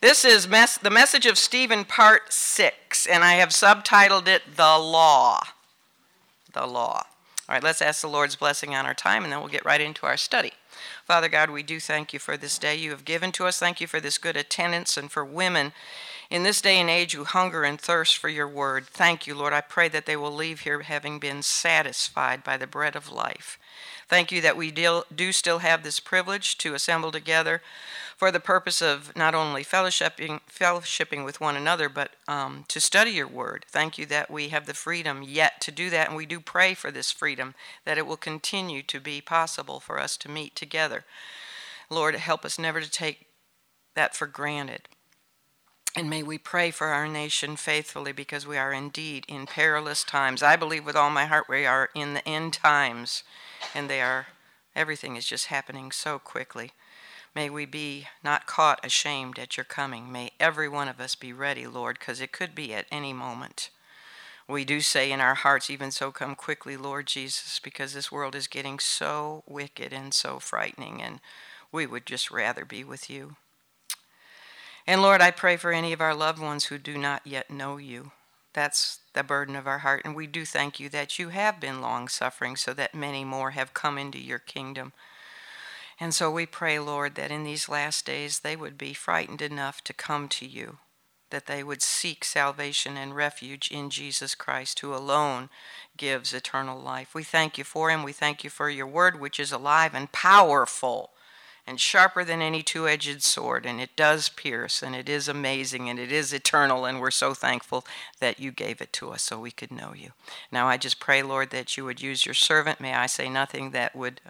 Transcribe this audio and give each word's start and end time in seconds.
This 0.00 0.24
is 0.24 0.46
mes- 0.46 0.78
the 0.78 0.90
message 0.90 1.26
of 1.26 1.36
Stephen, 1.36 1.84
part 1.84 2.32
six, 2.32 3.04
and 3.04 3.24
I 3.24 3.32
have 3.34 3.48
subtitled 3.48 4.28
it 4.28 4.42
The 4.54 4.78
Law. 4.78 5.40
The 6.52 6.66
Law. 6.66 7.04
All 7.48 7.54
right, 7.54 7.62
let's 7.64 7.82
ask 7.82 8.00
the 8.02 8.08
Lord's 8.08 8.36
blessing 8.36 8.76
on 8.76 8.86
our 8.86 8.94
time, 8.94 9.24
and 9.24 9.32
then 9.32 9.40
we'll 9.40 9.48
get 9.48 9.64
right 9.64 9.80
into 9.80 10.06
our 10.06 10.16
study. 10.16 10.52
Father 11.04 11.28
God, 11.28 11.50
we 11.50 11.64
do 11.64 11.80
thank 11.80 12.12
you 12.12 12.20
for 12.20 12.36
this 12.36 12.58
day 12.58 12.76
you 12.76 12.90
have 12.90 13.04
given 13.04 13.32
to 13.32 13.46
us. 13.46 13.58
Thank 13.58 13.80
you 13.80 13.88
for 13.88 13.98
this 13.98 14.18
good 14.18 14.36
attendance 14.36 14.96
and 14.96 15.10
for 15.10 15.24
women 15.24 15.72
in 16.30 16.44
this 16.44 16.60
day 16.60 16.76
and 16.76 16.88
age 16.88 17.14
who 17.14 17.24
hunger 17.24 17.64
and 17.64 17.80
thirst 17.80 18.18
for 18.18 18.28
your 18.28 18.46
word. 18.46 18.86
Thank 18.86 19.26
you, 19.26 19.34
Lord. 19.34 19.52
I 19.52 19.62
pray 19.62 19.88
that 19.88 20.06
they 20.06 20.16
will 20.16 20.30
leave 20.30 20.60
here 20.60 20.80
having 20.82 21.18
been 21.18 21.42
satisfied 21.42 22.44
by 22.44 22.56
the 22.56 22.68
bread 22.68 22.94
of 22.94 23.10
life. 23.10 23.58
Thank 24.08 24.32
you 24.32 24.40
that 24.40 24.56
we 24.56 24.70
do 24.70 25.32
still 25.32 25.58
have 25.58 25.82
this 25.82 26.00
privilege 26.00 26.56
to 26.58 26.74
assemble 26.74 27.12
together 27.12 27.60
for 28.16 28.32
the 28.32 28.40
purpose 28.40 28.80
of 28.80 29.14
not 29.14 29.34
only 29.34 29.62
fellowshipping, 29.62 30.40
fellowshipping 30.50 31.24
with 31.24 31.40
one 31.40 31.56
another, 31.56 31.88
but 31.88 32.12
um, 32.26 32.64
to 32.68 32.80
study 32.80 33.12
your 33.12 33.28
word. 33.28 33.66
Thank 33.68 33.98
you 33.98 34.06
that 34.06 34.30
we 34.30 34.48
have 34.48 34.66
the 34.66 34.74
freedom 34.74 35.22
yet 35.22 35.60
to 35.60 35.70
do 35.70 35.90
that, 35.90 36.08
and 36.08 36.16
we 36.16 36.26
do 36.26 36.40
pray 36.40 36.74
for 36.74 36.90
this 36.90 37.12
freedom, 37.12 37.54
that 37.84 37.98
it 37.98 38.06
will 38.06 38.16
continue 38.16 38.82
to 38.82 38.98
be 38.98 39.20
possible 39.20 39.78
for 39.78 40.00
us 40.00 40.16
to 40.16 40.30
meet 40.30 40.56
together. 40.56 41.04
Lord, 41.90 42.14
help 42.16 42.44
us 42.44 42.58
never 42.58 42.80
to 42.80 42.90
take 42.90 43.26
that 43.94 44.16
for 44.16 44.26
granted. 44.26 44.88
And 45.96 46.10
may 46.10 46.22
we 46.22 46.38
pray 46.38 46.70
for 46.70 46.88
our 46.88 47.08
nation 47.08 47.56
faithfully 47.56 48.12
because 48.12 48.46
we 48.46 48.56
are 48.56 48.72
indeed 48.72 49.24
in 49.26 49.46
perilous 49.46 50.04
times. 50.04 50.42
I 50.42 50.54
believe 50.54 50.84
with 50.84 50.96
all 50.96 51.10
my 51.10 51.24
heart 51.24 51.48
we 51.48 51.66
are 51.66 51.90
in 51.94 52.14
the 52.14 52.28
end 52.28 52.52
times, 52.52 53.24
and 53.74 53.88
they 53.88 54.00
are, 54.00 54.28
everything 54.76 55.16
is 55.16 55.26
just 55.26 55.46
happening 55.46 55.90
so 55.90 56.18
quickly. 56.18 56.72
May 57.34 57.50
we 57.50 57.66
be 57.66 58.06
not 58.22 58.46
caught 58.46 58.84
ashamed 58.84 59.38
at 59.38 59.56
your 59.56 59.64
coming. 59.64 60.12
May 60.12 60.32
every 60.38 60.68
one 60.68 60.88
of 60.88 61.00
us 61.00 61.14
be 61.14 61.32
ready, 61.32 61.66
Lord, 61.66 61.98
because 61.98 62.20
it 62.20 62.32
could 62.32 62.54
be 62.54 62.72
at 62.74 62.86
any 62.92 63.12
moment. 63.12 63.70
We 64.48 64.64
do 64.64 64.80
say 64.80 65.10
in 65.10 65.20
our 65.20 65.34
hearts, 65.34 65.68
even 65.68 65.90
so, 65.90 66.10
come 66.10 66.34
quickly, 66.34 66.76
Lord 66.76 67.06
Jesus, 67.06 67.60
because 67.62 67.92
this 67.92 68.10
world 68.10 68.34
is 68.34 68.46
getting 68.46 68.78
so 68.78 69.42
wicked 69.46 69.92
and 69.92 70.14
so 70.14 70.38
frightening, 70.38 71.02
and 71.02 71.20
we 71.70 71.86
would 71.86 72.06
just 72.06 72.30
rather 72.30 72.64
be 72.64 72.82
with 72.82 73.10
you. 73.10 73.36
And 74.88 75.02
Lord, 75.02 75.20
I 75.20 75.30
pray 75.30 75.58
for 75.58 75.70
any 75.70 75.92
of 75.92 76.00
our 76.00 76.14
loved 76.14 76.38
ones 76.38 76.64
who 76.64 76.78
do 76.78 76.96
not 76.96 77.20
yet 77.26 77.50
know 77.50 77.76
you. 77.76 78.12
That's 78.54 79.00
the 79.12 79.22
burden 79.22 79.54
of 79.54 79.66
our 79.66 79.80
heart. 79.80 80.00
And 80.02 80.16
we 80.16 80.26
do 80.26 80.46
thank 80.46 80.80
you 80.80 80.88
that 80.88 81.18
you 81.18 81.28
have 81.28 81.60
been 81.60 81.82
long 81.82 82.08
suffering 82.08 82.56
so 82.56 82.72
that 82.72 82.94
many 82.94 83.22
more 83.22 83.50
have 83.50 83.74
come 83.74 83.98
into 83.98 84.18
your 84.18 84.38
kingdom. 84.38 84.94
And 86.00 86.14
so 86.14 86.30
we 86.30 86.46
pray, 86.46 86.78
Lord, 86.78 87.16
that 87.16 87.30
in 87.30 87.44
these 87.44 87.68
last 87.68 88.06
days 88.06 88.40
they 88.40 88.56
would 88.56 88.78
be 88.78 88.94
frightened 88.94 89.42
enough 89.42 89.84
to 89.84 89.92
come 89.92 90.26
to 90.28 90.46
you, 90.46 90.78
that 91.28 91.44
they 91.44 91.62
would 91.62 91.82
seek 91.82 92.24
salvation 92.24 92.96
and 92.96 93.14
refuge 93.14 93.70
in 93.70 93.90
Jesus 93.90 94.34
Christ, 94.34 94.80
who 94.80 94.94
alone 94.94 95.50
gives 95.98 96.32
eternal 96.32 96.80
life. 96.80 97.14
We 97.14 97.24
thank 97.24 97.58
you 97.58 97.64
for 97.64 97.90
him. 97.90 98.04
We 98.04 98.12
thank 98.12 98.42
you 98.42 98.48
for 98.48 98.70
your 98.70 98.86
word, 98.86 99.20
which 99.20 99.38
is 99.38 99.52
alive 99.52 99.94
and 99.94 100.10
powerful 100.12 101.10
and 101.68 101.78
sharper 101.78 102.24
than 102.24 102.40
any 102.40 102.62
two 102.62 102.88
edged 102.88 103.22
sword, 103.22 103.66
and 103.66 103.80
it 103.80 103.94
does 103.94 104.28
pierce, 104.30 104.82
and 104.82 104.96
it 104.96 105.08
is 105.08 105.28
amazing, 105.28 105.88
and 105.88 105.98
it 105.98 106.10
is 106.10 106.32
eternal, 106.32 106.84
and 106.84 107.00
we're 107.00 107.10
so 107.10 107.34
thankful 107.34 107.84
that 108.20 108.40
you 108.40 108.50
gave 108.50 108.80
it 108.80 108.92
to 108.94 109.10
us 109.10 109.22
so 109.22 109.38
we 109.38 109.50
could 109.50 109.70
know 109.70 109.92
you. 109.94 110.12
Now 110.50 110.66
I 110.66 110.78
just 110.78 110.98
pray, 110.98 111.22
Lord, 111.22 111.50
that 111.50 111.76
you 111.76 111.84
would 111.84 112.00
use 112.00 112.24
your 112.24 112.34
servant. 112.34 112.80
May 112.80 112.94
I 112.94 113.06
say 113.06 113.28
nothing 113.28 113.70
that 113.72 113.94
would 113.94 114.20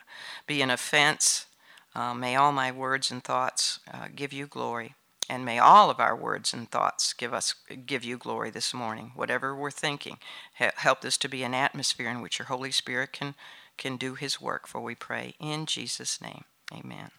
be 0.47 0.61
an 0.61 0.71
offense 0.71 1.47
uh, 1.95 2.15
may 2.15 2.37
all 2.37 2.53
my 2.53 2.71
words 2.71 3.11
and 3.11 3.25
thoughts 3.25 3.81
uh, 3.93 4.07
give 4.15 4.33
you 4.33 4.47
glory, 4.47 4.95
and 5.29 5.45
may 5.45 5.59
all 5.59 5.91
of 5.91 5.99
our 5.99 6.15
words 6.15 6.53
and 6.53 6.71
thoughts 6.71 7.13
give 7.13 7.35
us 7.35 7.55
give 7.87 8.05
you 8.05 8.17
glory 8.17 8.51
this 8.51 8.73
morning. 8.73 9.13
Whatever 9.17 9.55
we're 9.55 9.73
thinking, 9.73 10.19
help 10.55 11.01
this 11.01 11.17
to 11.19 11.29
be 11.29 11.43
an 11.43 11.55
atmosphere 11.55 12.09
in 12.09 12.21
which 12.21 12.39
your 12.39 12.47
Holy 12.47 12.71
Spirit 12.71 13.13
can 13.13 13.35
can 13.77 13.97
do 13.97 14.15
His 14.15 14.41
work. 14.41 14.69
For 14.69 14.81
we 14.81 14.95
pray 14.95 15.35
in 15.41 15.67
Jesus' 15.67 16.21
name, 16.21 16.45
Amen. 16.73 17.11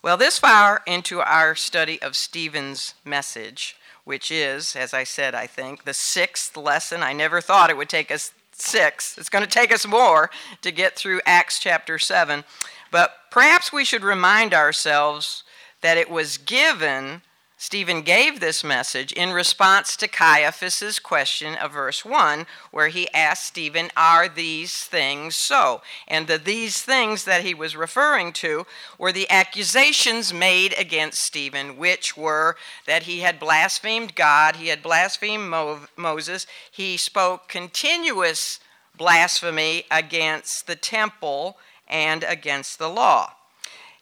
Well, 0.00 0.16
this 0.16 0.38
far 0.38 0.82
into 0.86 1.20
our 1.20 1.56
study 1.56 2.00
of 2.00 2.14
Stephen's 2.14 2.94
message, 3.04 3.76
which 4.04 4.30
is, 4.30 4.76
as 4.76 4.94
I 4.94 5.02
said, 5.02 5.34
I 5.34 5.48
think 5.48 5.84
the 5.84 5.92
sixth 5.92 6.56
lesson. 6.56 7.02
I 7.02 7.12
never 7.12 7.40
thought 7.40 7.68
it 7.68 7.76
would 7.76 7.88
take 7.88 8.12
us 8.12 8.32
six. 8.52 9.18
It's 9.18 9.28
going 9.28 9.44
to 9.44 9.50
take 9.50 9.72
us 9.72 9.86
more 9.86 10.30
to 10.62 10.70
get 10.70 10.96
through 10.96 11.20
Acts 11.26 11.58
chapter 11.58 11.98
seven. 11.98 12.44
But 12.92 13.12
perhaps 13.30 13.72
we 13.72 13.84
should 13.84 14.04
remind 14.04 14.54
ourselves 14.54 15.42
that 15.80 15.98
it 15.98 16.08
was 16.08 16.38
given, 16.38 17.22
Stephen 17.60 18.02
gave 18.02 18.38
this 18.38 18.62
message 18.62 19.10
in 19.10 19.32
response 19.32 19.96
to 19.96 20.06
Caiaphas's 20.06 21.00
question 21.00 21.56
of 21.56 21.72
verse 21.72 22.04
1, 22.04 22.46
where 22.70 22.86
he 22.86 23.12
asked 23.12 23.46
Stephen, 23.46 23.90
Are 23.96 24.28
these 24.28 24.84
things 24.84 25.34
so? 25.34 25.82
And 26.06 26.28
the 26.28 26.38
these 26.38 26.82
things 26.82 27.24
that 27.24 27.42
he 27.42 27.54
was 27.54 27.74
referring 27.74 28.32
to 28.34 28.64
were 28.96 29.10
the 29.10 29.28
accusations 29.28 30.32
made 30.32 30.72
against 30.78 31.20
Stephen, 31.20 31.76
which 31.76 32.16
were 32.16 32.56
that 32.86 33.02
he 33.02 33.20
had 33.20 33.40
blasphemed 33.40 34.14
God, 34.14 34.54
he 34.54 34.68
had 34.68 34.80
blasphemed 34.80 35.50
Mo- 35.50 35.88
Moses, 35.96 36.46
he 36.70 36.96
spoke 36.96 37.48
continuous 37.48 38.60
blasphemy 38.96 39.82
against 39.90 40.68
the 40.68 40.76
temple 40.76 41.58
and 41.88 42.22
against 42.22 42.78
the 42.78 42.88
law. 42.88 43.32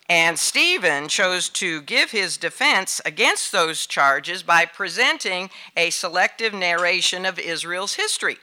And 0.08 0.38
Stephen 0.38 1.08
chose 1.08 1.48
to 1.50 1.82
give 1.82 2.12
his 2.12 2.36
defense 2.36 3.00
against 3.04 3.50
those 3.50 3.86
charges 3.86 4.42
by 4.42 4.64
presenting 4.64 5.50
a 5.76 5.90
selective 5.90 6.54
narration 6.54 7.26
of 7.26 7.40
Israel's 7.40 7.94
history, 7.94 8.38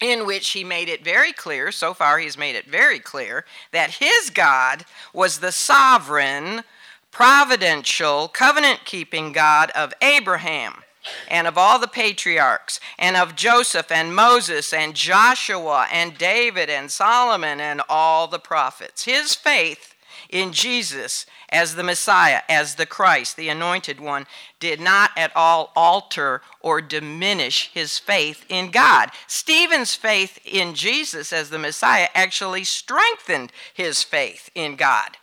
in 0.00 0.26
which 0.26 0.50
he 0.50 0.64
made 0.64 0.90
it 0.90 1.02
very 1.02 1.32
clear, 1.32 1.72
so 1.72 1.94
far 1.94 2.18
he's 2.18 2.36
made 2.36 2.54
it 2.54 2.66
very 2.66 2.98
clear, 2.98 3.46
that 3.72 3.92
his 3.92 4.28
God 4.28 4.84
was 5.14 5.38
the 5.38 5.52
sovereign, 5.52 6.64
providential, 7.10 8.28
covenant 8.28 8.80
keeping 8.84 9.32
God 9.32 9.70
of 9.70 9.94
Abraham 10.02 10.82
and 11.28 11.46
of 11.46 11.56
all 11.56 11.78
the 11.78 11.88
patriarchs, 11.88 12.80
and 12.98 13.16
of 13.16 13.34
Joseph 13.34 13.90
and 13.90 14.14
Moses 14.14 14.74
and 14.74 14.94
Joshua 14.94 15.88
and 15.90 16.18
David 16.18 16.68
and 16.68 16.90
Solomon 16.90 17.60
and 17.60 17.80
all 17.88 18.26
the 18.26 18.38
prophets. 18.38 19.04
His 19.04 19.34
faith 19.34 19.94
in 20.28 20.52
Jesus 20.52 21.26
as 21.50 21.74
the 21.74 21.82
Messiah, 21.82 22.42
as 22.48 22.74
the 22.74 22.86
Christ, 22.86 23.36
the 23.36 23.48
anointed 23.48 24.00
one, 24.00 24.26
did 24.60 24.80
not 24.80 25.10
at 25.16 25.32
all 25.34 25.72
alter 25.74 26.42
or 26.60 26.80
diminish 26.80 27.70
his 27.72 27.98
faith 27.98 28.44
in 28.48 28.70
God. 28.70 29.10
Stephen's 29.26 29.94
faith 29.94 30.38
in 30.44 30.74
Jesus 30.74 31.32
as 31.32 31.50
the 31.50 31.58
Messiah 31.58 32.08
actually 32.14 32.64
strengthened 32.64 33.52
his 33.74 34.02
faith 34.02 34.50
in 34.54 34.76
God 34.76 35.16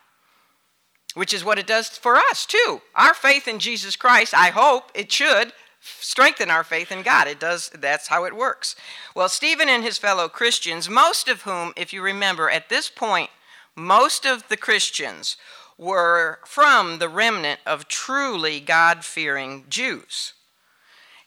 which 1.16 1.34
is 1.34 1.44
what 1.44 1.58
it 1.58 1.66
does 1.66 1.88
for 1.88 2.18
us 2.18 2.46
too. 2.46 2.82
Our 2.94 3.14
faith 3.14 3.48
in 3.48 3.60
Jesus 3.60 3.96
Christ, 3.96 4.34
I 4.34 4.50
hope 4.50 4.92
it 4.94 5.12
should 5.12 5.54
strengthen 5.80 6.52
our 6.52 6.64
faith 6.64 6.92
in 6.92 7.02
God. 7.02 7.28
It 7.28 7.40
does 7.40 7.70
that's 7.70 8.08
how 8.08 8.26
it 8.26 8.36
works. 8.36 8.76
Well, 9.16 9.30
Stephen 9.30 9.70
and 9.70 9.84
his 9.84 9.98
fellow 9.98 10.28
Christians, 10.28 10.90
most 10.90 11.28
of 11.28 11.44
whom, 11.44 11.74
if 11.76 11.94
you 11.94 12.02
remember, 12.02 12.50
at 12.50 12.70
this 12.70 12.90
point, 12.90 13.30
most 13.76 14.26
of 14.26 14.48
the 14.48 14.58
Christians 14.58 15.38
were 15.78 16.40
from 16.46 17.00
the 17.00 17.10
remnant 17.10 17.60
of 17.66 17.88
truly 17.88 18.60
God-fearing 18.60 19.66
Jews. 19.70 20.34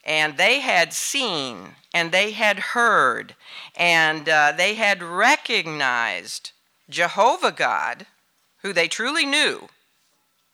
And 0.03 0.37
they 0.37 0.61
had 0.61 0.91
seen 0.93 1.75
and 1.93 2.11
they 2.11 2.31
had 2.31 2.59
heard 2.59 3.35
and 3.75 4.27
uh, 4.27 4.53
they 4.57 4.73
had 4.73 5.03
recognized 5.03 6.51
Jehovah 6.89 7.51
God, 7.51 8.07
who 8.63 8.73
they 8.73 8.87
truly 8.87 9.25
knew, 9.25 9.69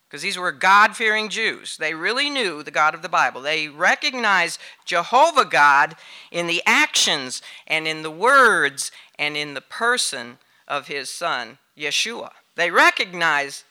because 0.07 0.22
these 0.22 0.38
were 0.38 0.51
God 0.51 0.95
fearing 0.95 1.29
Jews. 1.29 1.78
They 1.78 1.94
really 1.94 2.29
knew 2.29 2.61
the 2.61 2.72
God 2.72 2.94
of 2.94 3.01
the 3.01 3.09
Bible. 3.09 3.41
They 3.41 3.69
recognized 3.69 4.59
Jehovah 4.85 5.46
God 5.46 5.96
in 6.31 6.47
the 6.47 6.61
actions 6.66 7.41
and 7.66 7.87
in 7.87 8.03
the 8.03 8.11
words 8.11 8.91
and 9.17 9.37
in 9.37 9.53
the 9.53 9.61
person 9.61 10.37
of 10.67 10.87
his 10.87 11.09
son, 11.09 11.58
Yeshua. 11.77 12.31
They 12.55 12.72
recognize 12.72 13.63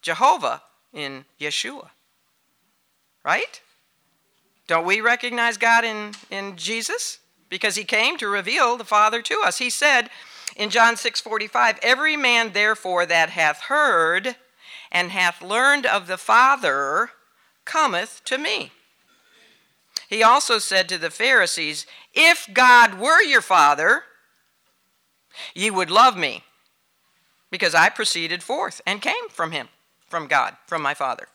Jehovah 0.00 0.62
in 0.92 1.24
Yeshua. 1.40 1.90
Right? 3.24 3.60
Don't 4.66 4.86
we 4.86 5.00
recognize 5.00 5.56
God 5.56 5.84
in, 5.84 6.12
in 6.30 6.56
Jesus? 6.56 7.18
Because 7.48 7.76
he 7.76 7.84
came 7.84 8.16
to 8.18 8.28
reveal 8.28 8.76
the 8.76 8.84
Father 8.84 9.20
to 9.22 9.40
us. 9.44 9.58
He 9.58 9.70
said 9.70 10.08
in 10.56 10.70
John 10.70 10.96
6 10.96 11.20
45, 11.20 11.78
Every 11.82 12.16
man 12.16 12.52
therefore 12.52 13.06
that 13.06 13.30
hath 13.30 13.62
heard 13.62 14.36
and 14.90 15.10
hath 15.10 15.42
learned 15.42 15.86
of 15.86 16.06
the 16.06 16.18
Father 16.18 17.10
cometh 17.64 18.22
to 18.24 18.38
me. 18.38 18.72
He 20.08 20.22
also 20.22 20.58
said 20.58 20.88
to 20.88 20.98
the 20.98 21.10
Pharisees, 21.10 21.86
If 22.12 22.46
God 22.52 22.98
were 22.98 23.22
your 23.22 23.40
Father, 23.40 24.04
ye 25.54 25.70
would 25.70 25.90
love 25.90 26.16
me, 26.16 26.44
because 27.52 27.74
I 27.74 27.90
proceeded 27.90 28.42
forth 28.42 28.80
and 28.84 29.00
came 29.00 29.28
from 29.28 29.52
him, 29.52 29.68
from 30.08 30.26
God, 30.26 30.56
from 30.66 30.82
my 30.82 30.94
Father. 30.94 31.28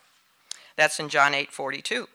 That's 0.76 1.00
in 1.00 1.08
John 1.08 1.32
8 1.32 1.50
42. 1.50 2.08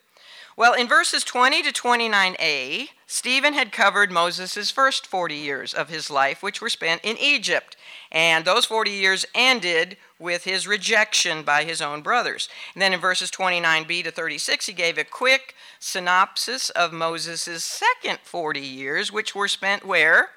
Well, 0.55 0.73
in 0.73 0.87
verses 0.87 1.23
20 1.23 1.63
to 1.63 1.71
29a, 1.71 2.89
Stephen 3.07 3.53
had 3.53 3.71
covered 3.71 4.11
Moses' 4.11 4.69
first 4.69 5.07
40 5.07 5.33
years 5.33 5.73
of 5.73 5.89
his 5.89 6.11
life, 6.11 6.43
which 6.43 6.61
were 6.61 6.69
spent 6.69 7.01
in 7.03 7.17
Egypt. 7.17 7.75
And 8.11 8.45
those 8.45 8.65
40 8.65 8.91
years 8.91 9.25
ended 9.33 9.97
with 10.19 10.43
his 10.43 10.67
rejection 10.67 11.41
by 11.41 11.63
his 11.63 11.81
own 11.81 12.01
brothers. 12.01 12.49
And 12.75 12.81
then 12.83 12.93
in 12.93 12.99
verses 12.99 13.31
29b 13.31 14.03
to 14.03 14.11
36, 14.11 14.67
he 14.67 14.73
gave 14.73 14.99
a 14.99 15.03
quick 15.03 15.55
synopsis 15.79 16.69
of 16.69 16.93
Moses' 16.93 17.63
second 17.63 18.19
40 18.23 18.59
years, 18.59 19.11
which 19.11 19.33
were 19.33 19.47
spent 19.47 19.83
where? 19.83 20.29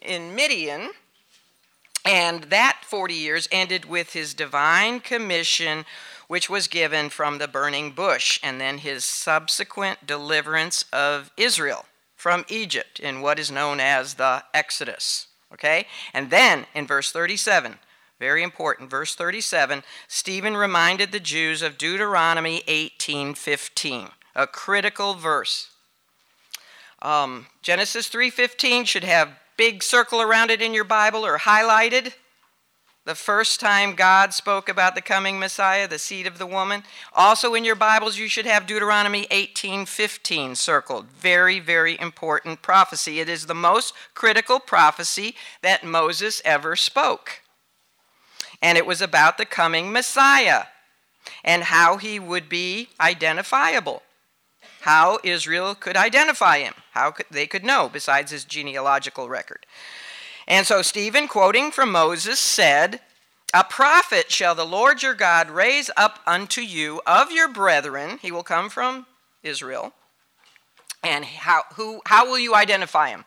In 0.00 0.36
Midian. 0.36 0.90
And 2.08 2.44
that 2.44 2.78
40 2.86 3.12
years 3.12 3.48
ended 3.52 3.84
with 3.84 4.14
his 4.14 4.32
divine 4.32 5.00
commission 5.00 5.84
which 6.26 6.48
was 6.48 6.68
given 6.68 7.10
from 7.10 7.38
the 7.38 7.48
burning 7.48 7.90
bush, 7.90 8.38
and 8.42 8.60
then 8.60 8.78
his 8.78 9.04
subsequent 9.04 10.06
deliverance 10.06 10.84
of 10.92 11.30
Israel 11.36 11.86
from 12.14 12.44
Egypt 12.48 13.00
in 13.00 13.20
what 13.20 13.38
is 13.38 13.50
known 13.50 13.80
as 13.80 14.14
the 14.14 14.44
Exodus. 14.54 15.26
Okay? 15.52 15.86
And 16.12 16.30
then 16.30 16.66
in 16.74 16.86
verse 16.86 17.10
37, 17.10 17.78
very 18.18 18.42
important, 18.42 18.90
verse 18.90 19.14
37, 19.14 19.82
Stephen 20.06 20.56
reminded 20.56 21.12
the 21.12 21.20
Jews 21.20 21.62
of 21.62 21.78
Deuteronomy 21.78 22.62
18:15, 22.66 24.10
a 24.34 24.46
critical 24.46 25.14
verse. 25.14 25.70
Um, 27.00 27.46
Genesis 27.62 28.08
3:15 28.08 28.84
should 28.84 29.04
have 29.04 29.38
big 29.58 29.82
circle 29.82 30.22
around 30.22 30.50
it 30.50 30.62
in 30.62 30.72
your 30.72 30.84
Bible 30.84 31.26
or 31.26 31.36
highlighted 31.36 32.14
the 33.04 33.14
first 33.14 33.58
time 33.58 33.94
God 33.94 34.32
spoke 34.34 34.68
about 34.68 34.94
the 34.94 35.00
coming 35.00 35.38
Messiah, 35.38 35.88
the 35.88 35.98
seed 35.98 36.26
of 36.26 36.36
the 36.38 36.46
woman. 36.46 36.84
Also 37.14 37.54
in 37.54 37.64
your 37.64 37.74
Bibles 37.74 38.18
you 38.18 38.28
should 38.28 38.44
have 38.46 38.66
Deuteronomy 38.66 39.26
18:15 39.30 40.54
circled. 40.54 41.06
Very 41.08 41.58
very 41.58 41.98
important 41.98 42.62
prophecy. 42.62 43.18
It 43.18 43.28
is 43.28 43.46
the 43.46 43.54
most 43.54 43.94
critical 44.14 44.60
prophecy 44.60 45.34
that 45.62 45.84
Moses 45.84 46.40
ever 46.44 46.76
spoke. 46.76 47.40
And 48.62 48.78
it 48.78 48.86
was 48.86 49.00
about 49.00 49.38
the 49.38 49.46
coming 49.46 49.90
Messiah 49.90 50.66
and 51.42 51.64
how 51.64 51.96
he 51.96 52.20
would 52.20 52.48
be 52.48 52.90
identifiable. 53.00 54.02
How 54.80 55.18
Israel 55.24 55.74
could 55.74 55.96
identify 55.96 56.60
him, 56.60 56.74
how 56.92 57.10
could, 57.10 57.26
they 57.30 57.46
could 57.46 57.64
know 57.64 57.88
besides 57.92 58.30
his 58.30 58.44
genealogical 58.44 59.28
record. 59.28 59.66
And 60.46 60.66
so 60.66 60.82
Stephen, 60.82 61.28
quoting 61.28 61.70
from 61.70 61.92
Moses, 61.92 62.38
said, 62.38 63.00
A 63.52 63.64
prophet 63.64 64.30
shall 64.30 64.54
the 64.54 64.64
Lord 64.64 65.02
your 65.02 65.14
God 65.14 65.50
raise 65.50 65.90
up 65.96 66.20
unto 66.26 66.60
you 66.60 67.02
of 67.06 67.30
your 67.30 67.48
brethren. 67.48 68.18
He 68.22 68.32
will 68.32 68.42
come 68.42 68.70
from 68.70 69.06
Israel. 69.42 69.92
And 71.02 71.24
how, 71.24 71.62
who, 71.74 72.00
how 72.06 72.26
will 72.26 72.38
you 72.38 72.54
identify 72.54 73.10
him? 73.10 73.24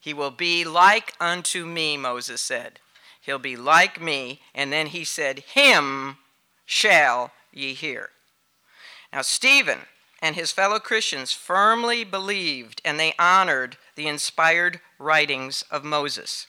He 0.00 0.14
will 0.14 0.30
be 0.30 0.64
like 0.64 1.14
unto 1.20 1.64
me, 1.64 1.96
Moses 1.96 2.40
said. 2.40 2.80
He'll 3.20 3.38
be 3.38 3.56
like 3.56 4.00
me. 4.00 4.40
And 4.54 4.72
then 4.72 4.88
he 4.88 5.04
said, 5.04 5.40
Him 5.40 6.18
shall 6.64 7.32
ye 7.52 7.74
hear. 7.74 8.10
Now, 9.12 9.22
Stephen 9.22 9.78
and 10.22 10.36
his 10.36 10.52
fellow 10.52 10.78
Christians 10.78 11.32
firmly 11.32 12.04
believed 12.04 12.80
and 12.84 12.98
they 12.98 13.12
honored 13.18 13.76
the 13.96 14.06
inspired 14.06 14.80
writings 14.98 15.64
of 15.68 15.82
Moses. 15.82 16.46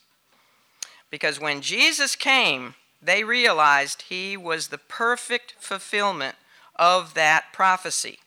Because 1.10 1.40
when 1.40 1.60
Jesus 1.60 2.14
came, 2.14 2.76
they 3.02 3.24
realized 3.24 4.02
he 4.02 4.36
was 4.36 4.68
the 4.68 4.78
perfect 4.78 5.56
fulfillment 5.58 6.36
of 6.76 7.14
that 7.14 7.52
prophecy. 7.52 8.20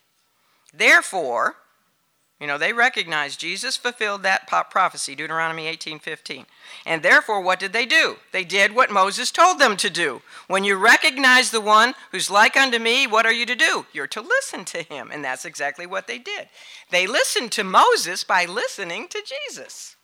Therefore, 0.73 1.55
you 2.39 2.45
know, 2.45 2.59
they 2.59 2.71
recognized 2.71 3.39
Jesus 3.39 3.77
fulfilled 3.77 4.21
that 4.21 4.47
prophecy, 4.47 5.15
Deuteronomy 5.15 5.65
18:15. 5.67 6.45
And 6.85 7.01
therefore, 7.01 7.41
what 7.41 7.59
did 7.59 7.73
they 7.73 7.85
do? 7.87 8.17
They 8.31 8.43
did 8.43 8.75
what 8.75 8.91
Moses 8.91 9.31
told 9.31 9.57
them 9.57 9.75
to 9.77 9.89
do. 9.89 10.21
When 10.47 10.63
you 10.63 10.75
recognize 10.75 11.49
the 11.49 11.61
one 11.61 11.95
who's 12.11 12.29
like 12.29 12.55
unto 12.55 12.77
me, 12.77 13.07
what 13.07 13.25
are 13.25 13.31
you 13.31 13.47
to 13.47 13.55
do? 13.55 13.87
You're 13.91 14.07
to 14.07 14.21
listen 14.21 14.65
to 14.65 14.83
him, 14.83 15.09
and 15.11 15.25
that's 15.25 15.45
exactly 15.45 15.87
what 15.87 16.05
they 16.05 16.19
did. 16.19 16.49
They 16.91 17.07
listened 17.07 17.51
to 17.53 17.63
Moses 17.63 18.23
by 18.23 18.45
listening 18.45 19.07
to 19.07 19.23
Jesus 19.25 19.95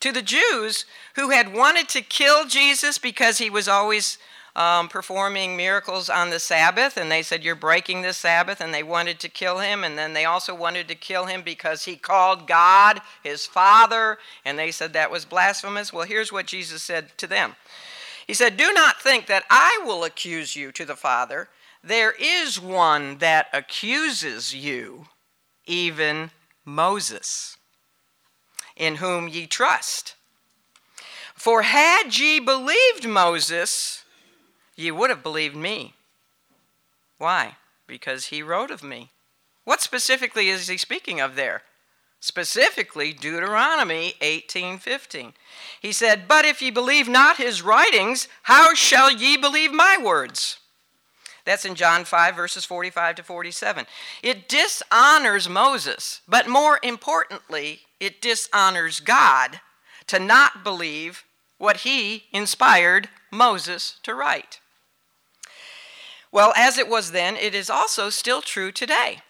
to 0.00 0.12
the 0.12 0.22
Jews 0.22 0.84
who 1.16 1.30
had 1.30 1.52
wanted 1.52 1.88
to 1.90 2.02
kill 2.02 2.46
Jesus 2.46 2.98
because 2.98 3.38
he 3.38 3.50
was 3.50 3.68
always 3.68 4.16
um, 4.58 4.88
performing 4.88 5.56
miracles 5.56 6.10
on 6.10 6.30
the 6.30 6.40
Sabbath, 6.40 6.96
and 6.96 7.12
they 7.12 7.22
said, 7.22 7.44
You're 7.44 7.54
breaking 7.54 8.02
the 8.02 8.12
Sabbath, 8.12 8.60
and 8.60 8.74
they 8.74 8.82
wanted 8.82 9.20
to 9.20 9.28
kill 9.28 9.60
him. 9.60 9.84
And 9.84 9.96
then 9.96 10.14
they 10.14 10.24
also 10.24 10.52
wanted 10.52 10.88
to 10.88 10.96
kill 10.96 11.26
him 11.26 11.42
because 11.42 11.84
he 11.84 11.94
called 11.94 12.48
God 12.48 13.00
his 13.22 13.46
Father, 13.46 14.18
and 14.44 14.58
they 14.58 14.72
said 14.72 14.92
that 14.92 15.12
was 15.12 15.24
blasphemous. 15.24 15.92
Well, 15.92 16.06
here's 16.06 16.32
what 16.32 16.46
Jesus 16.46 16.82
said 16.82 17.16
to 17.18 17.28
them 17.28 17.54
He 18.26 18.34
said, 18.34 18.56
Do 18.56 18.72
not 18.72 19.00
think 19.00 19.26
that 19.26 19.44
I 19.48 19.80
will 19.86 20.02
accuse 20.02 20.56
you 20.56 20.72
to 20.72 20.84
the 20.84 20.96
Father. 20.96 21.48
There 21.84 22.14
is 22.20 22.60
one 22.60 23.18
that 23.18 23.46
accuses 23.52 24.52
you, 24.52 25.06
even 25.66 26.32
Moses 26.64 27.58
in 28.76 28.96
whom 28.96 29.28
ye 29.28 29.46
trust. 29.46 30.14
For 31.34 31.62
had 31.62 32.18
ye 32.18 32.40
believed 32.40 33.06
Moses, 33.06 34.04
ye 34.78 34.92
would 34.92 35.10
have 35.10 35.24
believed 35.24 35.56
me. 35.56 35.92
Why? 37.18 37.56
Because 37.88 38.26
he 38.26 38.42
wrote 38.42 38.70
of 38.70 38.82
me. 38.82 39.10
What 39.64 39.82
specifically 39.82 40.48
is 40.48 40.68
he 40.68 40.78
speaking 40.78 41.20
of 41.20 41.34
there? 41.34 41.62
Specifically 42.20 43.12
Deuteronomy 43.12 44.14
18:15. 44.20 45.34
He 45.80 45.92
said, 45.92 46.28
"But 46.28 46.44
if 46.44 46.62
ye 46.62 46.70
believe 46.70 47.08
not 47.08 47.38
his 47.38 47.60
writings, 47.60 48.28
how 48.44 48.72
shall 48.72 49.10
ye 49.10 49.36
believe 49.36 49.72
my 49.72 49.96
words?" 49.96 50.58
That's 51.44 51.64
in 51.64 51.74
John 51.74 52.04
5, 52.04 52.36
verses 52.36 52.64
45 52.64 53.16
to 53.16 53.22
47. 53.22 53.86
It 54.22 54.48
dishonors 54.48 55.48
Moses, 55.48 56.20
but 56.28 56.46
more 56.46 56.78
importantly, 56.82 57.86
it 57.98 58.20
dishonors 58.20 59.00
God 59.00 59.60
to 60.06 60.18
not 60.18 60.62
believe 60.62 61.24
what 61.56 61.78
he 61.78 62.28
inspired 62.32 63.08
Moses 63.30 63.96
to 64.04 64.14
write. 64.14 64.60
Well, 66.30 66.52
as 66.56 66.78
it 66.78 66.88
was 66.88 67.12
then, 67.12 67.36
it 67.36 67.54
is 67.54 67.70
also 67.70 68.10
still 68.10 68.42
true 68.42 68.70
today. 68.70 69.22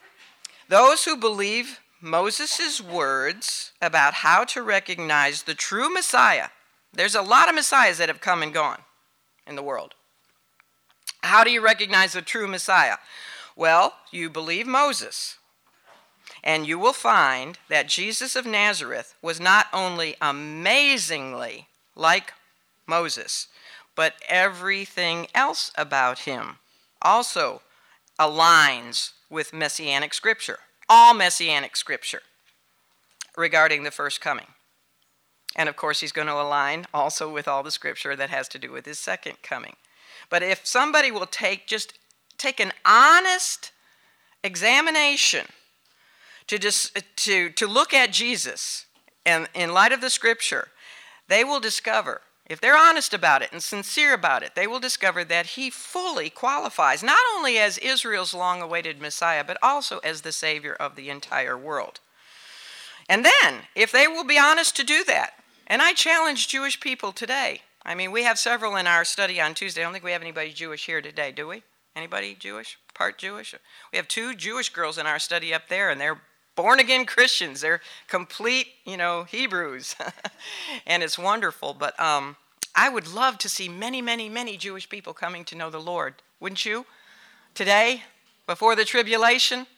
Those 0.69 1.05
who 1.05 1.17
believe 1.17 1.81
Moses' 2.01 2.81
words 2.81 3.73
about 3.81 4.15
how 4.15 4.45
to 4.45 4.63
recognize 4.63 5.43
the 5.43 5.55
true 5.55 5.93
Messiah, 5.93 6.49
there's 6.93 7.15
a 7.15 7.23
lot 7.23 7.49
of 7.49 7.55
Messiahs 7.55 7.99
that 7.99 8.09
have 8.09 8.21
come 8.21 8.43
and 8.43 8.53
gone 8.53 8.83
in 9.47 9.57
the 9.57 9.63
world. 9.63 9.95
How 11.23 11.45
do 11.45 11.51
you 11.51 11.61
recognize 11.61 12.13
the 12.13 12.23
true 12.23 12.47
Messiah? 12.47 12.97
Well, 13.57 13.95
you 14.11 14.31
believe 14.31 14.67
Moses, 14.67 15.37
and 16.45 16.67
you 16.67 16.79
will 16.79 16.93
find 16.93 17.59
that 17.69 17.89
Jesus 17.89 18.37
of 18.37 18.47
Nazareth 18.47 19.15
was 19.21 19.41
not 19.41 19.67
only 19.73 20.17
amazingly 20.21 21.67
like 21.97 22.35
Moses, 22.87 23.49
but 23.97 24.15
everything 24.29 25.27
else 25.35 25.73
about 25.77 26.21
him 26.21 26.59
also 27.03 27.63
aligns 28.19 29.13
with 29.31 29.53
messianic 29.53 30.15
scripture, 30.15 30.59
all 30.89 31.15
messianic 31.15 31.77
scripture 31.77 32.23
regarding 33.37 33.85
the 33.85 33.91
first 33.91 34.21
coming. 34.21 34.47
And 35.57 35.69
of 35.69 35.77
course, 35.77 36.01
he's 36.01 36.13
going 36.13 36.27
to 36.29 36.35
align 36.35 36.87
also 36.93 37.33
with 37.33 37.49
all 37.49 37.63
the 37.63 37.71
scripture 37.71 38.15
that 38.17 38.31
has 38.31 38.49
to 38.49 38.59
do 38.59 38.71
with 38.71 38.87
his 38.87 38.99
second 38.99 39.43
coming. 39.43 39.77
But 40.31 40.43
if 40.43 40.67
somebody 40.67 41.11
will 41.11 41.27
take 41.27 41.67
just 41.67 41.99
take 42.37 42.61
an 42.61 42.73
honest 42.85 43.73
examination 44.45 45.47
to 46.47 46.59
just 46.59 46.99
to 47.17 47.51
to 47.51 47.67
look 47.67 47.95
at 47.95 48.13
Jesus 48.13 48.87
and 49.25 49.49
in 49.55 49.73
light 49.73 49.93
of 49.93 50.01
the 50.01 50.11
scripture, 50.11 50.69
they 51.29 51.45
will 51.45 51.61
discover 51.61 52.23
if 52.49 52.61
they're 52.61 52.77
honest 52.77 53.13
about 53.13 53.43
it 53.43 53.51
and 53.53 53.63
sincere 53.63 54.15
about 54.15 54.43
it, 54.43 54.55
they 54.55 54.67
will 54.67 54.81
discover 54.81 55.25
that 55.25 55.47
he 55.47 55.71
fully 55.71 56.31
qualifies 56.31 57.03
not 57.03 57.21
only 57.37 57.59
as 57.59 57.79
Israel's 57.79 58.35
long 58.35 58.63
awaited 58.63 59.01
Messiah, 59.01 59.45
but 59.45 59.59
also 59.63 59.99
as 59.99 60.23
the 60.23 60.33
Savior 60.33 60.75
of 60.75 60.97
the 60.97 61.11
entire 61.11 61.57
world. 61.57 62.01
And 63.09 63.25
then, 63.25 63.63
if 63.75 63.93
they 63.93 64.07
will 64.07 64.25
be 64.25 64.39
honest 64.39 64.77
to 64.77 64.85
do 64.85 65.05
that, 65.05 65.33
and 65.67 65.83
I 65.83 65.93
challenge 65.93 66.49
Jewish 66.49 66.81
people 66.81 67.13
today 67.13 67.63
I 67.89 67.95
mean, 67.95 68.13
we 68.13 68.25
have 68.25 68.39
several 68.39 68.77
in 68.77 68.87
our 68.87 69.03
study 69.03 69.41
on 69.41 69.55
Tuesday. 69.55 69.81
I 69.81 69.85
don't 69.85 69.95
think 69.95 70.05
we 70.05 70.13
have 70.13 70.21
anybody 70.21 70.53
Jewish 70.53 70.85
here 70.85 71.01
today, 71.01 71.33
do 71.33 71.49
we? 71.49 71.63
Anybody 71.97 72.37
Jewish? 72.39 72.79
Part 72.93 73.17
Jewish? 73.17 73.55
We 73.91 73.97
have 73.97 74.07
two 74.07 74.35
Jewish 74.35 74.69
girls 74.69 74.99
in 74.99 75.07
our 75.07 75.19
study 75.19 75.55
up 75.55 75.69
there, 75.69 75.89
and 75.89 75.99
they're 75.99 76.21
born 76.59 76.81
again 76.81 77.07
Christians. 77.07 77.61
They're 77.61 77.81
complete, 78.09 78.67
you 78.85 78.97
know, 78.97 79.23
Hebrews. 79.23 79.95
and 80.89 81.05
it's 81.05 81.17
wonderful. 81.17 81.73
But 81.73 81.99
um, 82.01 82.35
I 82.75 82.89
would 82.89 83.07
love 83.07 83.39
to 83.39 83.49
see 83.49 83.69
many, 83.69 84.03
many, 84.03 84.29
many 84.29 84.57
Jewish 84.57 84.89
people 84.89 85.15
coming 85.15 85.45
to 85.45 85.55
know 85.55 85.71
the 85.71 85.79
Lord. 85.79 86.15
Wouldn't 86.41 86.67
you? 86.67 86.85
Today, 87.55 88.03
before 88.45 88.75
the 88.75 88.85
tribulation, 88.85 89.69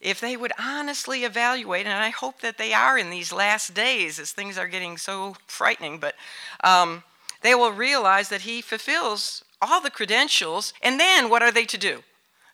if 0.00 0.22
they 0.22 0.38
would 0.38 0.52
honestly 0.58 1.24
evaluate, 1.24 1.84
and 1.84 2.02
I 2.02 2.08
hope 2.08 2.40
that 2.40 2.56
they 2.56 2.72
are 2.72 2.96
in 2.96 3.10
these 3.10 3.30
last 3.30 3.74
days 3.74 4.18
as 4.18 4.32
things 4.32 4.56
are 4.56 4.68
getting 4.68 4.96
so 4.96 5.36
frightening, 5.46 5.98
but 5.98 6.14
um, 6.62 7.04
they 7.42 7.54
will 7.54 7.72
realize 7.72 8.30
that 8.30 8.40
he 8.40 8.62
fulfills 8.62 9.44
all 9.60 9.82
the 9.82 9.90
credentials. 9.90 10.72
And 10.82 10.98
then 10.98 11.28
what 11.28 11.42
are 11.42 11.52
they 11.52 11.66
to 11.66 11.76
do? 11.76 12.04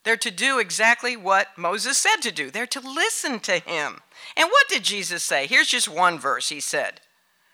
They're 0.03 0.17
to 0.17 0.31
do 0.31 0.59
exactly 0.59 1.15
what 1.15 1.57
Moses 1.57 1.97
said 1.97 2.17
to 2.21 2.31
do. 2.31 2.49
They're 2.49 2.65
to 2.67 2.79
listen 2.79 3.39
to 3.41 3.59
him. 3.59 3.99
And 4.35 4.49
what 4.49 4.67
did 4.67 4.83
Jesus 4.83 5.23
say? 5.23 5.45
Here's 5.45 5.67
just 5.67 5.87
one 5.87 6.19
verse 6.19 6.49
he 6.49 6.59
said 6.59 7.01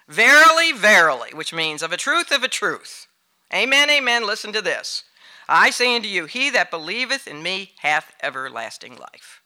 Verily, 0.07 0.71
verily, 0.71 1.31
which 1.33 1.53
means 1.53 1.83
of 1.83 1.91
a 1.91 1.97
truth, 1.97 2.31
of 2.31 2.43
a 2.43 2.47
truth. 2.47 3.07
Amen, 3.53 3.89
amen. 3.89 4.25
Listen 4.25 4.53
to 4.53 4.61
this. 4.61 5.03
I 5.49 5.69
say 5.69 5.95
unto 5.95 6.07
you, 6.07 6.25
he 6.25 6.49
that 6.49 6.71
believeth 6.71 7.27
in 7.27 7.41
me 7.41 7.73
hath 7.79 8.13
everlasting 8.21 8.97
life. 8.97 9.41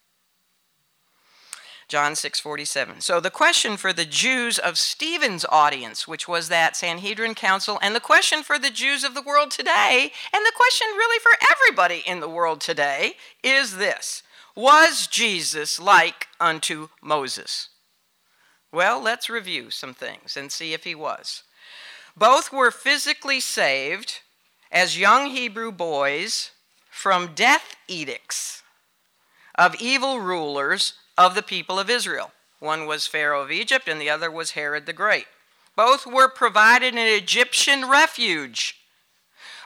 John 1.92 2.16
6:47. 2.16 3.02
So 3.02 3.20
the 3.20 3.30
question 3.30 3.76
for 3.76 3.92
the 3.92 4.06
Jews 4.06 4.58
of 4.58 4.80
Stephen's 4.80 5.44
audience, 5.50 6.08
which 6.08 6.26
was 6.26 6.48
that 6.48 6.78
Sanhedrin 6.78 7.36
council, 7.36 7.78
and 7.82 7.94
the 7.94 8.00
question 8.00 8.44
for 8.44 8.58
the 8.58 8.70
Jews 8.70 9.04
of 9.04 9.14
the 9.14 9.22
world 9.22 9.52
today, 9.52 10.14
and 10.32 10.46
the 10.46 10.54
question 10.56 10.88
really 10.92 11.20
for 11.20 11.34
everybody 11.52 12.02
in 12.06 12.22
the 12.22 12.30
world 12.30 12.62
today 12.62 13.18
is 13.44 13.76
this. 13.76 14.24
Was 14.56 15.06
Jesus 15.06 15.82
like 15.82 16.30
unto 16.40 16.88
Moses? 17.02 17.68
Well, 18.72 19.02
let's 19.02 19.30
review 19.30 19.70
some 19.70 19.94
things 19.94 20.38
and 20.38 20.50
see 20.50 20.74
if 20.74 20.86
he 20.86 20.96
was. 20.96 21.44
Both 22.16 22.54
were 22.54 22.72
physically 22.72 23.42
saved 23.42 24.20
as 24.72 24.98
young 24.98 25.32
Hebrew 25.32 25.74
boys 25.74 26.52
from 26.90 27.36
death 27.36 27.76
edicts 27.90 28.64
of 29.56 29.76
evil 29.76 30.22
rulers 30.22 30.94
of 31.18 31.36
the 31.36 31.44
people 31.44 31.80
of 31.80 31.90
Israel. 31.90 32.32
One 32.60 32.86
was 32.86 33.08
Pharaoh 33.08 33.42
of 33.42 33.52
Egypt, 33.52 33.88
and 33.88 34.00
the 34.00 34.10
other 34.10 34.30
was 34.30 34.52
Herod 34.52 34.86
the 34.86 34.94
Great. 34.94 35.26
Both 35.76 36.06
were 36.06 36.28
provided 36.28 36.94
an 36.94 37.00
Egyptian 37.00 37.90
refuge. 37.90 38.76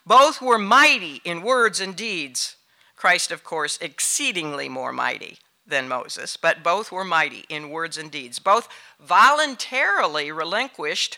Both 0.05 0.41
were 0.41 0.59
mighty 0.59 1.21
in 1.25 1.41
words 1.41 1.79
and 1.79 1.95
deeds. 1.95 2.55
Christ, 2.95 3.31
of 3.31 3.43
course, 3.43 3.77
exceedingly 3.81 4.69
more 4.69 4.93
mighty 4.93 5.39
than 5.67 5.87
Moses, 5.87 6.37
but 6.37 6.63
both 6.63 6.91
were 6.91 7.03
mighty 7.03 7.43
in 7.49 7.69
words 7.69 7.97
and 7.97 8.11
deeds. 8.11 8.39
Both 8.39 8.69
voluntarily 8.99 10.31
relinquished 10.31 11.17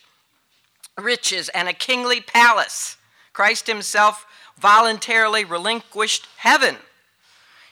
riches 0.97 1.49
and 1.49 1.67
a 1.67 1.73
kingly 1.73 2.21
palace. 2.21 2.97
Christ 3.33 3.67
himself 3.67 4.25
voluntarily 4.57 5.45
relinquished 5.45 6.27
heaven 6.37 6.77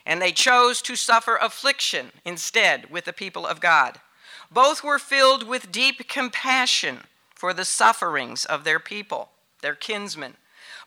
and 0.05 0.21
they 0.21 0.31
chose 0.31 0.81
to 0.83 0.95
suffer 0.95 1.37
affliction 1.37 2.11
instead 2.23 2.89
with 2.91 3.05
the 3.05 3.13
people 3.13 3.45
of 3.45 3.59
God. 3.59 3.99
Both 4.51 4.83
were 4.83 4.99
filled 4.99 5.47
with 5.47 5.71
deep 5.71 6.07
compassion 6.07 7.01
for 7.33 7.53
the 7.53 7.65
sufferings 7.65 8.45
of 8.45 8.63
their 8.63 8.79
people, 8.79 9.29
their 9.61 9.75
kinsmen. 9.75 10.35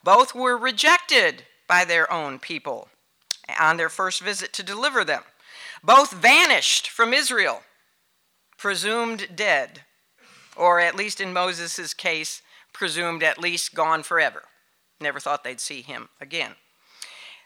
Both 0.05 0.35
were 0.35 0.57
rejected 0.57 1.45
by 1.67 1.85
their 1.85 2.11
own 2.13 2.39
people 2.39 2.89
on 3.59 3.77
their 3.77 3.89
first 3.89 4.21
visit 4.21 4.53
to 4.55 4.63
deliver 4.63 5.05
them. 5.05 5.23
Both 5.83 6.13
vanished 6.13 6.89
from 6.89 7.13
Israel, 7.13 7.63
presumed 8.57 9.29
dead, 9.35 9.83
or 10.57 10.81
at 10.81 10.97
least 10.97 11.21
in 11.21 11.33
Moses' 11.33 11.95
case, 11.95 12.43
presumed 12.73 13.23
at 13.23 13.39
least 13.39 13.75
gone 13.75 14.03
forever. 14.03 14.45
Never 15.01 15.21
thought 15.21 15.45
they'd 15.45 15.61
see 15.61 15.83
him 15.83 16.09
again. 16.21 16.55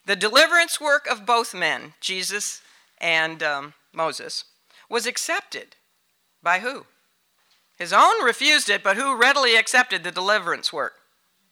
The 0.04 0.16
deliverance 0.16 0.80
work 0.80 1.06
of 1.06 1.26
both 1.26 1.54
men, 1.54 1.94
Jesus 2.00 2.60
and 2.98 3.42
um, 3.42 3.74
Moses, 3.92 4.44
was 4.88 5.06
accepted 5.06 5.76
by 6.42 6.58
who? 6.58 6.86
His 7.78 7.92
own 7.92 8.22
refused 8.24 8.68
it, 8.68 8.82
but 8.82 8.96
who 8.96 9.16
readily 9.16 9.56
accepted 9.56 10.04
the 10.04 10.10
deliverance 10.10 10.72
work? 10.72 10.94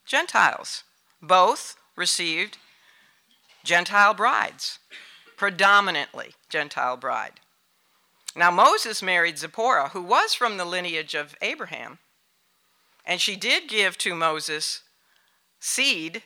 Gentiles. 0.05 0.85
Both 1.23 1.77
received 1.97 2.59
Gentile 3.63 4.15
brides, 4.15 4.79
predominantly 5.37 6.35
Gentile 6.49 6.97
bride. 6.97 7.41
Now, 8.35 8.51
Moses 8.51 9.03
married 9.03 9.39
Zipporah, 9.39 9.91
who 9.91 10.03
was 10.03 10.35
from 10.35 10.57
the 10.57 10.65
lineage 10.65 11.15
of 11.15 11.35
Abraham, 11.43 11.99
and 13.05 13.21
she 13.21 13.37
did 13.37 13.69
give 13.69 13.99
to 13.99 14.15
Moses 14.15 14.83
seed 15.59 16.23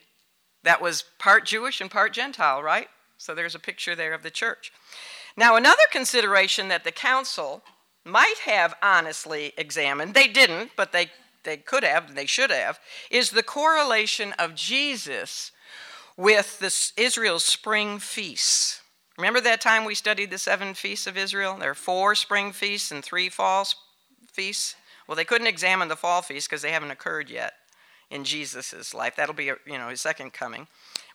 that 0.65 0.83
was 0.83 1.05
part 1.19 1.45
Jewish 1.47 1.81
and 1.81 1.91
part 1.91 2.13
Gentile, 2.13 2.63
right? 2.63 2.89
So 3.17 3.35
there's 3.35 3.55
a 3.55 3.61
picture 3.61 3.95
there 3.95 4.15
of 4.15 4.23
the 4.23 4.31
church. 4.31 4.73
Now, 5.37 5.57
another 5.57 5.83
consideration 5.91 6.69
that 6.69 6.85
the 6.85 6.93
council 6.93 7.63
might 8.05 8.39
have 8.45 8.75
honestly 8.83 9.53
examined, 9.57 10.15
they 10.15 10.29
didn't, 10.29 10.73
but 10.77 10.93
they, 10.93 11.11
they 11.45 11.57
could 11.57 11.85
have, 11.85 12.09
and 12.09 12.17
they 12.17 12.27
should 12.27 12.51
have, 12.51 12.81
is 13.11 13.31
the 13.31 13.43
correlation 13.43 14.33
of 14.39 14.55
Jesus 14.55 15.53
with 16.17 16.59
this 16.59 16.93
Israel's 16.97 17.45
spring 17.45 17.99
feasts. 17.99 18.81
Remember 19.17 19.41
that 19.41 19.61
time 19.61 19.85
we 19.85 19.95
studied 19.95 20.31
the 20.31 20.39
seven 20.39 20.75
feasts 20.75 21.07
of 21.07 21.17
Israel? 21.17 21.57
There 21.59 21.71
are 21.71 21.75
four 21.75 22.15
spring 22.15 22.53
feasts 22.53 22.91
and 22.91 23.05
three 23.05 23.29
fall 23.29 23.67
feasts. 24.33 24.77
Well, 25.07 25.17
they 25.17 25.25
couldn't 25.25 25.47
examine 25.47 25.89
the 25.89 25.97
fall 25.97 26.23
feasts 26.23 26.49
because 26.49 26.63
they 26.63 26.73
haven't 26.73 26.91
occurred 26.91 27.31
yet 27.31 27.55
in 28.15 28.25
Jesus' 28.25 28.95
life. 28.95 29.17
That'll 29.17 29.35
be, 29.35 29.45
you 29.45 29.79
know, 29.79 29.89
his 29.89 30.01
second 30.01 30.33
coming. 30.33 30.69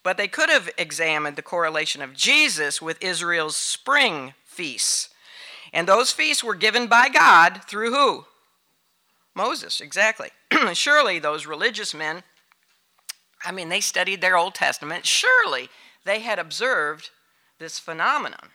But 0.04 0.18
they 0.18 0.28
could 0.28 0.50
have 0.50 0.70
examined 0.78 1.36
the 1.36 1.42
correlation 1.42 2.02
of 2.02 2.14
Jesus 2.14 2.82
with 2.82 3.04
Israel's 3.04 3.56
spring 3.56 4.34
feasts. 4.46 5.10
And 5.72 5.88
those 5.88 6.12
feasts 6.12 6.44
were 6.44 6.56
given 6.56 6.88
by 6.88 7.10
God 7.10 7.62
through 7.68 7.92
who? 7.92 8.26
Moses, 9.36 9.80
exactly. 9.80 10.30
Surely 10.74 11.20
those 11.20 11.46
religious 11.46 11.94
men, 11.94 12.24
I 13.46 13.52
mean, 13.52 13.70
they 13.70 13.80
studied 13.80 14.22
their 14.22 14.38
Old 14.38 14.56
Testament. 14.56 15.06
Surely 15.06 15.70
they 16.06 16.20
had 16.20 16.40
observed 16.40 17.12
this 17.60 17.80
phenomenon 17.80 18.50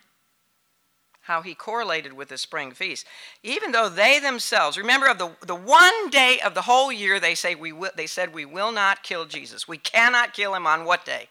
how 1.24 1.42
he 1.42 1.54
correlated 1.54 2.12
with 2.12 2.28
the 2.28 2.38
spring 2.38 2.72
feast. 2.72 3.06
Even 3.42 3.72
though 3.72 3.88
they 3.88 4.18
themselves, 4.18 4.76
remember 4.76 5.08
of 5.08 5.18
the, 5.18 5.30
the 5.46 5.54
one 5.54 6.10
day 6.10 6.38
of 6.44 6.54
the 6.54 6.62
whole 6.62 6.92
year 6.92 7.18
they 7.18 7.34
say 7.34 7.54
we 7.54 7.72
will, 7.72 7.90
they 7.96 8.06
said 8.06 8.34
we 8.34 8.44
will 8.44 8.72
not 8.72 9.02
kill 9.02 9.24
Jesus. 9.24 9.66
We 9.66 9.78
cannot 9.78 10.34
kill 10.34 10.54
him 10.54 10.66
on 10.66 10.84
what 10.84 11.04
day? 11.04 11.28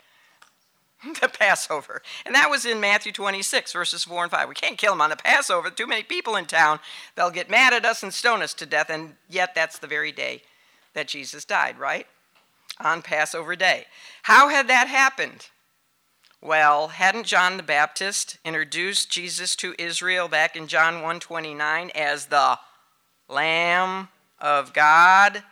the 1.21 1.27
Passover. 1.27 2.01
And 2.25 2.33
that 2.35 2.49
was 2.49 2.65
in 2.65 2.79
Matthew 2.79 3.11
26, 3.11 3.73
verses 3.73 4.03
4 4.03 4.23
and 4.23 4.31
5. 4.31 4.49
We 4.49 4.55
can't 4.55 4.77
kill 4.77 4.93
him 4.93 5.01
on 5.01 5.09
the 5.09 5.15
Passover. 5.15 5.69
Too 5.69 5.87
many 5.87 6.03
people 6.03 6.35
in 6.35 6.45
town. 6.45 6.79
They'll 7.15 7.29
get 7.29 7.49
mad 7.49 7.73
at 7.73 7.85
us 7.85 8.03
and 8.03 8.13
stone 8.13 8.41
us 8.41 8.53
to 8.55 8.65
death. 8.65 8.89
And 8.89 9.15
yet 9.29 9.53
that's 9.55 9.77
the 9.77 9.87
very 9.87 10.11
day 10.11 10.41
that 10.93 11.07
Jesus 11.07 11.45
died, 11.45 11.77
right? 11.77 12.07
On 12.79 13.01
Passover 13.01 13.55
day. 13.55 13.85
How 14.23 14.49
had 14.49 14.67
that 14.69 14.87
happened? 14.87 15.49
Well, 16.45 16.89
hadn't 16.89 17.25
John 17.25 17.55
the 17.55 17.63
Baptist 17.63 18.37
introduced 18.43 19.09
Jesus 19.09 19.55
to 19.55 19.75
Israel 19.79 20.27
back 20.27 20.57
in 20.57 20.67
John 20.67 21.01
1:29 21.01 21.89
as 21.91 22.25
the 22.25 22.59
lamb 23.29 24.09
of 24.39 24.73
God? 24.73 25.45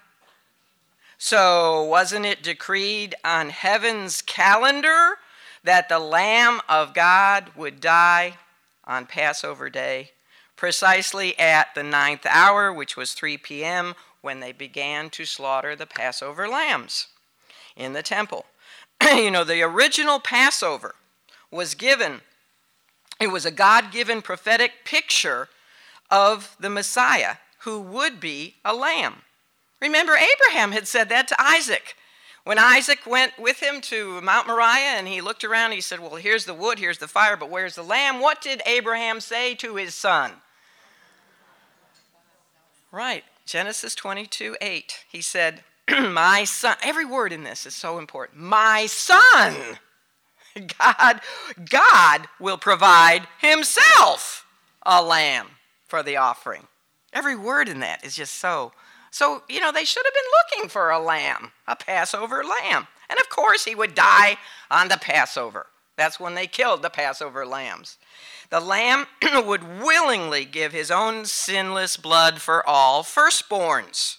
So, 1.18 1.82
wasn't 1.82 2.26
it 2.26 2.44
decreed 2.44 3.16
on 3.24 3.52
heaven's 3.52 4.22
calendar 4.22 5.20
that 5.64 5.88
the 5.88 5.98
lamb 5.98 6.60
of 6.68 6.94
God 6.94 7.56
would 7.56 7.80
die 7.80 8.38
on 8.84 9.06
Passover 9.06 9.70
day 9.70 10.12
precisely 10.58 11.40
at 11.40 11.74
the 11.74 11.84
ninth 11.84 12.26
hour, 12.26 12.74
which 12.74 12.98
was 12.98 13.14
3 13.14 13.38
p.m., 13.38 13.96
when 14.20 14.42
they 14.42 14.52
began 14.52 15.10
to 15.12 15.26
slaughter 15.26 15.74
the 15.74 15.88
Passover 15.88 16.50
lambs 16.50 17.08
in 17.78 17.94
the 17.94 18.04
temple? 18.04 18.46
you 19.16 19.32
know, 19.32 19.44
the 19.44 19.62
original 19.62 20.20
Passover 20.20 20.96
was 21.50 21.76
given, 21.76 22.22
it 23.20 23.32
was 23.32 23.46
a 23.46 23.52
God 23.52 23.92
given 23.92 24.22
prophetic 24.22 24.86
picture 24.86 25.50
of 26.10 26.56
the 26.60 26.70
Messiah 26.70 27.36
who 27.60 27.80
would 27.80 28.20
be 28.20 28.56
a 28.66 28.74
lamb. 28.74 29.24
Remember, 29.82 30.14
Abraham 30.14 30.72
had 30.72 30.88
said 30.88 31.10
that 31.10 31.28
to 31.30 31.42
Isaac. 31.42 31.96
When 32.44 32.58
Isaac 32.58 33.06
went 33.06 33.38
with 33.38 33.62
him 33.62 33.82
to 33.82 34.20
Mount 34.22 34.48
Moriah 34.48 34.98
and 34.98 35.08
he 35.08 35.22
looked 35.22 35.44
around, 35.44 35.72
he 35.72 35.82
said, 35.82 36.00
Well, 36.00 36.16
here's 36.16 36.46
the 36.46 36.54
wood, 36.54 36.80
here's 36.80 36.98
the 36.98 37.08
fire, 37.08 37.38
but 37.38 37.50
where's 37.50 37.76
the 37.76 37.84
lamb? 37.84 38.20
What 38.20 38.42
did 38.42 38.62
Abraham 38.66 39.20
say 39.20 39.54
to 39.56 39.76
his 39.76 39.94
son? 39.94 40.32
Right, 42.92 43.24
Genesis 43.46 43.96
22 43.96 44.58
8. 44.60 45.06
He 45.10 45.22
said, 45.22 45.64
my 46.10 46.44
son, 46.44 46.78
every 46.84 47.06
word 47.06 47.32
in 47.32 47.44
this 47.44 47.66
is 47.66 47.76
so 47.76 47.98
important. 47.98 48.40
My 48.40 48.86
son, 48.86 49.56
God, 50.80 51.22
God 51.70 52.28
will 52.40 52.58
provide 52.58 53.28
himself 53.40 54.46
a 54.84 55.02
lamb 55.02 55.48
for 55.88 56.04
the 56.04 56.18
offering. 56.18 56.68
Every 57.14 57.36
word 57.36 57.68
in 57.68 57.80
that 57.82 58.06
is 58.06 58.16
just 58.16 58.36
so. 58.36 58.72
So, 59.12 59.44
you 59.50 59.60
know, 59.60 59.72
they 59.72 59.84
should 59.84 60.06
have 60.06 60.14
been 60.14 60.60
looking 60.60 60.70
for 60.70 60.90
a 60.90 61.00
lamb, 61.00 61.52
a 61.68 61.76
Passover 61.76 62.44
lamb. 62.44 62.88
And 63.10 63.20
of 63.20 63.30
course, 63.30 63.66
he 63.66 63.76
would 63.76 63.94
die 63.94 64.38
on 64.70 64.88
the 64.88 64.98
Passover. 64.98 65.68
That's 65.98 66.20
when 66.20 66.34
they 66.34 66.48
killed 66.48 66.82
the 66.82 66.90
Passover 66.90 67.46
lambs. 67.46 67.98
The 68.50 68.62
lamb 68.62 69.08
would 69.46 69.82
willingly 69.82 70.46
give 70.46 70.72
his 70.72 70.90
own 70.90 71.26
sinless 71.26 71.98
blood 71.98 72.42
for 72.42 72.68
all 72.68 73.04
firstborns, 73.04 74.18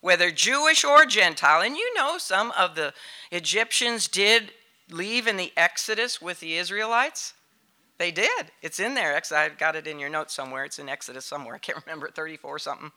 whether 0.00 0.30
Jewish 0.30 0.84
or 0.84 1.04
Gentile. 1.06 1.60
And 1.62 1.76
you 1.76 1.94
know, 1.94 2.18
some 2.18 2.52
of 2.52 2.74
the 2.74 2.92
Egyptians 3.30 4.08
did 4.08 4.52
leave 4.90 5.26
in 5.26 5.36
the 5.36 5.52
Exodus 5.56 6.20
with 6.20 6.40
the 6.40 6.56
Israelites. 6.56 7.34
They 7.98 8.10
did. 8.10 8.50
It's 8.62 8.80
in 8.80 8.94
there. 8.94 9.20
I've 9.34 9.58
got 9.58 9.76
it 9.76 9.86
in 9.86 9.98
your 9.98 10.08
notes 10.08 10.34
somewhere. 10.34 10.64
It's 10.64 10.78
in 10.78 10.88
Exodus 10.88 11.26
somewhere. 11.26 11.54
I 11.54 11.58
can't 11.58 11.82
remember, 11.86 12.10
34 12.10 12.58
something. 12.58 12.92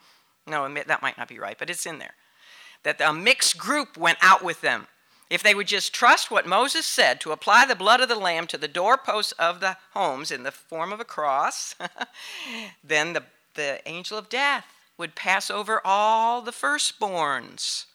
No, 0.48 0.72
that 0.74 1.02
might 1.02 1.18
not 1.18 1.28
be 1.28 1.40
right, 1.40 1.58
but 1.58 1.70
it's 1.70 1.86
in 1.86 2.00
there. 2.00 2.16
That 2.84 3.00
a 3.02 3.14
mixed 3.14 3.58
group 3.58 3.98
went 3.98 4.18
out 4.22 4.44
with 4.44 4.62
them. 4.62 4.88
If 5.30 5.42
they 5.42 5.56
would 5.56 5.68
just 5.68 5.94
trust 5.94 6.30
what 6.30 6.46
Moses 6.46 6.86
said 6.86 7.20
to 7.22 7.32
apply 7.32 7.66
the 7.66 7.76
blood 7.76 8.02
of 8.02 8.10
the 8.10 8.16
lamb 8.16 8.46
to 8.48 8.58
the 8.58 8.68
doorposts 8.68 9.32
of 9.34 9.62
the 9.62 9.78
homes 9.94 10.32
in 10.32 10.44
the 10.44 10.52
form 10.52 10.92
of 10.92 11.00
a 11.00 11.06
cross, 11.06 11.76
then 12.84 13.14
the, 13.14 13.24
the 13.56 13.80
angel 13.88 14.18
of 14.18 14.30
death 14.30 14.66
would 15.04 15.16
pass 15.16 15.52
over 15.52 15.82
all 15.84 16.42
the 16.42 16.52
firstborns. 16.52 17.88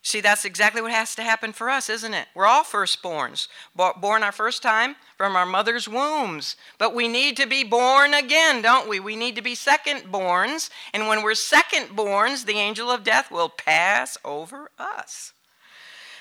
See, 0.00 0.22
that's 0.22 0.46
exactly 0.46 0.80
what 0.80 0.90
has 0.90 1.14
to 1.16 1.22
happen 1.22 1.52
for 1.52 1.68
us, 1.68 1.90
isn't 1.90 2.14
it? 2.14 2.28
We're 2.34 2.46
all 2.46 2.64
firstborns, 2.64 3.46
born 3.74 4.22
our 4.22 4.32
first 4.32 4.62
time 4.62 4.96
from 5.18 5.36
our 5.36 5.44
mother's 5.44 5.86
wombs. 5.86 6.56
But 6.78 6.94
we 6.94 7.08
need 7.08 7.36
to 7.36 7.46
be 7.46 7.62
born 7.62 8.14
again, 8.14 8.62
don't 8.62 8.88
we? 8.88 8.98
We 8.98 9.16
need 9.16 9.36
to 9.36 9.42
be 9.42 9.54
secondborns. 9.54 10.70
And 10.94 11.08
when 11.08 11.22
we're 11.22 11.32
secondborns, 11.32 12.46
the 12.46 12.54
angel 12.54 12.90
of 12.90 13.04
death 13.04 13.30
will 13.30 13.50
pass 13.50 14.16
over 14.24 14.70
us. 14.78 15.34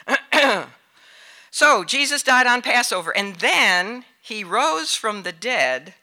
so, 1.50 1.86
Jesus 1.86 2.24
died 2.24 2.46
on 2.46 2.62
Passover, 2.62 3.16
and 3.16 3.38
then 3.38 4.04
he 4.22 4.44
rose 4.44 4.96
from 4.96 5.24
the 5.24 5.32
dead 5.32 5.94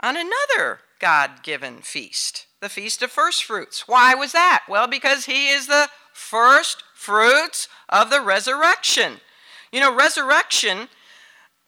on 0.00 0.18
another 0.18 0.80
God 0.98 1.42
given 1.42 1.78
feast, 1.78 2.44
the 2.60 2.68
Feast 2.68 3.02
of 3.02 3.10
First 3.10 3.44
Fruits. 3.44 3.88
Why 3.88 4.14
was 4.14 4.32
that? 4.32 4.64
Well, 4.68 4.86
because 4.86 5.24
he 5.24 5.48
is 5.48 5.66
the 5.66 5.88
first 6.12 6.82
fruits 6.94 7.68
of 7.88 8.10
the 8.10 8.20
resurrection. 8.20 9.20
You 9.72 9.80
know, 9.80 9.94
resurrection 9.94 10.88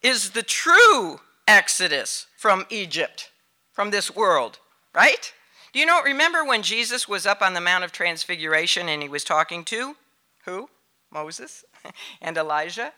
is 0.01 0.31
the 0.31 0.43
true 0.43 1.21
exodus 1.47 2.27
from 2.37 2.65
Egypt, 2.69 3.31
from 3.71 3.91
this 3.91 4.15
world, 4.15 4.59
right? 4.93 5.33
Do 5.71 5.79
you 5.79 5.85
know, 5.85 6.01
remember 6.03 6.45
when 6.45 6.61
Jesus 6.61 7.07
was 7.07 7.25
up 7.25 7.41
on 7.41 7.53
the 7.53 7.61
Mount 7.61 7.83
of 7.83 7.91
Transfiguration 7.91 8.87
and 8.87 9.01
he 9.01 9.09
was 9.09 9.23
talking 9.23 9.63
to 9.65 9.95
who? 10.45 10.69
Moses 11.11 11.63
and 12.21 12.37
Elijah? 12.37 12.93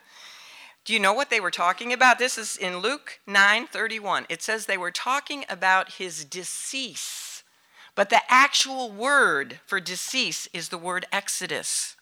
Do 0.84 0.94
you 0.94 1.00
know 1.00 1.14
what 1.14 1.30
they 1.30 1.40
were 1.40 1.52
talking 1.52 1.94
about? 1.94 2.20
This 2.20 2.38
is 2.38 2.58
in 2.58 2.78
Luke 2.78 3.20
9:31. 3.28 4.26
It 4.30 4.44
says 4.44 4.66
they 4.66 4.78
were 4.78 4.92
talking 4.92 5.46
about 5.50 5.94
his 5.94 6.26
decease. 6.26 7.35
But 7.96 8.10
the 8.10 8.22
actual 8.30 8.92
word 8.92 9.62
for 9.66 9.80
decease 9.80 10.48
is 10.54 10.70
the 10.70 10.78
word 10.78 11.06
exodus. 11.12 11.96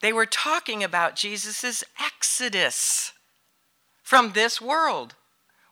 They 0.00 0.12
were 0.12 0.26
talking 0.26 0.84
about 0.84 1.16
Jesus' 1.16 1.82
exodus 2.00 3.12
from 4.02 4.32
this 4.32 4.60
world, 4.60 5.14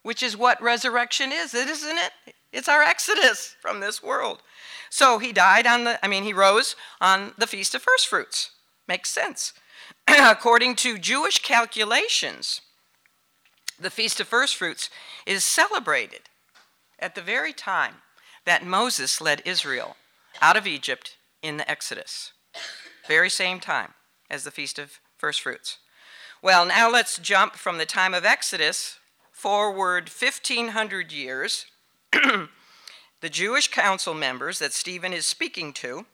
which 0.02 0.22
is 0.22 0.36
what 0.36 0.60
resurrection 0.60 1.30
is, 1.30 1.54
isn't 1.54 1.98
it? 1.98 2.34
It's 2.52 2.68
our 2.68 2.82
exodus 2.82 3.56
from 3.60 3.80
this 3.80 4.02
world. 4.02 4.42
So 4.90 5.18
he 5.18 5.32
died 5.32 5.66
on 5.66 5.84
the, 5.84 6.04
I 6.04 6.08
mean, 6.08 6.24
he 6.24 6.32
rose 6.32 6.74
on 7.00 7.32
the 7.38 7.46
Feast 7.46 7.74
of 7.74 7.82
First 7.82 8.08
Fruits. 8.08 8.50
Makes 8.88 9.10
sense. 9.10 9.52
According 10.08 10.76
to 10.76 10.98
Jewish 10.98 11.40
calculations, 11.40 12.60
the 13.78 13.90
Feast 13.90 14.20
of 14.20 14.28
First 14.28 14.56
Fruits 14.56 14.90
is 15.26 15.44
celebrated 15.44 16.22
at 16.98 17.14
the 17.14 17.22
very 17.22 17.52
time 17.52 17.96
that 18.44 18.64
Moses 18.64 19.20
led 19.20 19.42
Israel 19.44 19.96
out 20.40 20.56
of 20.56 20.66
Egypt 20.66 21.16
in 21.42 21.56
the 21.56 21.70
Exodus. 21.70 22.32
Very 23.06 23.30
same 23.30 23.60
time 23.60 23.94
as 24.30 24.44
the 24.44 24.50
Feast 24.50 24.78
of 24.78 25.00
First 25.16 25.42
Fruits. 25.42 25.78
Well, 26.42 26.66
now 26.66 26.90
let's 26.90 27.18
jump 27.18 27.54
from 27.54 27.78
the 27.78 27.86
time 27.86 28.14
of 28.14 28.24
Exodus 28.24 28.98
forward 29.32 30.08
1,500 30.08 31.12
years. 31.12 31.66
the 32.12 32.48
Jewish 33.30 33.68
council 33.68 34.14
members 34.14 34.58
that 34.58 34.72
Stephen 34.72 35.12
is 35.12 35.26
speaking 35.26 35.72
to, 35.74 36.06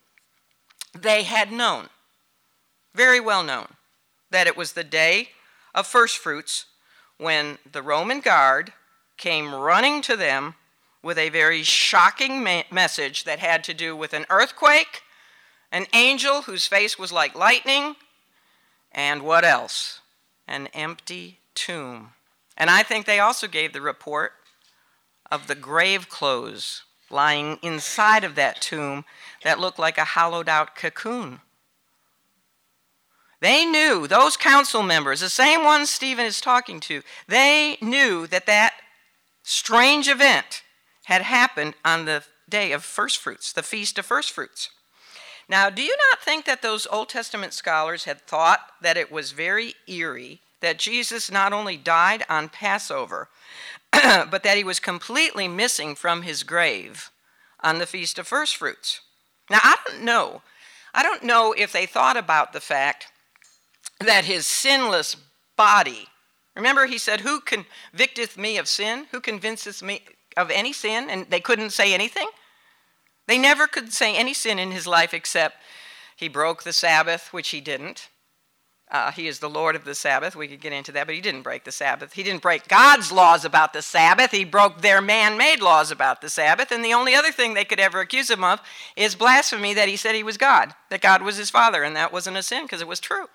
they 0.99 1.23
had 1.23 1.53
known, 1.53 1.89
very 2.95 3.21
well 3.21 3.43
known, 3.43 3.75
that 4.31 4.47
it 4.47 4.57
was 4.57 4.73
the 4.73 4.85
day 4.85 5.31
of 5.75 5.87
first 5.87 6.19
fruits 6.19 6.67
when 7.19 7.59
the 7.71 7.83
Roman 7.83 8.21
guard 8.21 8.73
came 9.17 9.55
running 9.55 10.01
to 10.03 10.17
them 10.17 10.55
with 11.03 11.19
a 11.19 11.29
very 11.29 11.63
shocking 11.63 12.43
ma- 12.43 12.63
message 12.71 13.25
that 13.25 13.39
had 13.39 13.65
to 13.65 13.75
do 13.75 13.97
with 13.97 14.13
an 14.13 14.27
earthquake 14.31 15.03
an 15.73 15.87
angel 15.93 16.43
whose 16.43 16.67
face 16.67 16.99
was 16.99 17.13
like 17.13 17.35
lightning, 17.35 17.97
and 18.93 19.23
what 19.23 19.45
else? 19.45 20.01
An 20.49 20.67
empty 20.69 21.39
tomb. 21.55 22.11
And 22.57 22.69
I 22.71 22.83
think 22.83 23.07
they 23.07 23.21
also 23.21 23.47
gave 23.47 23.73
the 23.73 23.81
report 23.81 24.33
of 25.31 25.47
the 25.47 25.55
grave 25.55 26.09
clothes 26.09 26.83
lying 27.09 27.59
inside 27.63 28.25
of 28.25 28.35
that 28.35 28.61
tomb 28.61 29.05
that 29.45 29.61
looked 29.61 29.79
like 29.79 29.99
a 29.99 30.05
hollowed 30.05 30.49
out 30.49 30.75
cocoon. 30.75 31.41
They 33.41 33.65
knew, 33.65 34.07
those 34.07 34.37
council 34.37 34.83
members, 34.83 35.21
the 35.21 35.31
same 35.31 35.65
ones 35.65 35.89
Stephen 35.89 36.27
is 36.27 36.41
talking 36.41 36.79
to, 36.81 37.03
they 37.27 37.79
knew 37.81 38.27
that 38.27 38.47
that 38.47 38.75
strange 39.43 40.09
event 40.09 40.63
had 41.05 41.23
happened 41.23 41.75
on 41.85 42.05
the 42.05 42.25
day 42.49 42.73
of 42.73 42.85
first 42.85 43.19
fruits, 43.19 43.53
the 43.53 43.63
feast 43.63 43.99
of 43.99 44.07
first 44.07 44.33
fruits. 44.33 44.71
Now, 45.49 45.69
do 45.69 45.83
you 45.83 45.97
not 46.11 46.21
think 46.21 46.45
that 46.45 46.63
those 46.63 46.87
Old 46.91 47.09
Testament 47.09 47.53
scholars 47.53 48.05
had 48.05 48.21
thought 48.21 48.61
that 48.81 48.97
it 48.97 49.11
was 49.11 49.33
very 49.33 49.75
eerie 49.89 50.41
that 50.61 50.79
Jesus 50.79 51.31
not 51.31 51.53
only 51.53 51.77
died 51.77 52.25
on 52.29 52.49
Passover, 52.49 53.29
but 53.93 54.43
that 54.43 54.57
he 54.57 54.65
was 54.65 54.79
completely 54.79 55.49
missing 55.49 55.95
from 55.95 56.23
his 56.23 56.43
grave 56.43 57.11
on 57.63 57.79
the 57.79 57.87
Feast 57.87 58.19
of 58.19 58.29
First 58.29 58.57
Fruits? 58.57 59.01
Now, 59.51 59.59
I 59.63 59.77
don't 59.87 60.03
know. 60.05 60.43
I 60.95 61.03
don't 61.03 61.25
know 61.25 61.53
if 61.57 61.73
they 61.73 61.87
thought 61.87 62.17
about 62.17 62.53
the 62.53 62.61
fact 62.61 63.09
that 63.99 64.25
his 64.25 64.47
sinless 64.47 65.17
body, 65.57 66.07
remember 66.55 66.87
he 66.87 66.99
said, 66.99 67.21
Who 67.21 67.41
convicteth 67.41 68.37
me 68.37 68.57
of 68.57 68.69
sin? 68.69 69.07
Who 69.11 69.21
convinces 69.21 69.83
me 69.83 70.03
of 70.41 70.51
any 70.51 70.73
sin? 70.73 71.09
And 71.11 71.27
they 71.31 71.41
couldn't 71.41 71.71
say 71.71 71.95
anything? 71.95 72.29
They 73.27 73.39
never 73.39 73.67
could 73.67 73.93
say 73.93 74.17
any 74.17 74.35
sin 74.35 74.59
in 74.59 74.73
his 74.73 74.87
life 74.87 75.15
except 75.15 75.57
he 76.17 76.29
broke 76.29 76.65
the 76.65 76.73
Sabbath, 76.73 77.33
which 77.33 77.51
he 77.51 77.61
didn't. 77.61 78.09
Uh, 78.91 79.13
he 79.13 79.29
is 79.29 79.39
the 79.39 79.49
Lord 79.49 79.77
of 79.77 79.85
the 79.85 79.95
Sabbath. 79.95 80.35
We 80.35 80.49
could 80.49 80.61
get 80.61 80.73
into 80.73 80.91
that, 80.93 81.07
but 81.07 81.15
he 81.15 81.21
didn't 81.21 81.43
break 81.43 81.63
the 81.63 81.71
Sabbath. 81.71 82.15
He 82.15 82.25
didn't 82.25 82.43
break 82.43 82.67
God's 82.67 83.13
laws 83.13 83.45
about 83.45 83.73
the 83.73 83.83
Sabbath. 83.83 84.33
He 84.33 84.45
broke 84.45 84.81
their 84.81 85.01
man 85.01 85.39
made 85.39 85.63
laws 85.63 85.93
about 85.93 86.21
the 86.21 86.29
Sabbath. 86.29 86.73
And 86.73 86.85
the 86.85 86.93
only 86.93 87.15
other 87.15 87.31
thing 87.31 87.55
they 87.55 87.65
could 87.65 87.79
ever 87.79 88.01
accuse 88.01 88.29
him 88.29 88.43
of 88.43 88.61
is 88.97 89.15
blasphemy 89.15 89.75
that 89.75 89.89
he 89.89 89.97
said 89.97 90.17
he 90.17 90.25
was 90.25 90.37
God, 90.37 90.75
that 90.89 91.01
God 91.01 91.23
was 91.23 91.37
his 91.37 91.51
father, 91.51 91.85
and 91.85 91.95
that 91.95 92.13
wasn't 92.13 92.37
a 92.37 92.43
sin 92.43 92.65
because 92.65 92.83
it 92.83 92.89
was 92.89 92.99
true. 92.99 93.27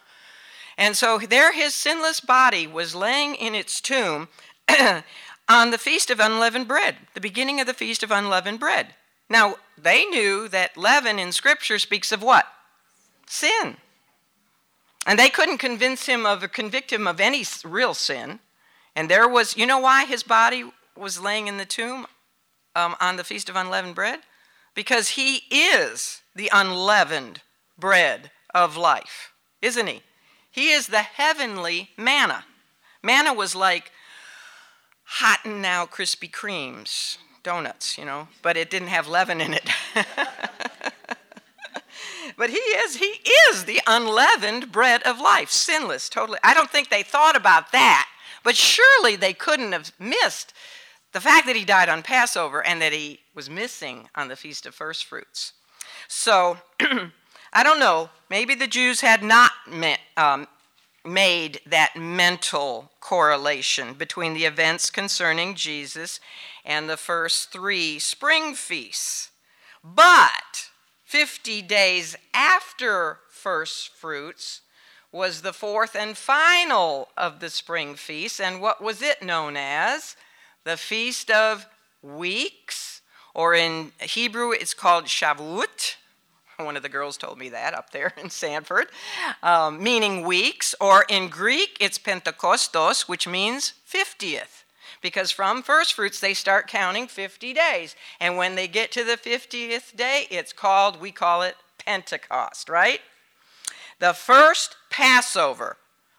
And 0.78 0.98
so 0.98 1.20
there 1.20 1.54
his 1.54 1.74
sinless 1.74 2.20
body 2.20 2.68
was 2.68 2.94
laying 2.94 3.36
in 3.36 3.56
its 3.56 3.80
tomb 3.80 4.28
on 5.48 5.72
the 5.72 5.78
Feast 5.78 6.10
of 6.10 6.20
Unleavened 6.20 6.68
Bread, 6.68 6.98
the 7.14 7.22
beginning 7.22 7.60
of 7.60 7.68
the 7.68 7.74
Feast 7.74 8.04
of 8.04 8.12
Unleavened 8.12 8.60
Bread. 8.60 8.96
Now, 9.30 9.56
they 9.78 10.06
knew 10.06 10.48
that 10.50 10.78
leaven 10.78 11.20
in 11.20 11.32
Scripture 11.32 11.80
speaks 11.80 12.12
of 12.12 12.24
what? 12.24 12.48
Sin. 13.28 13.78
And 15.06 15.20
they 15.20 15.30
couldn't 15.30 15.60
convince 15.60 16.08
him 16.08 16.26
of 16.26 16.52
convict 16.52 16.92
him 16.92 17.08
of 17.08 17.20
any 17.20 17.44
real 17.64 17.94
sin. 17.94 18.40
And 18.96 19.10
there 19.10 19.28
was, 19.28 19.56
you 19.58 19.66
know 19.66 19.80
why 19.80 20.06
his 20.06 20.24
body 20.24 20.66
was 20.98 21.20
laying 21.22 21.48
in 21.48 21.58
the 21.58 21.66
tomb 21.66 22.08
um, 22.76 22.96
on 23.00 23.18
the 23.18 23.24
Feast 23.24 23.50
of 23.50 23.56
Unleavened 23.56 23.96
Bread? 23.96 24.20
Because 24.74 25.10
he 25.10 25.44
is 25.52 26.22
the 26.36 26.50
unleavened 26.52 27.42
bread 27.78 28.32
of 28.54 28.78
life, 28.78 29.34
isn't 29.62 29.88
he? 29.88 30.02
He 30.52 30.70
is 30.72 30.88
the 30.88 31.02
heavenly 31.02 31.90
manna. 31.98 32.46
Manna 33.04 33.34
was 33.34 33.56
like 33.56 33.92
hot 35.06 35.40
and 35.46 35.62
now 35.62 35.86
Krispy 35.86 36.30
Kremes 36.30 37.18
donuts, 37.44 37.98
you 37.98 38.06
know, 38.06 38.28
but 38.42 38.58
it 38.58 38.70
didn't 38.70 38.90
have 38.90 39.08
leaven 39.08 39.40
in 39.40 39.54
it. 39.54 39.70
but 42.38 42.50
he 42.50 42.58
is 42.58 42.98
he 42.98 43.20
is 43.50 43.66
the 43.66 43.82
unleavened 43.88 44.72
bread 44.72 45.04
of 45.04 45.20
life, 45.20 45.50
sinless, 45.50 46.10
totally. 46.10 46.40
I 46.44 46.54
don't 46.54 46.70
think 46.70 46.90
they 46.90 47.04
thought 47.04 47.36
about 47.36 47.72
that, 47.72 48.08
but 48.44 48.56
surely 48.56 49.16
they 49.16 49.34
couldn't 49.34 49.72
have 49.72 49.92
missed 50.00 50.54
the 51.14 51.22
fact 51.22 51.48
that 51.48 51.56
he 51.56 51.64
died 51.64 51.88
on 51.88 52.04
Passover 52.04 52.66
and 52.66 52.82
that 52.82 52.92
he 52.92 53.22
was 53.34 53.50
missing 53.50 54.10
on 54.16 54.28
the 54.28 54.36
feast 54.36 54.66
of 54.66 54.76
first 54.76 55.06
fruits. 55.06 55.54
So, 56.10 56.58
I 57.54 57.64
don't 57.64 57.80
know. 57.80 58.10
Maybe 58.30 58.54
the 58.54 58.68
Jews 58.68 59.00
had 59.00 59.24
not 59.24 59.52
met, 59.66 60.00
um, 60.18 60.48
made 61.06 61.62
that 61.66 61.96
mental 61.96 62.92
correlation 63.00 63.94
between 63.94 64.34
the 64.34 64.46
events 64.46 64.90
concerning 64.90 65.56
Jesus 65.56 66.20
and 66.64 66.90
the 66.90 66.98
first 66.98 67.52
three 67.52 68.00
spring 68.00 68.56
feasts. 68.56 69.32
But 69.84 70.70
50 71.06 71.62
days 71.62 72.16
after 72.34 73.20
first 73.30 73.90
fruits 73.90 74.62
was 75.12 75.42
the 75.42 75.54
fourth 75.54 75.96
and 75.96 76.18
final 76.18 77.08
of 77.16 77.40
the 77.40 77.50
spring 77.50 77.96
feasts. 77.96 78.40
And 78.40 78.60
what 78.60 78.82
was 78.82 79.02
it 79.02 79.24
known 79.24 79.56
as? 79.56 80.18
The 80.66 80.76
Feast 80.76 81.30
of 81.32 81.68
Weeks, 82.02 83.02
or 83.34 83.54
in 83.54 83.92
Hebrew 84.02 84.52
it's 84.52 84.74
called 84.74 85.06
Shavuot. 85.06 85.96
One 86.66 86.78
of 86.78 86.84
the 86.84 86.90
girls 86.90 87.18
told 87.18 87.38
me 87.38 87.50
that 87.50 87.74
up 87.74 87.92
there 87.92 88.14
in 88.22 88.30
Sanford, 88.30 88.88
um, 89.44 89.82
meaning 89.82 90.24
weeks, 90.24 90.76
or 90.80 91.06
in 91.10 91.30
Greek 91.30 91.78
it's 91.80 91.98
Pentecostos, 91.98 93.08
which 93.08 93.28
means 93.28 93.74
50th 93.90 94.64
because 95.02 95.30
from 95.30 95.62
first 95.62 95.94
fruits 95.94 96.20
they 96.20 96.34
start 96.34 96.68
counting 96.68 97.08
50 97.08 97.54
days. 97.54 97.96
And 98.20 98.38
when 98.38 98.56
they 98.56 98.68
get 98.68 98.92
to 98.94 99.04
the 99.04 99.18
50th 99.18 99.96
day, 99.96 100.26
it's 100.32 100.52
called, 100.52 101.00
we 101.00 101.12
call 101.12 101.44
it 101.44 101.58
Pentecost, 101.78 102.70
right? 102.70 103.02
The 104.00 104.14
first 104.14 104.78
Passover, 104.90 105.78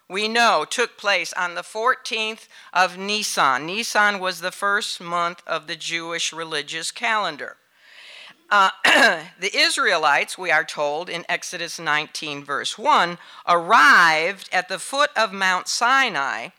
we 0.09 0.29
know, 0.29 0.65
took 0.67 0.97
place 0.97 1.33
on 1.33 1.55
the 1.55 1.63
14th 1.63 2.47
of 2.73 2.97
Nisan. 2.97 3.65
Nisan 3.65 4.19
was 4.19 4.39
the 4.39 4.51
first 4.51 5.01
month 5.01 5.43
of 5.45 5.67
the 5.67 5.75
Jewish 5.75 6.31
religious 6.31 6.89
calendar. 6.91 7.57
Uh, 8.49 8.69
the 9.39 9.55
Israelites, 9.55 10.37
we 10.37 10.51
are 10.51 10.63
told 10.63 11.09
in 11.09 11.25
Exodus 11.27 11.79
19, 11.79 12.43
verse 12.43 12.77
1, 12.77 13.17
arrived 13.47 14.49
at 14.53 14.69
the 14.69 14.79
foot 14.79 15.09
of 15.17 15.33
Mount 15.33 15.67
Sinai 15.67 16.49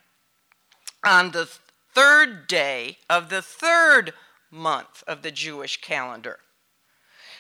on 1.05 1.31
the 1.31 1.49
third 1.95 2.47
day 2.47 2.99
of 3.09 3.31
the 3.31 3.41
third 3.41 4.13
month 4.51 5.03
of 5.07 5.23
the 5.23 5.31
Jewish 5.31 5.81
calendar. 5.81 6.41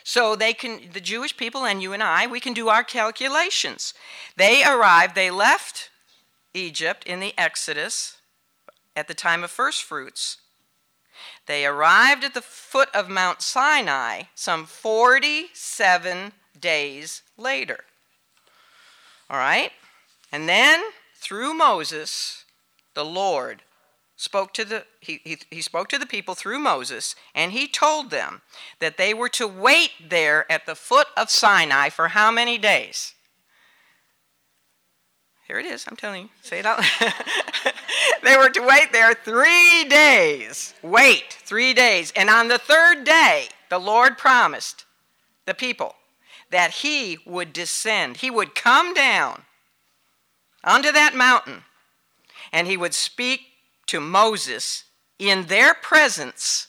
So 0.02 0.34
they 0.34 0.54
can 0.54 0.80
the 0.94 1.00
Jewish 1.00 1.36
people 1.36 1.66
and 1.66 1.82
you 1.82 1.92
and 1.92 2.02
I, 2.02 2.26
we 2.26 2.40
can 2.40 2.54
do 2.54 2.70
our 2.70 2.82
calculations. 2.82 3.92
They 4.36 4.64
arrived, 4.64 5.14
they 5.14 5.30
left 5.30 5.90
Egypt 6.54 7.04
in 7.04 7.20
the 7.20 7.34
Exodus 7.36 8.16
at 8.96 9.06
the 9.06 9.14
time 9.14 9.44
of 9.44 9.50
first 9.50 9.82
fruits. 9.82 10.38
They 11.46 11.66
arrived 11.66 12.24
at 12.24 12.34
the 12.34 12.42
foot 12.42 12.88
of 12.94 13.08
Mount 13.08 13.42
Sinai 13.42 14.24
some 14.34 14.66
47 14.66 16.32
days 16.60 17.22
later. 17.36 17.84
All 19.30 19.38
right? 19.38 19.72
And 20.32 20.48
then 20.48 20.82
through 21.14 21.54
Moses, 21.54 22.44
the 22.94 23.04
Lord 23.04 23.62
spoke 24.16 24.52
to 24.54 24.64
the 24.64 24.84
he, 25.00 25.20
he, 25.24 25.38
he 25.50 25.62
spoke 25.62 25.88
to 25.88 25.98
the 25.98 26.06
people 26.06 26.34
through 26.34 26.58
Moses 26.58 27.14
and 27.34 27.52
he 27.52 27.68
told 27.68 28.10
them 28.10 28.42
that 28.80 28.96
they 28.96 29.14
were 29.14 29.28
to 29.30 29.46
wait 29.46 29.92
there 30.10 30.50
at 30.50 30.66
the 30.66 30.74
foot 30.74 31.06
of 31.16 31.30
Sinai 31.30 31.88
for 31.88 32.08
how 32.08 32.30
many 32.30 32.58
days? 32.58 33.14
Here 35.48 35.58
it 35.58 35.66
is, 35.66 35.86
I'm 35.88 35.96
telling 35.96 36.24
you. 36.24 36.28
Say 36.42 36.58
it 36.58 36.66
out. 36.66 36.84
they 38.22 38.36
were 38.36 38.50
to 38.50 38.60
wait 38.60 38.92
there 38.92 39.14
3 39.14 39.86
days. 39.88 40.74
Wait 40.82 41.32
3 41.40 41.72
days. 41.72 42.12
And 42.14 42.28
on 42.28 42.48
the 42.48 42.58
third 42.58 43.04
day, 43.04 43.48
the 43.70 43.78
Lord 43.78 44.18
promised 44.18 44.84
the 45.46 45.54
people 45.54 45.94
that 46.50 46.70
he 46.70 47.18
would 47.26 47.54
descend. 47.54 48.18
He 48.18 48.30
would 48.30 48.54
come 48.54 48.92
down 48.92 49.42
onto 50.62 50.92
that 50.92 51.14
mountain 51.14 51.62
and 52.52 52.66
he 52.66 52.76
would 52.76 52.94
speak 52.94 53.40
to 53.86 54.00
Moses 54.00 54.84
in 55.18 55.46
their 55.46 55.72
presence 55.72 56.68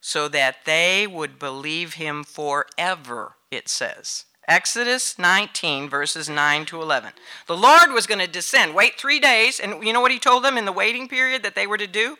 so 0.00 0.28
that 0.28 0.64
they 0.66 1.06
would 1.06 1.38
believe 1.38 1.94
him 1.94 2.24
forever, 2.24 3.36
it 3.50 3.68
says. 3.68 4.26
Exodus 4.48 5.18
19, 5.18 5.90
verses 5.90 6.30
9 6.30 6.64
to 6.66 6.80
11. 6.80 7.12
The 7.46 7.56
Lord 7.56 7.92
was 7.92 8.06
going 8.06 8.20
to 8.20 8.26
descend, 8.26 8.74
wait 8.74 8.98
three 8.98 9.20
days, 9.20 9.60
and 9.60 9.84
you 9.84 9.92
know 9.92 10.00
what 10.00 10.10
he 10.10 10.18
told 10.18 10.42
them 10.42 10.56
in 10.56 10.64
the 10.64 10.72
waiting 10.72 11.06
period 11.06 11.42
that 11.42 11.54
they 11.54 11.66
were 11.66 11.76
to 11.76 11.86
do? 11.86 12.16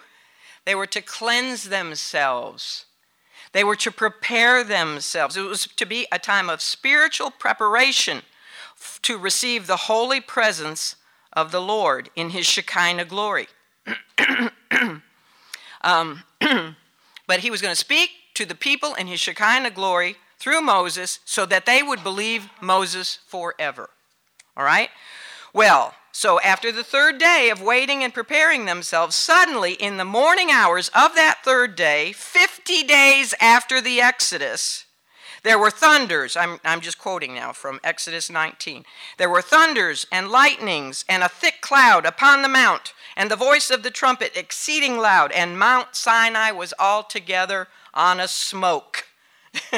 They 0.67 0.75
were 0.75 0.87
to 0.89 1.01
cleanse 1.01 1.71
themselves. 1.71 2.85
They 3.53 3.65
were 3.65 3.77
to 3.77 3.91
prepare 3.91 4.63
themselves. 4.63 5.39
It 5.39 5.43
was 5.43 5.67
to 5.67 5.87
be 5.87 6.07
a 6.13 6.19
time 6.19 6.51
of 6.51 6.61
spiritual 6.61 7.31
preparation 7.31 8.21
to 9.01 9.17
receive 9.17 9.67
the 9.67 9.77
holy 9.77 10.21
presence 10.21 10.97
of 11.33 11.51
the 11.51 11.63
Lord 11.63 12.11
in 12.15 12.31
his 12.31 12.45
Shekinah 12.45 13.07
glory. 13.07 13.49
um, 15.81 16.25
but 17.27 17.41
he 17.41 17.51
was 17.51 17.63
going 17.63 17.73
to 17.73 17.81
speak 17.81 18.11
to 18.35 18.45
the 18.45 18.55
people 18.55 18.95
in 18.95 19.07
his 19.07 19.19
Shekinah 19.19 19.71
glory 19.71 20.17
through 20.39 20.61
Moses 20.61 21.21
so 21.25 21.47
that 21.47 21.67
they 21.67 21.83
would 21.83 22.03
believe 22.03 22.49
Moses 22.61 23.19
forever. 23.27 23.91
All 24.57 24.65
right? 24.65 24.91
Well, 25.53 25.95
so 26.13 26.41
after 26.41 26.73
the 26.73 26.85
third 26.85 27.19
day 27.19 27.51
of 27.51 27.63
waiting 27.63 28.03
and 28.03 28.13
preparing 28.13 28.65
themselves, 28.65 29.15
suddenly 29.15 29.75
in 29.75 29.97
the 29.97 30.05
morning 30.05 30.51
hours 30.51 30.89
of 30.89 31.15
that 31.15 31.41
third 31.45 31.77
day, 31.77 32.13
50 32.13 32.83
days 32.85 33.35
after 33.41 33.81
the 33.81 34.01
Exodus, 34.01 34.85
there 35.45 35.59
were 35.59 35.71
thunders. 35.71 36.37
I'm, 36.37 36.59
I'm 36.65 36.81
just 36.81 36.99
quoting 36.99 37.35
now 37.35 37.53
from 37.53 37.81
Exodus 37.85 38.29
19. 38.31 38.85
There 39.17 39.31
were 39.31 39.43
thunders 39.43 40.07
and 40.11 40.29
lightnings 40.29 41.05
and 41.09 41.23
a 41.23 41.29
thick 41.29 41.61
cloud 41.61 42.05
upon 42.05 42.43
the 42.43 42.49
mount 42.49 42.93
and 43.17 43.31
the 43.31 43.37
voice 43.37 43.71
of 43.71 43.83
the 43.83 43.91
trumpet 43.91 44.37
exceeding 44.37 44.99
loud, 44.99 45.33
and 45.33 45.59
Mount 45.59 45.95
Sinai 45.97 46.51
was 46.51 46.75
altogether 46.79 47.69
on 47.95 48.21
a 48.21 48.29
smoke. 48.29 49.08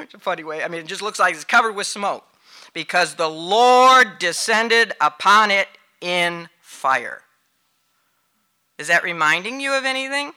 it's 0.00 0.14
a 0.14 0.18
funny 0.18 0.44
way. 0.44 0.62
I 0.62 0.68
mean, 0.68 0.80
it 0.80 0.86
just 0.86 1.02
looks 1.02 1.18
like 1.18 1.34
it's 1.34 1.44
covered 1.44 1.74
with 1.74 1.86
smoke 1.86 2.24
because 2.72 3.14
the 3.14 3.28
Lord 3.28 4.18
descended 4.18 4.92
upon 5.00 5.50
it 5.50 5.68
in 6.00 6.48
fire. 6.60 7.22
Is 8.78 8.88
that 8.88 9.04
reminding 9.04 9.60
you 9.60 9.74
of 9.74 9.84
anything? 9.84 10.32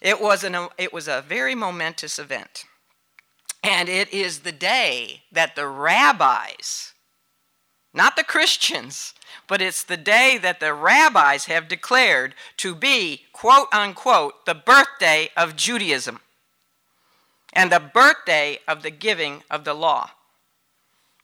It 0.00 0.20
was, 0.20 0.44
an, 0.44 0.68
it 0.76 0.92
was 0.92 1.08
a 1.08 1.24
very 1.26 1.54
momentous 1.54 2.18
event. 2.18 2.64
And 3.62 3.88
it 3.88 4.12
is 4.12 4.40
the 4.40 4.52
day 4.52 5.22
that 5.30 5.54
the 5.54 5.68
rabbis, 5.68 6.92
not 7.94 8.16
the 8.16 8.24
Christians, 8.24 9.14
but 9.46 9.62
it's 9.62 9.84
the 9.84 9.96
day 9.96 10.38
that 10.42 10.58
the 10.58 10.74
rabbis 10.74 11.44
have 11.44 11.68
declared 11.68 12.34
to 12.58 12.74
be, 12.74 13.22
quote 13.32 13.68
unquote, 13.72 14.44
the 14.44 14.54
birthday 14.54 15.30
of 15.36 15.54
Judaism 15.54 16.18
and 17.52 17.70
the 17.70 17.80
birthday 17.80 18.58
of 18.66 18.82
the 18.82 18.90
giving 18.90 19.42
of 19.50 19.64
the 19.64 19.74
law. 19.74 20.10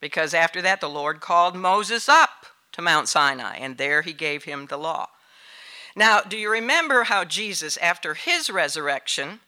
Because 0.01 0.35
after 0.35 0.63
that, 0.63 0.81
the 0.81 0.89
Lord 0.89 1.21
called 1.21 1.57
Moses 1.57 2.09
up 2.09 2.47
to 2.73 2.83
Mount 2.83 3.09
Sinai, 3.09 3.57
and 3.57 3.77
there 3.77 4.03
he 4.03 4.13
gave 4.13 4.45
him 4.45 4.67
the 4.67 4.77
law. 4.77 5.09
Now, 5.97 6.21
do 6.21 6.37
you 6.37 6.51
remember 6.51 7.05
how 7.05 7.25
Jesus, 7.25 7.77
after 7.79 8.15
his 8.15 8.51
resurrection 8.51 9.41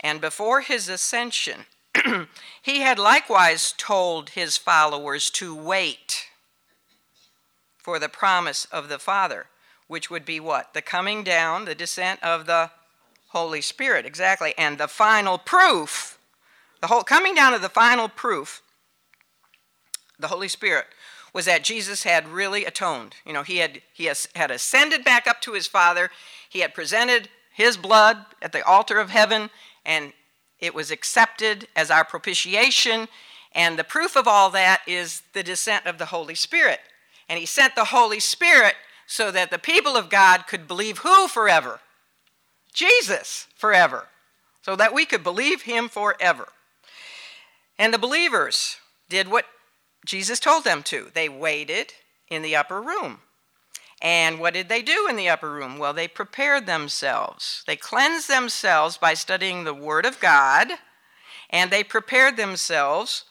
and 0.00 0.20
before 0.20 0.60
his 0.62 0.88
ascension, 0.88 1.66
he 2.62 2.80
had 2.80 2.98
likewise 2.98 3.72
told 3.76 4.30
his 4.30 4.56
followers 4.56 5.30
to 5.30 5.54
wait 5.54 6.26
for 7.78 7.98
the 7.98 8.08
promise 8.08 8.64
of 8.66 8.88
the 8.88 8.98
Father, 8.98 9.46
which 9.86 10.10
would 10.10 10.24
be 10.24 10.40
what? 10.40 10.74
The 10.74 10.82
coming 10.82 11.22
down, 11.22 11.66
the 11.66 11.74
descent 11.74 12.20
of 12.22 12.46
the 12.46 12.70
Holy 13.28 13.60
Spirit, 13.60 14.06
exactly. 14.06 14.54
And 14.56 14.78
the 14.78 14.88
final 14.88 15.38
proof, 15.38 16.13
the 16.84 16.88
whole 16.88 17.02
coming 17.02 17.34
down 17.34 17.54
to 17.54 17.58
the 17.58 17.70
final 17.70 18.10
proof, 18.10 18.62
the 20.18 20.28
Holy 20.28 20.48
Spirit, 20.48 20.84
was 21.32 21.46
that 21.46 21.64
Jesus 21.64 22.02
had 22.02 22.28
really 22.28 22.66
atoned. 22.66 23.14
You 23.24 23.32
know, 23.32 23.42
he 23.42 23.56
had 23.56 23.80
he 23.94 24.04
has, 24.04 24.28
had 24.36 24.50
ascended 24.50 25.02
back 25.02 25.26
up 25.26 25.40
to 25.40 25.54
his 25.54 25.66
Father. 25.66 26.10
He 26.46 26.58
had 26.58 26.74
presented 26.74 27.30
his 27.54 27.78
blood 27.78 28.26
at 28.42 28.52
the 28.52 28.62
altar 28.66 28.98
of 29.00 29.08
heaven, 29.08 29.48
and 29.86 30.12
it 30.58 30.74
was 30.74 30.90
accepted 30.90 31.68
as 31.74 31.90
our 31.90 32.04
propitiation. 32.04 33.08
And 33.52 33.78
the 33.78 33.82
proof 33.82 34.14
of 34.14 34.28
all 34.28 34.50
that 34.50 34.82
is 34.86 35.22
the 35.32 35.42
descent 35.42 35.86
of 35.86 35.96
the 35.96 36.12
Holy 36.12 36.34
Spirit. 36.34 36.80
And 37.30 37.38
he 37.38 37.46
sent 37.46 37.76
the 37.76 37.84
Holy 37.84 38.20
Spirit 38.20 38.74
so 39.06 39.30
that 39.30 39.50
the 39.50 39.58
people 39.58 39.96
of 39.96 40.10
God 40.10 40.46
could 40.46 40.68
believe 40.68 40.98
who 40.98 41.28
forever? 41.28 41.80
Jesus 42.74 43.46
forever. 43.56 44.08
So 44.60 44.76
that 44.76 44.92
we 44.92 45.06
could 45.06 45.22
believe 45.22 45.62
him 45.62 45.88
forever. 45.88 46.48
And 47.78 47.92
the 47.92 47.98
believers 47.98 48.76
did 49.08 49.28
what 49.28 49.46
Jesus 50.06 50.38
told 50.38 50.64
them 50.64 50.82
to. 50.84 51.10
They 51.14 51.28
waited 51.28 51.92
in 52.28 52.42
the 52.42 52.56
upper 52.56 52.80
room. 52.80 53.20
And 54.02 54.38
what 54.38 54.54
did 54.54 54.68
they 54.68 54.82
do 54.82 55.06
in 55.08 55.16
the 55.16 55.28
upper 55.28 55.50
room? 55.50 55.78
Well, 55.78 55.92
they 55.92 56.08
prepared 56.08 56.66
themselves. 56.66 57.64
They 57.66 57.76
cleansed 57.76 58.28
themselves 58.28 58.98
by 58.98 59.14
studying 59.14 59.64
the 59.64 59.74
Word 59.74 60.04
of 60.04 60.20
God, 60.20 60.68
and 61.48 61.70
they 61.70 61.82
prepared 61.84 62.36
themselves 62.36 63.24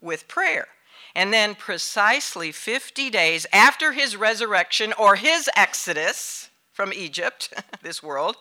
with 0.00 0.28
prayer. 0.28 0.68
And 1.14 1.32
then, 1.32 1.56
precisely 1.56 2.52
50 2.52 3.10
days 3.10 3.46
after 3.52 3.92
his 3.92 4.16
resurrection 4.16 4.92
or 4.92 5.16
his 5.16 5.50
exodus 5.56 6.50
from 6.72 6.92
Egypt, 6.92 7.52
this 7.82 8.02
world, 8.02 8.36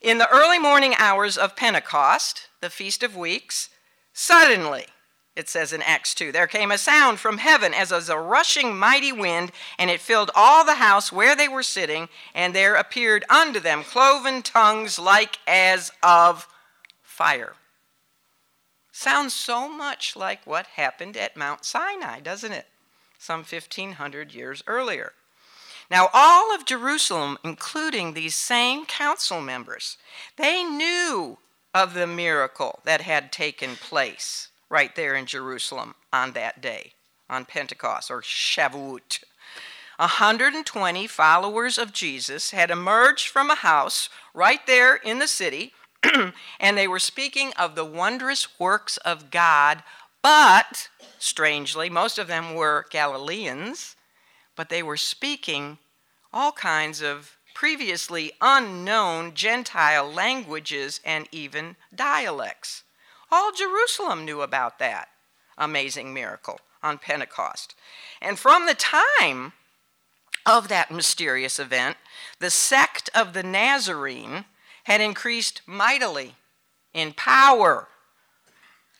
in 0.00 0.18
the 0.18 0.30
early 0.30 0.60
morning 0.60 0.94
hours 0.96 1.36
of 1.36 1.56
Pentecost, 1.56 2.48
the 2.60 2.70
Feast 2.70 3.02
of 3.02 3.16
Weeks, 3.16 3.70
suddenly, 4.16 4.86
it 5.36 5.50
says 5.50 5.74
in 5.74 5.82
Acts 5.82 6.14
2, 6.14 6.32
there 6.32 6.46
came 6.46 6.70
a 6.70 6.78
sound 6.78 7.20
from 7.20 7.36
heaven 7.36 7.74
as 7.74 7.92
of 7.92 8.08
a 8.08 8.18
rushing 8.18 8.76
mighty 8.76 9.12
wind, 9.12 9.52
and 9.78 9.90
it 9.90 10.00
filled 10.00 10.30
all 10.34 10.64
the 10.64 10.76
house 10.76 11.12
where 11.12 11.36
they 11.36 11.46
were 11.46 11.62
sitting, 11.62 12.08
and 12.34 12.54
there 12.54 12.74
appeared 12.74 13.24
unto 13.28 13.60
them 13.60 13.84
cloven 13.84 14.40
tongues 14.40 14.98
like 14.98 15.38
as 15.46 15.92
of 16.02 16.48
fire. 17.02 17.52
Sounds 18.90 19.34
so 19.34 19.68
much 19.68 20.16
like 20.16 20.46
what 20.46 20.66
happened 20.68 21.18
at 21.18 21.36
Mount 21.36 21.66
Sinai, 21.66 22.20
doesn't 22.20 22.52
it? 22.52 22.66
Some 23.18 23.40
1500 23.40 24.32
years 24.32 24.62
earlier. 24.66 25.12
Now, 25.90 26.08
all 26.14 26.54
of 26.54 26.64
Jerusalem, 26.64 27.36
including 27.44 28.14
these 28.14 28.34
same 28.34 28.86
council 28.86 29.42
members, 29.42 29.98
they 30.36 30.64
knew 30.64 31.36
of 31.76 31.92
the 31.92 32.06
miracle 32.06 32.80
that 32.84 33.02
had 33.02 33.30
taken 33.30 33.76
place 33.76 34.48
right 34.70 34.96
there 34.96 35.14
in 35.14 35.26
Jerusalem 35.26 35.94
on 36.10 36.32
that 36.32 36.62
day, 36.62 36.94
on 37.28 37.44
Pentecost 37.44 38.10
or 38.10 38.22
Shavuot. 38.22 39.22
120 39.98 41.06
followers 41.06 41.76
of 41.76 41.92
Jesus 41.92 42.52
had 42.52 42.70
emerged 42.70 43.28
from 43.28 43.50
a 43.50 43.56
house 43.56 44.08
right 44.32 44.66
there 44.66 44.96
in 44.96 45.18
the 45.18 45.28
city 45.28 45.74
and 46.60 46.78
they 46.78 46.88
were 46.88 46.98
speaking 46.98 47.52
of 47.58 47.74
the 47.74 47.84
wondrous 47.84 48.58
works 48.58 48.96
of 48.98 49.30
God, 49.30 49.82
but 50.22 50.88
strangely, 51.18 51.90
most 51.90 52.18
of 52.18 52.26
them 52.26 52.54
were 52.54 52.86
Galileans, 52.88 53.96
but 54.56 54.70
they 54.70 54.82
were 54.82 54.96
speaking 54.96 55.76
all 56.32 56.52
kinds 56.52 57.02
of 57.02 57.35
previously 57.56 58.30
unknown 58.42 59.32
Gentile 59.32 60.12
languages 60.12 61.00
and 61.06 61.26
even 61.32 61.74
dialects. 61.94 62.84
All 63.32 63.50
Jerusalem 63.50 64.26
knew 64.26 64.42
about 64.42 64.78
that 64.78 65.08
amazing 65.56 66.12
miracle 66.12 66.60
on 66.82 66.98
Pentecost. 66.98 67.74
And 68.20 68.38
from 68.38 68.66
the 68.66 68.74
time 68.74 69.54
of 70.44 70.68
that 70.68 70.90
mysterious 70.90 71.58
event, 71.58 71.96
the 72.40 72.50
sect 72.50 73.08
of 73.14 73.32
the 73.32 73.42
Nazarene 73.42 74.44
had 74.84 75.00
increased 75.00 75.62
mightily 75.64 76.34
in 76.92 77.14
power 77.14 77.88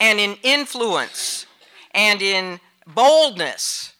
and 0.00 0.18
in 0.18 0.38
influence 0.42 1.44
and 1.90 2.22
in 2.22 2.60
boldness 2.86 3.92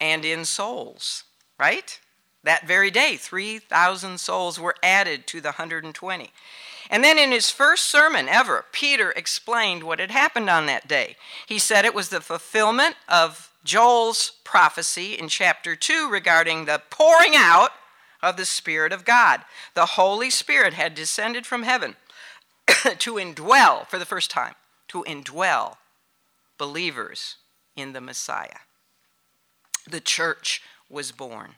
and 0.00 0.24
in 0.24 0.46
souls, 0.46 1.24
right? 1.60 2.00
That 2.44 2.66
very 2.66 2.90
day, 2.90 3.16
3,000 3.16 4.18
souls 4.18 4.58
were 4.60 4.76
added 4.82 5.26
to 5.28 5.40
the 5.40 5.48
120. 5.48 6.32
And 6.90 7.04
then 7.04 7.18
in 7.18 7.32
his 7.32 7.50
first 7.50 7.84
sermon 7.84 8.28
ever, 8.28 8.64
Peter 8.72 9.10
explained 9.10 9.82
what 9.82 9.98
had 9.98 10.10
happened 10.10 10.48
on 10.48 10.66
that 10.66 10.88
day. 10.88 11.16
He 11.46 11.58
said 11.58 11.84
it 11.84 11.94
was 11.94 12.08
the 12.08 12.20
fulfillment 12.20 12.96
of 13.08 13.52
Joel's 13.64 14.32
prophecy 14.44 15.12
in 15.14 15.28
chapter 15.28 15.76
2 15.76 16.08
regarding 16.08 16.64
the 16.64 16.80
pouring 16.90 17.34
out 17.34 17.72
of 18.22 18.36
the 18.36 18.46
Spirit 18.46 18.92
of 18.92 19.04
God. 19.04 19.42
The 19.74 19.86
Holy 19.86 20.30
Spirit 20.30 20.74
had 20.74 20.94
descended 20.94 21.44
from 21.44 21.64
heaven 21.64 21.96
to 22.66 23.14
indwell, 23.14 23.86
for 23.86 23.98
the 23.98 24.06
first 24.06 24.30
time, 24.30 24.54
to 24.88 25.04
indwell 25.04 25.76
believers 26.56 27.36
in 27.76 27.92
the 27.92 28.00
Messiah. 28.00 28.60
The 29.88 30.00
church 30.00 30.62
was 30.88 31.12
born, 31.12 31.54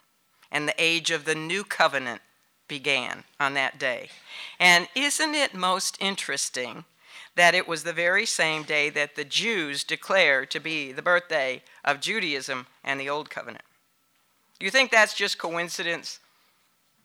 and 0.50 0.66
the 0.68 0.74
age 0.78 1.10
of 1.10 1.24
the 1.24 1.34
new 1.34 1.64
covenant 1.64 2.20
began 2.68 3.24
on 3.38 3.54
that 3.54 3.78
day. 3.78 4.08
And 4.58 4.88
isn't 4.94 5.34
it 5.34 5.54
most 5.54 5.96
interesting 6.00 6.84
that 7.36 7.54
it 7.54 7.68
was 7.68 7.82
the 7.82 7.92
very 7.92 8.26
same 8.26 8.62
day 8.62 8.90
that 8.90 9.16
the 9.16 9.24
Jews 9.24 9.84
declared 9.84 10.50
to 10.50 10.60
be 10.60 10.92
the 10.92 11.02
birthday 11.02 11.62
of 11.84 12.00
Judaism 12.00 12.66
and 12.84 13.00
the 13.00 13.08
Old 13.08 13.30
Covenant? 13.30 13.64
You 14.60 14.70
think 14.70 14.90
that's 14.90 15.14
just 15.14 15.38
coincidence? 15.38 16.20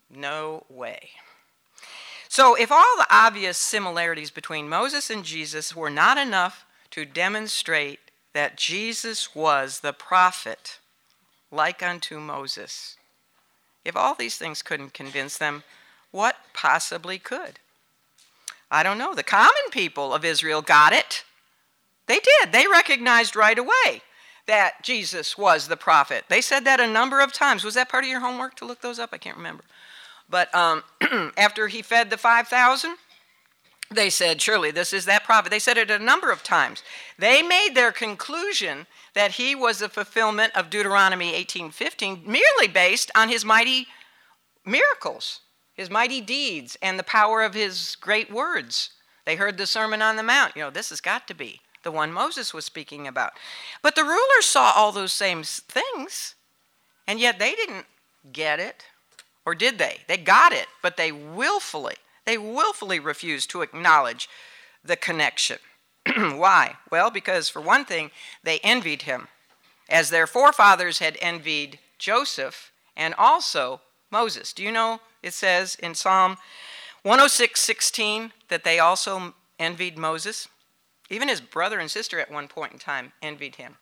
No 0.09 0.65
way. 0.69 1.09
So, 2.27 2.55
if 2.55 2.71
all 2.71 2.97
the 2.97 3.07
obvious 3.09 3.57
similarities 3.57 4.29
between 4.29 4.67
Moses 4.67 5.09
and 5.09 5.23
Jesus 5.23 5.75
were 5.75 5.89
not 5.89 6.17
enough 6.17 6.65
to 6.91 7.05
demonstrate 7.05 7.99
that 8.33 8.57
Jesus 8.57 9.33
was 9.33 9.79
the 9.79 9.93
prophet 9.93 10.79
like 11.49 11.81
unto 11.81 12.19
Moses, 12.19 12.94
if 13.85 13.95
all 13.95 14.15
these 14.15 14.37
things 14.37 14.61
couldn't 14.61 14.93
convince 14.93 15.37
them, 15.37 15.63
what 16.11 16.35
possibly 16.53 17.19
could? 17.19 17.59
I 18.71 18.83
don't 18.83 18.97
know. 18.97 19.13
The 19.13 19.23
common 19.23 19.69
people 19.71 20.13
of 20.13 20.25
Israel 20.25 20.61
got 20.61 20.91
it. 20.91 21.23
They 22.07 22.19
did. 22.19 22.51
They 22.51 22.67
recognized 22.67 23.35
right 23.35 23.57
away 23.57 24.01
that 24.47 24.83
Jesus 24.83 25.37
was 25.37 25.67
the 25.67 25.77
prophet. 25.77 26.25
They 26.29 26.41
said 26.41 26.65
that 26.65 26.79
a 26.79 26.87
number 26.87 27.21
of 27.21 27.33
times. 27.33 27.63
Was 27.63 27.75
that 27.75 27.89
part 27.89 28.03
of 28.03 28.09
your 28.09 28.19
homework 28.19 28.55
to 28.55 28.65
look 28.65 28.81
those 28.81 28.99
up? 28.99 29.09
I 29.13 29.17
can't 29.17 29.37
remember. 29.37 29.63
But 30.29 30.53
um, 30.53 30.83
after 31.37 31.67
he 31.67 31.81
fed 31.81 32.09
the 32.09 32.17
5,000, 32.17 32.95
they 33.91 34.09
said, 34.09 34.41
Surely 34.41 34.71
this 34.71 34.93
is 34.93 35.05
that 35.05 35.23
prophet. 35.23 35.49
They 35.49 35.59
said 35.59 35.77
it 35.77 35.91
a 35.91 35.99
number 35.99 36.31
of 36.31 36.43
times. 36.43 36.83
They 37.17 37.41
made 37.41 37.71
their 37.73 37.91
conclusion 37.91 38.87
that 39.13 39.33
he 39.33 39.55
was 39.55 39.79
the 39.79 39.89
fulfillment 39.89 40.55
of 40.55 40.69
Deuteronomy 40.69 41.33
18:15 41.33 42.25
merely 42.25 42.67
based 42.67 43.11
on 43.15 43.29
his 43.29 43.45
mighty 43.45 43.87
miracles, 44.65 45.41
his 45.73 45.89
mighty 45.89 46.21
deeds, 46.21 46.77
and 46.81 46.97
the 46.97 47.03
power 47.03 47.43
of 47.43 47.53
his 47.53 47.95
great 47.95 48.31
words. 48.31 48.91
They 49.25 49.35
heard 49.35 49.57
the 49.57 49.67
Sermon 49.67 50.01
on 50.01 50.15
the 50.15 50.23
Mount. 50.23 50.55
You 50.55 50.63
know, 50.63 50.69
this 50.69 50.89
has 50.89 51.01
got 51.01 51.27
to 51.27 51.33
be 51.33 51.61
the 51.85 51.91
one 51.91 52.11
Moses 52.11 52.53
was 52.53 52.65
speaking 52.65 53.07
about. 53.07 53.33
But 53.81 53.95
the 53.95 54.03
rulers 54.03 54.45
saw 54.45 54.73
all 54.75 54.91
those 54.91 55.13
same 55.13 55.43
things, 55.43 56.35
and 57.07 57.19
yet 57.19 57.39
they 57.39 57.53
didn't 57.53 57.85
get 58.33 58.59
it. 58.59 58.85
Or 59.45 59.55
did 59.55 59.77
they? 59.77 59.99
They 60.07 60.17
got 60.17 60.51
it, 60.51 60.65
but 60.81 60.97
they 60.97 61.11
willfully, 61.11 61.95
they 62.25 62.37
willfully 62.37 62.99
refused 62.99 63.49
to 63.51 63.61
acknowledge 63.61 64.29
the 64.83 64.95
connection. 64.95 65.57
Why? 66.15 66.75
Well, 66.91 67.09
because 67.09 67.49
for 67.49 67.61
one 67.61 67.85
thing, 67.85 68.11
they 68.43 68.59
envied 68.59 69.03
him, 69.03 69.27
as 69.89 70.09
their 70.09 70.27
forefathers 70.27 70.99
had 70.99 71.17
envied 71.21 71.79
Joseph 71.97 72.71
and 72.95 73.13
also 73.17 73.81
Moses. 74.11 74.53
Do 74.53 74.63
you 74.63 74.71
know 74.71 75.01
it 75.21 75.33
says 75.33 75.75
in 75.75 75.95
Psalm 75.95 76.37
106:16 77.03 78.31
that 78.49 78.63
they 78.63 78.79
also 78.79 79.33
envied 79.59 79.97
Moses? 79.97 80.47
Even 81.09 81.27
his 81.27 81.41
brother 81.41 81.79
and 81.79 81.89
sister 81.89 82.19
at 82.19 82.31
one 82.31 82.47
point 82.47 82.73
in 82.73 82.79
time 82.79 83.13
envied 83.21 83.55
him. 83.55 83.77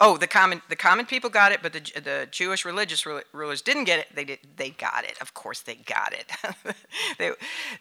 Oh, 0.00 0.16
the 0.16 0.26
common 0.26 0.60
the 0.68 0.76
common 0.76 1.06
people 1.06 1.30
got 1.30 1.52
it, 1.52 1.60
but 1.62 1.72
the 1.72 1.80
the 1.80 2.28
Jewish 2.30 2.64
religious 2.64 3.06
rulers 3.06 3.62
didn't 3.62 3.84
get 3.84 4.00
it. 4.00 4.06
They 4.14 4.24
did, 4.24 4.38
they 4.56 4.70
got 4.70 5.04
it. 5.04 5.16
Of 5.20 5.34
course, 5.34 5.60
they 5.60 5.76
got 5.76 6.12
it. 6.12 6.76
they 7.18 7.30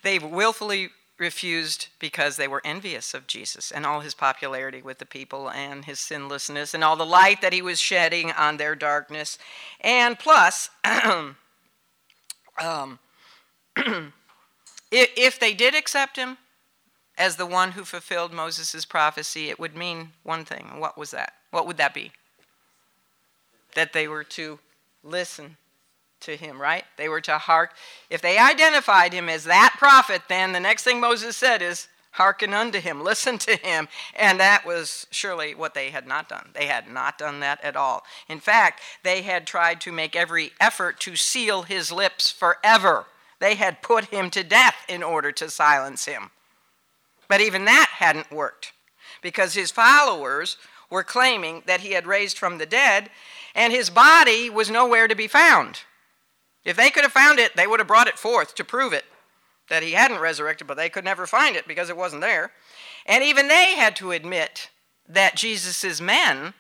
they 0.04 0.20
willfully 0.20 0.90
refused 1.20 1.88
because 2.00 2.38
they 2.38 2.48
were 2.48 2.62
envious 2.66 3.14
of 3.14 3.28
Jesus 3.28 3.72
and 3.72 3.86
all 3.86 4.02
his 4.02 4.14
popularity 4.14 4.82
with 4.82 4.98
the 4.98 5.06
people 5.06 5.50
and 5.50 5.86
his 5.86 6.00
sinlessness 6.00 6.74
and 6.74 6.84
all 6.84 6.96
the 6.96 7.06
light 7.06 7.42
that 7.42 7.54
he 7.54 7.62
was 7.62 7.80
shedding 7.80 8.32
on 8.32 8.58
their 8.58 8.76
darkness. 8.76 9.38
And 9.82 10.18
plus, 10.18 10.70
um, 12.62 13.00
if 14.92 15.40
they 15.40 15.54
did 15.54 15.76
accept 15.76 16.18
him 16.18 16.38
as 17.18 17.36
the 17.36 17.46
one 17.46 17.72
who 17.72 17.86
fulfilled 17.86 18.34
Moses' 18.34 18.86
prophecy, 18.86 19.50
it 19.50 19.60
would 19.60 19.76
mean 19.76 20.14
one 20.24 20.46
thing. 20.46 20.80
What 20.80 20.98
was 20.98 21.12
that? 21.12 21.34
What 21.54 21.68
would 21.68 21.78
that 21.78 21.94
be? 21.94 22.12
That 23.76 23.94
they 23.94 24.08
were 24.08 24.24
to 24.24 24.58
listen 25.04 25.58
to 26.22 26.36
him, 26.36 26.60
right? 26.60 26.84
They 26.98 27.08
were 27.08 27.22
to 27.22 27.38
hark. 27.38 27.76
If 28.10 28.24
they 28.24 28.40
identified 28.40 29.14
him 29.14 29.30
as 29.30 29.44
that 29.44 29.76
prophet, 29.78 30.24
then 30.28 30.52
the 30.52 30.60
next 30.60 30.84
thing 30.84 31.00
Moses 31.00 31.38
said 31.38 31.62
is, 31.62 31.90
hearken 32.14 32.56
unto 32.56 32.80
him, 32.80 33.04
listen 33.04 33.38
to 33.38 33.56
him. 33.56 33.88
And 34.16 34.40
that 34.40 34.66
was 34.66 35.06
surely 35.12 35.54
what 35.54 35.76
they 35.76 35.92
had 35.92 36.08
not 36.08 36.28
done. 36.28 36.50
They 36.54 36.66
had 36.66 36.90
not 36.90 37.20
done 37.20 37.40
that 37.42 37.64
at 37.64 37.76
all. 37.76 38.04
In 38.28 38.40
fact, 38.40 38.82
they 39.04 39.22
had 39.22 39.46
tried 39.46 39.80
to 39.82 39.92
make 39.92 40.16
every 40.16 40.54
effort 40.60 41.00
to 41.02 41.16
seal 41.16 41.62
his 41.62 41.92
lips 41.92 42.32
forever. 42.32 43.06
They 43.40 43.54
had 43.54 43.84
put 43.84 44.06
him 44.06 44.32
to 44.32 44.44
death 44.44 44.78
in 44.90 45.04
order 45.04 45.32
to 45.34 45.52
silence 45.52 46.06
him. 46.06 46.32
But 47.28 47.42
even 47.42 47.66
that 47.66 47.90
hadn't 47.98 48.32
worked 48.32 48.74
because 49.22 49.54
his 49.54 49.72
followers 49.72 50.58
were 50.94 51.04
claiming 51.04 51.64
that 51.66 51.82
he 51.82 51.92
had 51.92 52.08
raised 52.08 52.38
from 52.38 52.58
the 52.58 52.66
dead, 52.66 53.10
and 53.54 53.74
his 53.74 53.90
body 53.90 54.50
was 54.50 54.70
nowhere 54.70 55.08
to 55.08 55.16
be 55.16 55.28
found. 55.28 55.82
If 56.64 56.78
they 56.78 56.90
could 56.90 57.04
have 57.04 57.12
found 57.12 57.40
it, 57.40 57.56
they 57.56 57.68
would 57.68 57.80
have 57.80 57.88
brought 57.88 58.08
it 58.08 58.18
forth 58.18 58.56
to 58.56 58.64
prove 58.64 58.94
it 58.94 59.04
that 59.70 59.84
he 59.84 59.94
hadn't 59.94 60.20
resurrected, 60.20 60.68
but 60.68 60.78
they 60.78 60.90
could 60.90 61.04
never 61.04 61.26
find 61.26 61.56
it 61.56 61.68
because 61.68 61.90
it 61.90 61.98
wasn't 61.98 62.22
there. 62.22 62.52
And 63.06 63.24
even 63.24 63.48
they 63.48 63.76
had 63.76 63.96
to 63.98 64.12
admit 64.12 64.70
that 65.08 65.36
Jesus' 65.36 66.00
men 66.00 66.54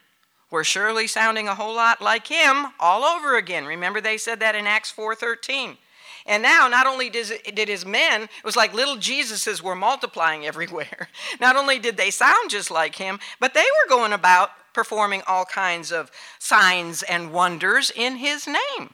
were 0.50 0.64
surely 0.64 1.08
sounding 1.08 1.48
a 1.48 1.56
whole 1.56 1.76
lot 1.76 2.02
like 2.02 2.28
him 2.28 2.68
all 2.80 3.04
over 3.04 3.38
again. 3.38 3.66
Remember 3.66 4.02
they 4.02 4.18
said 4.18 4.40
that 4.40 4.56
in 4.56 4.68
Acts 4.68 4.92
4:13. 4.92 5.78
And 6.26 6.42
now, 6.42 6.68
not 6.68 6.88
only 6.88 7.10
did 7.10 7.68
his 7.68 7.86
men, 7.86 8.24
it 8.24 8.46
was 8.46 8.56
like 8.56 8.74
little 8.74 8.96
Jesuses 8.96 9.62
were 9.62 9.76
multiplying 9.76 10.46
everywhere. 10.46 11.10
Not 11.40 11.56
only 11.56 11.80
did 11.80 11.98
they 11.98 12.12
sound 12.12 12.50
just 12.50 12.72
like 12.72 12.96
him, 12.96 13.20
but 13.40 13.54
they 13.54 13.62
were 13.62 13.90
going 13.90 14.14
about 14.14 14.52
performing 14.74 15.22
all 15.28 15.46
kinds 15.46 15.92
of 15.92 16.12
signs 16.40 17.04
and 17.04 17.32
wonders 17.32 17.92
in 17.96 18.18
his 18.18 18.48
name. 18.48 18.94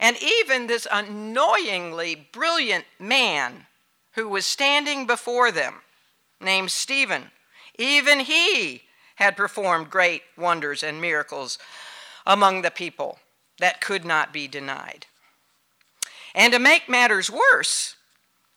And 0.00 0.16
even 0.22 0.66
this 0.66 0.86
annoyingly 0.90 2.28
brilliant 2.32 2.86
man 2.98 3.66
who 4.12 4.28
was 4.28 4.46
standing 4.46 5.06
before 5.06 5.52
them, 5.52 5.82
named 6.40 6.70
Stephen, 6.70 7.30
even 7.78 8.20
he 8.20 8.82
had 9.16 9.36
performed 9.36 9.90
great 9.90 10.22
wonders 10.36 10.82
and 10.82 11.00
miracles 11.00 11.58
among 12.26 12.62
the 12.62 12.70
people 12.70 13.18
that 13.58 13.80
could 13.80 14.04
not 14.04 14.32
be 14.32 14.48
denied. 14.48 15.06
And 16.34 16.52
to 16.52 16.58
make 16.58 16.88
matters 16.88 17.30
worse, 17.30 17.96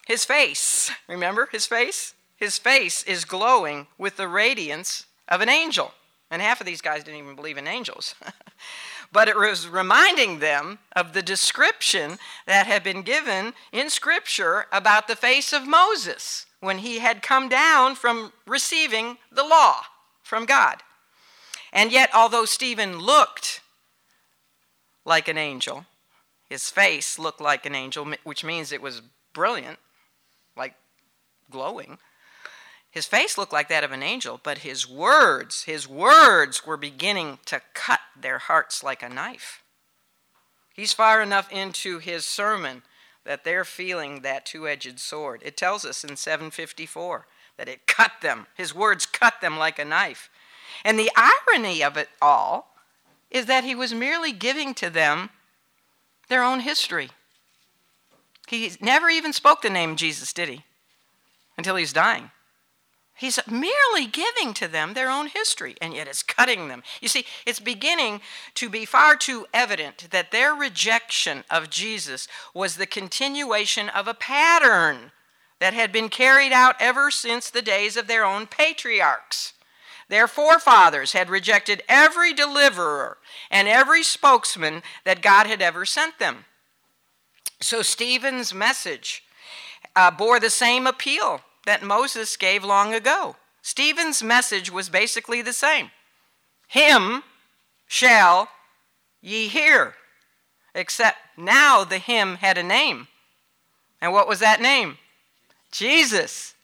his 0.08 0.26
face, 0.26 0.92
remember 1.08 1.48
his 1.52 1.66
face? 1.66 2.14
His 2.36 2.58
face 2.58 3.04
is 3.04 3.26
glowing 3.26 3.88
with 3.98 4.18
the 4.18 4.28
radiance 4.28 5.06
of 5.28 5.42
an 5.42 5.50
angel. 5.50 5.94
And 6.30 6.42
half 6.42 6.60
of 6.60 6.66
these 6.66 6.82
guys 6.82 7.04
didn't 7.04 7.20
even 7.20 7.36
believe 7.36 7.58
in 7.58 7.68
angels. 7.68 8.16
but 9.14 9.28
it 9.28 9.38
was 9.38 9.68
reminding 9.68 10.40
them 10.40 10.80
of 10.96 11.14
the 11.14 11.22
description 11.22 12.18
that 12.48 12.66
had 12.66 12.84
been 12.84 13.04
given 13.04 13.54
in 13.72 13.90
Scripture 13.90 14.66
about 14.72 15.08
the 15.08 15.16
face 15.16 15.54
of 15.54 15.68
Moses 15.68 16.48
when 16.60 16.80
he 16.80 17.00
had 17.00 17.22
come 17.22 17.50
down 17.50 17.96
from 17.96 18.34
receiving 18.48 19.18
the 19.32 19.44
law 19.44 19.84
from 20.24 20.46
God. 20.46 20.82
And 21.72 21.92
yet, 21.92 22.10
although 22.14 22.46
Stephen 22.46 23.00
looked 23.00 23.62
like 25.06 25.28
an 25.28 25.38
angel, 25.38 25.86
his 26.54 26.70
face 26.70 27.18
looked 27.18 27.42
like 27.42 27.66
an 27.66 27.74
angel, 27.74 28.14
which 28.24 28.44
means 28.44 28.72
it 28.72 28.82
was 28.82 29.02
brilliant, 29.34 29.80
like 30.56 30.76
glowing. 31.50 31.98
His 32.92 33.08
face 33.08 33.40
looked 33.40 33.52
like 33.52 33.70
that 33.70 33.84
of 33.84 33.92
an 33.92 34.04
angel, 34.04 34.40
but 34.44 34.60
his 34.60 34.88
words, 34.88 35.64
his 35.64 35.90
words 35.90 36.64
were 36.64 36.78
beginning 36.78 37.40
to 37.48 37.60
cut 37.74 38.02
their 38.16 38.38
hearts 38.38 38.84
like 38.84 39.02
a 39.02 39.10
knife. 39.10 39.64
He's 40.76 40.94
far 40.94 41.24
enough 41.24 41.52
into 41.52 41.98
his 41.98 42.24
sermon 42.24 42.84
that 43.24 43.44
they're 43.44 43.66
feeling 43.66 44.22
that 44.22 44.46
two 44.46 44.68
edged 44.68 45.00
sword. 45.00 45.42
It 45.44 45.58
tells 45.58 45.84
us 45.84 46.04
in 46.04 46.16
754 46.18 47.26
that 47.58 47.68
it 47.68 47.88
cut 47.88 48.12
them, 48.22 48.46
his 48.54 48.76
words 48.76 49.08
cut 49.08 49.42
them 49.42 49.58
like 49.58 49.80
a 49.80 49.86
knife. 49.86 50.30
And 50.86 51.00
the 51.00 51.10
irony 51.16 51.84
of 51.84 51.98
it 51.98 52.10
all 52.22 52.76
is 53.32 53.48
that 53.48 53.64
he 53.64 53.74
was 53.74 53.92
merely 53.92 54.32
giving 54.32 54.76
to 54.76 54.92
them 54.92 55.32
their 56.34 56.44
own 56.44 56.62
history. 56.62 57.12
He 58.48 58.72
never 58.82 59.08
even 59.08 59.34
spoke 59.34 59.62
the 59.62 59.70
name 59.70 59.96
Jesus, 59.96 60.34
did 60.34 60.50
he? 60.50 60.64
Until 61.60 61.76
he's 61.76 61.94
dying. 61.94 62.32
He's 63.16 63.40
merely 63.48 64.08
giving 64.08 64.56
to 64.56 64.68
them 64.68 64.96
their 64.96 65.12
own 65.12 65.28
history, 65.28 65.76
and 65.80 65.94
yet 65.94 66.08
it's 66.08 66.24
cutting 66.24 66.70
them. 66.70 66.82
You 67.02 67.08
see, 67.08 67.26
it's 67.46 67.60
beginning 67.60 68.22
to 68.56 68.68
be 68.68 68.84
far 68.84 69.16
too 69.16 69.46
evident 69.54 70.08
that 70.10 70.32
their 70.32 70.56
rejection 70.56 71.44
of 71.52 71.70
Jesus 71.70 72.28
was 72.56 72.78
the 72.78 72.88
continuation 72.88 73.90
of 73.90 74.08
a 74.08 74.16
pattern 74.16 75.12
that 75.60 75.76
had 75.76 75.92
been 75.92 76.10
carried 76.10 76.52
out 76.52 76.76
ever 76.80 77.12
since 77.12 77.52
the 77.52 77.62
days 77.62 77.96
of 77.96 78.08
their 78.08 78.26
own 78.26 78.48
patriarchs. 78.48 79.53
Their 80.10 80.28
forefathers 80.28 81.14
had 81.14 81.30
rejected 81.30 81.84
every 81.88 82.34
deliverer 82.34 83.18
and 83.50 83.68
every 83.68 84.04
spokesman 84.04 84.84
that 85.06 85.22
God 85.22 85.48
had 85.48 85.62
ever 85.62 85.86
sent 85.86 86.20
them. 86.20 86.46
So 87.62 87.82
Stephen's 87.82 88.54
message 88.54 89.24
uh, 89.96 90.12
bore 90.12 90.40
the 90.40 90.50
same 90.50 90.86
appeal 90.86 91.42
that 91.66 91.84
Moses 91.84 92.36
gave 92.36 92.64
long 92.64 92.94
ago. 92.94 93.38
Stephen's 93.62 94.22
message 94.22 94.72
was 94.72 94.90
basically 94.90 95.42
the 95.42 95.54
same 95.54 95.92
Him 96.68 97.24
shall 97.88 98.50
ye 99.22 99.48
hear. 99.48 99.96
Except 100.76 101.18
now 101.38 101.84
the 101.84 102.00
him 102.00 102.36
had 102.36 102.58
a 102.58 102.64
name. 102.64 103.08
And 104.02 104.12
what 104.12 104.28
was 104.28 104.40
that 104.40 104.62
name? 104.62 104.98
Jesus 105.72 106.56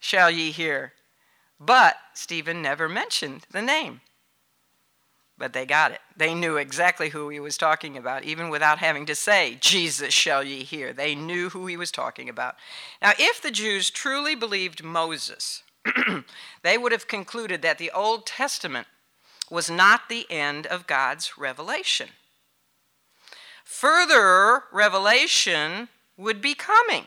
shall 0.00 0.30
ye 0.30 0.50
hear. 0.50 0.92
But 1.60 1.96
Stephen 2.14 2.62
never 2.62 2.88
mentioned 2.88 3.46
the 3.50 3.62
name. 3.62 4.00
But 5.36 5.52
they 5.52 5.66
got 5.66 5.90
it. 5.90 6.00
They 6.16 6.32
knew 6.32 6.56
exactly 6.56 7.08
who 7.08 7.28
he 7.28 7.40
was 7.40 7.56
talking 7.58 7.96
about, 7.96 8.22
even 8.22 8.50
without 8.50 8.78
having 8.78 9.04
to 9.06 9.14
say, 9.16 9.58
Jesus 9.60 10.14
shall 10.14 10.44
ye 10.44 10.62
hear. 10.62 10.92
They 10.92 11.14
knew 11.14 11.50
who 11.50 11.66
he 11.66 11.76
was 11.76 11.90
talking 11.90 12.28
about. 12.28 12.54
Now, 13.02 13.12
if 13.18 13.42
the 13.42 13.50
Jews 13.50 13.90
truly 13.90 14.36
believed 14.36 14.84
Moses, 14.84 15.64
they 16.62 16.78
would 16.78 16.92
have 16.92 17.08
concluded 17.08 17.62
that 17.62 17.78
the 17.78 17.90
Old 17.90 18.26
Testament 18.26 18.86
was 19.50 19.68
not 19.68 20.08
the 20.08 20.26
end 20.30 20.66
of 20.66 20.86
God's 20.86 21.36
revelation. 21.36 22.10
Further 23.64 24.64
revelation 24.72 25.88
would 26.16 26.40
be 26.40 26.54
coming. 26.54 27.04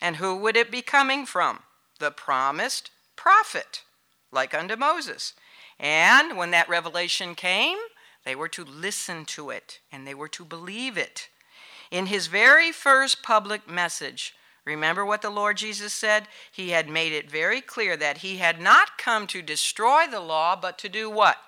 And 0.00 0.16
who 0.16 0.36
would 0.36 0.56
it 0.56 0.70
be 0.70 0.82
coming 0.82 1.26
from? 1.26 1.60
The 2.00 2.10
promised 2.10 2.90
prophet, 3.24 3.84
like 4.30 4.52
unto 4.52 4.76
Moses. 4.76 5.32
And 5.80 6.36
when 6.36 6.50
that 6.50 6.68
revelation 6.68 7.34
came, 7.34 7.78
they 8.26 8.36
were 8.36 8.50
to 8.50 8.64
listen 8.66 9.24
to 9.36 9.48
it 9.48 9.80
and 9.90 10.06
they 10.06 10.12
were 10.12 10.28
to 10.28 10.44
believe 10.44 10.98
it. 10.98 11.30
In 11.90 12.06
his 12.06 12.26
very 12.26 12.70
first 12.70 13.22
public 13.22 13.66
message, 13.66 14.34
remember 14.66 15.06
what 15.06 15.22
the 15.22 15.30
Lord 15.30 15.56
Jesus 15.56 15.94
said? 15.94 16.28
He 16.52 16.70
had 16.70 16.86
made 16.86 17.14
it 17.14 17.30
very 17.30 17.62
clear 17.62 17.96
that 17.96 18.18
he 18.18 18.36
had 18.36 18.60
not 18.60 18.98
come 18.98 19.26
to 19.28 19.40
destroy 19.40 20.04
the 20.06 20.20
law, 20.20 20.54
but 20.54 20.76
to 20.80 20.90
do 20.90 21.08
what? 21.08 21.38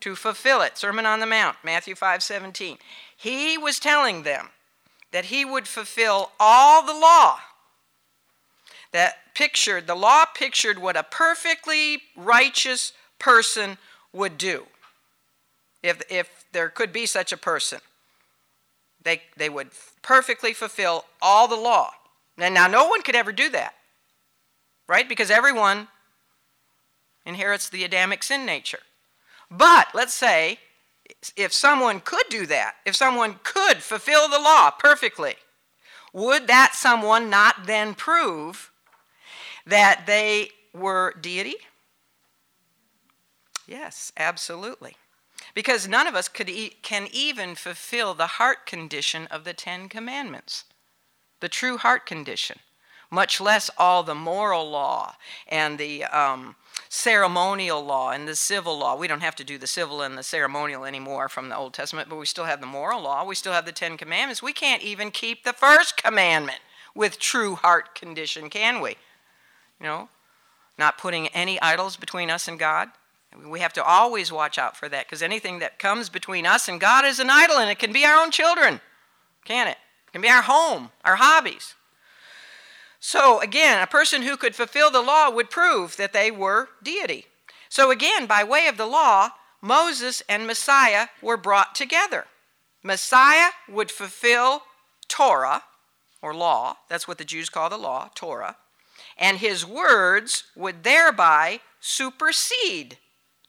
To 0.00 0.14
fulfill 0.14 0.60
it. 0.60 0.76
Sermon 0.76 1.06
on 1.06 1.20
the 1.20 1.26
Mount, 1.26 1.56
Matthew 1.64 1.94
5 1.94 2.22
17. 2.22 2.76
He 3.16 3.56
was 3.56 3.78
telling 3.78 4.24
them 4.24 4.50
that 5.10 5.26
he 5.26 5.42
would 5.42 5.66
fulfill 5.66 6.32
all 6.38 6.84
the 6.84 6.92
law 6.92 7.38
that 8.92 9.14
pictured, 9.34 9.86
the 9.86 9.94
law 9.94 10.24
pictured 10.34 10.78
what 10.78 10.96
a 10.96 11.02
perfectly 11.02 12.02
righteous 12.16 12.92
person 13.18 13.78
would 14.12 14.38
do 14.38 14.66
if, 15.82 16.02
if 16.10 16.44
there 16.52 16.68
could 16.68 16.92
be 16.92 17.06
such 17.06 17.32
a 17.32 17.36
person. 17.36 17.80
They, 19.02 19.22
they 19.36 19.48
would 19.48 19.68
perfectly 20.02 20.52
fulfill 20.52 21.04
all 21.22 21.48
the 21.48 21.56
law. 21.56 21.92
And 22.36 22.54
now, 22.54 22.66
no 22.66 22.88
one 22.88 23.02
could 23.02 23.16
ever 23.16 23.32
do 23.32 23.48
that, 23.50 23.74
right? 24.88 25.08
Because 25.08 25.30
everyone 25.30 25.88
inherits 27.26 27.68
the 27.68 27.84
Adamic 27.84 28.22
sin 28.22 28.46
nature. 28.46 28.80
But 29.50 29.88
let's 29.94 30.14
say 30.14 30.58
if 31.36 31.52
someone 31.52 32.00
could 32.00 32.26
do 32.28 32.46
that, 32.46 32.76
if 32.84 32.94
someone 32.94 33.36
could 33.42 33.78
fulfill 33.78 34.28
the 34.28 34.38
law 34.38 34.70
perfectly, 34.70 35.36
would 36.12 36.46
that 36.46 36.74
someone 36.74 37.30
not 37.30 37.66
then 37.66 37.94
prove 37.94 38.70
that 39.68 40.04
they 40.06 40.50
were 40.72 41.14
deity? 41.20 41.56
Yes, 43.66 44.12
absolutely. 44.16 44.96
Because 45.54 45.86
none 45.86 46.06
of 46.06 46.14
us 46.14 46.28
could 46.28 46.48
e- 46.48 46.76
can 46.82 47.06
even 47.12 47.54
fulfill 47.54 48.14
the 48.14 48.26
heart 48.38 48.64
condition 48.64 49.26
of 49.26 49.44
the 49.44 49.52
Ten 49.52 49.88
Commandments, 49.88 50.64
the 51.40 51.48
true 51.48 51.76
heart 51.76 52.06
condition, 52.06 52.58
much 53.10 53.40
less 53.40 53.70
all 53.76 54.02
the 54.02 54.14
moral 54.14 54.68
law 54.68 55.16
and 55.46 55.78
the 55.78 56.04
um, 56.04 56.56
ceremonial 56.88 57.84
law 57.84 58.10
and 58.10 58.26
the 58.26 58.36
civil 58.36 58.78
law. 58.78 58.96
We 58.96 59.06
don't 59.06 59.20
have 59.20 59.36
to 59.36 59.44
do 59.44 59.58
the 59.58 59.66
civil 59.66 60.00
and 60.00 60.16
the 60.16 60.22
ceremonial 60.22 60.84
anymore 60.84 61.28
from 61.28 61.50
the 61.50 61.56
Old 61.56 61.74
Testament, 61.74 62.08
but 62.08 62.16
we 62.16 62.26
still 62.26 62.44
have 62.44 62.60
the 62.60 62.66
moral 62.66 63.02
law. 63.02 63.24
We 63.24 63.34
still 63.34 63.52
have 63.52 63.66
the 63.66 63.72
Ten 63.72 63.98
Commandments. 63.98 64.42
We 64.42 64.52
can't 64.54 64.82
even 64.82 65.10
keep 65.10 65.44
the 65.44 65.52
first 65.52 66.02
commandment 66.02 66.60
with 66.94 67.18
true 67.18 67.54
heart 67.54 67.94
condition, 67.94 68.48
can 68.48 68.80
we? 68.80 68.96
You 69.80 69.86
know, 69.86 70.08
not 70.76 70.98
putting 70.98 71.28
any 71.28 71.60
idols 71.60 71.96
between 71.96 72.30
us 72.30 72.48
and 72.48 72.58
God 72.58 72.90
we 73.46 73.60
have 73.60 73.72
to 73.74 73.84
always 73.84 74.32
watch 74.32 74.58
out 74.58 74.76
for 74.76 74.88
that 74.88 75.06
because 75.06 75.22
anything 75.22 75.58
that 75.58 75.78
comes 75.78 76.08
between 76.08 76.46
us 76.46 76.68
and 76.68 76.80
God 76.80 77.04
is 77.04 77.18
an 77.18 77.30
idol, 77.30 77.58
and 77.58 77.70
it 77.70 77.78
can 77.78 77.92
be 77.92 78.04
our 78.04 78.20
own 78.20 78.30
children, 78.30 78.80
can 79.44 79.68
it? 79.68 79.76
It 80.06 80.12
can 80.12 80.22
be 80.22 80.28
our 80.28 80.42
home, 80.42 80.90
our 81.04 81.16
hobbies. 81.16 81.74
So, 83.00 83.40
again, 83.40 83.80
a 83.80 83.86
person 83.86 84.22
who 84.22 84.36
could 84.36 84.56
fulfill 84.56 84.90
the 84.90 85.02
law 85.02 85.30
would 85.30 85.50
prove 85.50 85.96
that 85.96 86.12
they 86.12 86.30
were 86.30 86.68
deity. 86.82 87.26
So, 87.68 87.90
again, 87.90 88.26
by 88.26 88.42
way 88.42 88.66
of 88.66 88.76
the 88.76 88.86
law, 88.86 89.30
Moses 89.60 90.22
and 90.28 90.46
Messiah 90.46 91.08
were 91.22 91.36
brought 91.36 91.74
together. 91.74 92.24
Messiah 92.82 93.50
would 93.68 93.90
fulfill 93.90 94.62
Torah, 95.06 95.64
or 96.20 96.34
law, 96.34 96.78
that's 96.88 97.06
what 97.06 97.18
the 97.18 97.24
Jews 97.24 97.48
call 97.48 97.70
the 97.70 97.76
law, 97.76 98.10
Torah, 98.14 98.56
and 99.18 99.38
his 99.38 99.66
words 99.66 100.44
would 100.54 100.84
thereby 100.84 101.60
supersede 101.80 102.98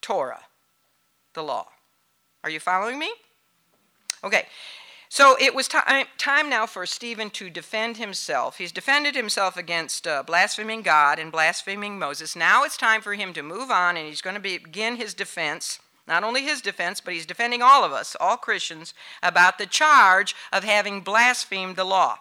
Torah. 0.00 0.44
the 1.34 1.42
law. 1.42 1.68
Are 2.42 2.50
you 2.50 2.58
following 2.58 2.98
me? 2.98 3.10
Okay. 4.24 4.46
So 5.08 5.36
it 5.40 5.54
was 5.54 5.66
time, 5.66 6.06
time 6.18 6.48
now 6.48 6.66
for 6.66 6.86
Stephen 6.86 7.30
to 7.30 7.50
defend 7.50 7.96
himself. 7.96 8.58
He's 8.58 8.72
defended 8.72 9.16
himself 9.16 9.56
against 9.56 10.06
uh, 10.06 10.22
blaspheming 10.22 10.82
God 10.82 11.18
and 11.18 11.32
blaspheming 11.32 11.98
Moses. 11.98 12.36
Now 12.36 12.62
it's 12.62 12.76
time 12.76 13.00
for 13.00 13.14
him 13.14 13.32
to 13.32 13.42
move 13.42 13.70
on, 13.70 13.96
and 13.96 14.06
he's 14.06 14.22
going 14.22 14.36
to 14.36 14.40
begin 14.40 14.96
his 14.96 15.12
defense. 15.12 15.80
Not 16.06 16.22
only 16.22 16.42
his 16.42 16.60
defense, 16.60 17.00
but 17.00 17.12
he's 17.12 17.26
defending 17.26 17.60
all 17.60 17.84
of 17.84 17.92
us, 17.92 18.16
all 18.20 18.36
Christians, 18.36 18.94
about 19.22 19.58
the 19.58 19.66
charge 19.66 20.34
of 20.52 20.62
having 20.62 21.00
blasphemed 21.00 21.74
the 21.74 21.84
law. 21.84 22.18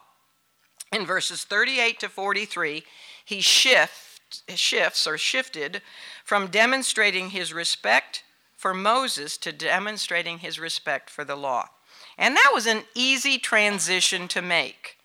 In 0.91 1.05
verses 1.05 1.43
38 1.43 1.99
to 1.99 2.09
43, 2.09 2.83
he 3.29 3.41
shift, 3.41 4.41
shifts 4.55 5.05
or 5.05 5.15
shifted 5.15 5.83
from 6.25 6.47
demonstrating 6.47 7.29
his 7.29 7.53
respect 7.53 8.23
for 8.57 8.73
Moses 8.73 9.37
to 9.37 9.51
demonstrating 9.51 10.39
his 10.39 10.59
respect 10.59 11.11
for 11.11 11.23
the 11.23 11.35
law. 11.35 11.69
And 12.17 12.35
that 12.35 12.49
was 12.55 12.65
an 12.65 12.85
easy 12.95 13.37
transition 13.37 14.27
to 14.29 14.41
make 14.41 14.97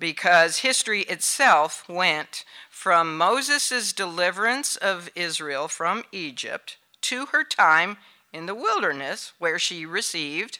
because 0.00 0.58
history 0.58 1.02
itself 1.02 1.88
went 1.88 2.44
from 2.68 3.16
Moses' 3.16 3.92
deliverance 3.92 4.74
of 4.74 5.08
Israel 5.14 5.68
from 5.68 6.02
Egypt 6.10 6.76
to 7.02 7.26
her 7.26 7.44
time 7.44 7.98
in 8.32 8.46
the 8.46 8.54
wilderness 8.54 9.32
where 9.38 9.60
she 9.60 9.86
received 9.86 10.58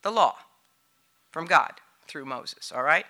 the 0.00 0.10
law 0.10 0.36
from 1.30 1.44
God 1.44 1.72
through 2.08 2.24
Moses, 2.24 2.72
all 2.74 2.82
right? 2.82 3.04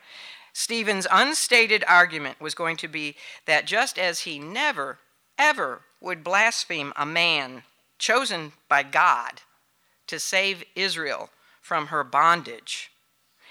Stephen's 0.53 1.07
unstated 1.11 1.85
argument 1.87 2.41
was 2.41 2.55
going 2.55 2.77
to 2.79 2.89
be 2.89 3.17
that 3.47 3.67
just 3.67 3.99
as 3.99 4.21
he 4.21 4.39
never, 4.39 4.99
ever 5.39 5.83
would 6.01 6.25
blaspheme 6.25 6.93
a 6.97 7.07
man 7.07 7.63
chosen 7.99 8.53
by 8.69 8.83
God 8.83 9.43
to 10.07 10.19
save 10.19 10.65
Israel 10.75 11.31
from 11.61 11.89
her 11.89 12.03
bondage, 12.03 12.91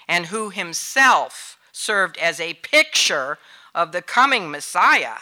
and 0.06 0.26
who 0.26 0.50
himself 0.50 1.56
served 1.72 2.18
as 2.18 2.38
a 2.38 2.54
picture 2.54 3.38
of 3.74 3.92
the 3.92 4.02
coming 4.02 4.50
Messiah, 4.50 5.18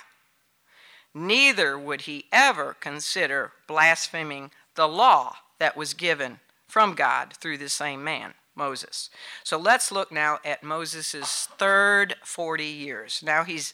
neither 1.14 1.78
would 1.78 2.02
he 2.02 2.24
ever 2.32 2.76
consider 2.80 3.52
blaspheming 3.66 4.50
the 4.74 4.88
law 4.88 5.36
that 5.58 5.76
was 5.76 5.94
given 5.94 6.40
from 6.66 6.94
God 6.94 7.34
through 7.34 7.58
the 7.58 7.68
same 7.68 8.02
man, 8.02 8.34
Moses. 8.58 9.08
So 9.44 9.56
let's 9.56 9.90
look 9.90 10.12
now 10.12 10.40
at 10.44 10.62
Moses' 10.62 11.48
third 11.56 12.16
40 12.24 12.64
years. 12.64 13.22
Now 13.24 13.44
he's 13.44 13.72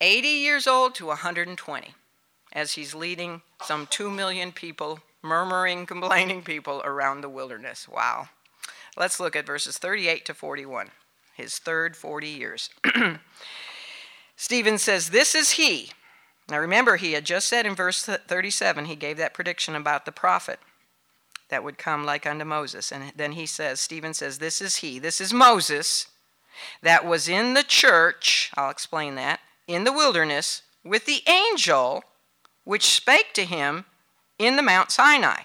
80 0.00 0.28
years 0.28 0.66
old 0.66 0.94
to 0.94 1.06
120 1.06 1.94
as 2.52 2.72
he's 2.72 2.94
leading 2.94 3.42
some 3.62 3.86
2 3.90 4.10
million 4.10 4.52
people, 4.52 5.00
murmuring, 5.22 5.84
complaining 5.84 6.42
people 6.42 6.80
around 6.84 7.20
the 7.20 7.28
wilderness. 7.28 7.86
Wow. 7.86 8.28
Let's 8.96 9.20
look 9.20 9.36
at 9.36 9.46
verses 9.46 9.76
38 9.76 10.24
to 10.24 10.34
41, 10.34 10.90
his 11.36 11.58
third 11.58 11.96
40 11.96 12.28
years. 12.28 12.70
Stephen 14.36 14.78
says, 14.78 15.10
This 15.10 15.34
is 15.34 15.52
he. 15.52 15.90
Now 16.48 16.58
remember, 16.58 16.96
he 16.96 17.12
had 17.12 17.24
just 17.24 17.48
said 17.48 17.66
in 17.66 17.74
verse 17.74 18.02
37, 18.04 18.86
he 18.86 18.96
gave 18.96 19.16
that 19.18 19.34
prediction 19.34 19.76
about 19.76 20.06
the 20.06 20.12
prophet 20.12 20.58
that 21.50 21.64
would 21.64 21.78
come 21.78 22.04
like 22.04 22.26
unto 22.26 22.44
Moses. 22.44 22.92
And 22.92 23.12
then 23.16 23.32
he 23.32 23.46
says, 23.46 23.80
Stephen 23.80 24.14
says, 24.14 24.38
This 24.38 24.60
is 24.60 24.76
he, 24.76 24.98
this 24.98 25.20
is 25.20 25.32
Moses 25.32 26.08
that 26.82 27.06
was 27.06 27.28
in 27.28 27.54
the 27.54 27.62
church, 27.62 28.50
I'll 28.56 28.70
explain 28.70 29.14
that, 29.16 29.40
in 29.66 29.84
the 29.84 29.92
wilderness 29.92 30.62
with 30.84 31.06
the 31.06 31.22
angel 31.28 32.04
which 32.64 32.84
spake 32.84 33.32
to 33.34 33.44
him 33.44 33.84
in 34.38 34.56
the 34.56 34.62
Mount 34.62 34.90
Sinai. 34.90 35.42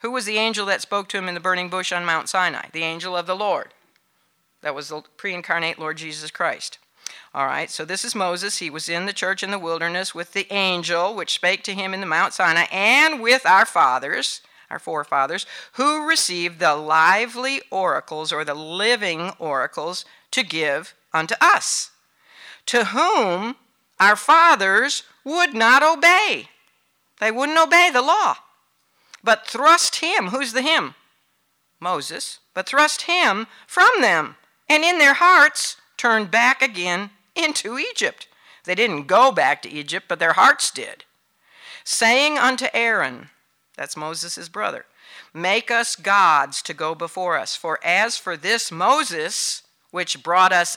Who 0.00 0.10
was 0.10 0.26
the 0.26 0.36
angel 0.36 0.66
that 0.66 0.82
spoke 0.82 1.08
to 1.08 1.18
him 1.18 1.28
in 1.28 1.34
the 1.34 1.40
burning 1.40 1.70
bush 1.70 1.92
on 1.92 2.04
Mount 2.04 2.28
Sinai? 2.28 2.68
The 2.72 2.82
angel 2.82 3.16
of 3.16 3.26
the 3.26 3.36
Lord. 3.36 3.72
That 4.60 4.74
was 4.74 4.88
the 4.88 5.02
pre 5.16 5.34
incarnate 5.34 5.78
Lord 5.78 5.96
Jesus 5.96 6.30
Christ. 6.30 6.78
All 7.34 7.46
right, 7.46 7.70
so 7.70 7.84
this 7.84 8.04
is 8.04 8.14
Moses. 8.14 8.58
He 8.58 8.70
was 8.70 8.88
in 8.88 9.06
the 9.06 9.12
church 9.12 9.42
in 9.42 9.50
the 9.50 9.58
wilderness 9.58 10.14
with 10.14 10.32
the 10.32 10.46
angel 10.52 11.14
which 11.14 11.34
spake 11.34 11.62
to 11.64 11.74
him 11.74 11.92
in 11.92 12.00
the 12.00 12.06
Mount 12.06 12.32
Sinai, 12.32 12.66
and 12.70 13.20
with 13.20 13.44
our 13.46 13.66
fathers, 13.66 14.40
our 14.70 14.78
forefathers, 14.78 15.46
who 15.72 16.08
received 16.08 16.58
the 16.58 16.74
lively 16.74 17.60
oracles 17.70 18.32
or 18.32 18.44
the 18.44 18.54
living 18.54 19.30
oracles 19.38 20.04
to 20.30 20.42
give 20.42 20.94
unto 21.12 21.34
us, 21.40 21.90
to 22.66 22.86
whom 22.86 23.56
our 24.00 24.16
fathers 24.16 25.04
would 25.24 25.54
not 25.54 25.82
obey. 25.82 26.48
They 27.20 27.30
wouldn't 27.30 27.58
obey 27.58 27.90
the 27.92 28.02
law, 28.02 28.36
but 29.22 29.46
thrust 29.46 29.96
him, 29.96 30.28
who's 30.28 30.52
the 30.52 30.62
him? 30.62 30.94
Moses, 31.80 32.40
but 32.54 32.66
thrust 32.66 33.02
him 33.02 33.46
from 33.66 33.90
them, 34.00 34.36
and 34.68 34.84
in 34.84 34.98
their 34.98 35.14
hearts 35.14 35.76
turned 35.96 36.30
back 36.30 36.62
again 36.62 37.10
into 37.34 37.78
Egypt. 37.78 38.26
They 38.64 38.74
didn't 38.74 39.06
go 39.06 39.30
back 39.30 39.62
to 39.62 39.70
Egypt, 39.70 40.06
but 40.08 40.18
their 40.18 40.32
hearts 40.32 40.70
did. 40.70 41.04
Saying 41.84 42.38
unto 42.38 42.66
Aaron, 42.72 43.28
that's 43.76 43.96
Moses' 43.96 44.48
brother, 44.48 44.86
Make 45.32 45.70
us 45.70 45.96
gods 45.96 46.62
to 46.62 46.74
go 46.74 46.94
before 46.94 47.38
us. 47.38 47.56
For 47.56 47.78
as 47.84 48.16
for 48.16 48.36
this 48.36 48.70
Moses, 48.70 49.62
which 49.90 50.22
brought 50.22 50.52
us 50.52 50.76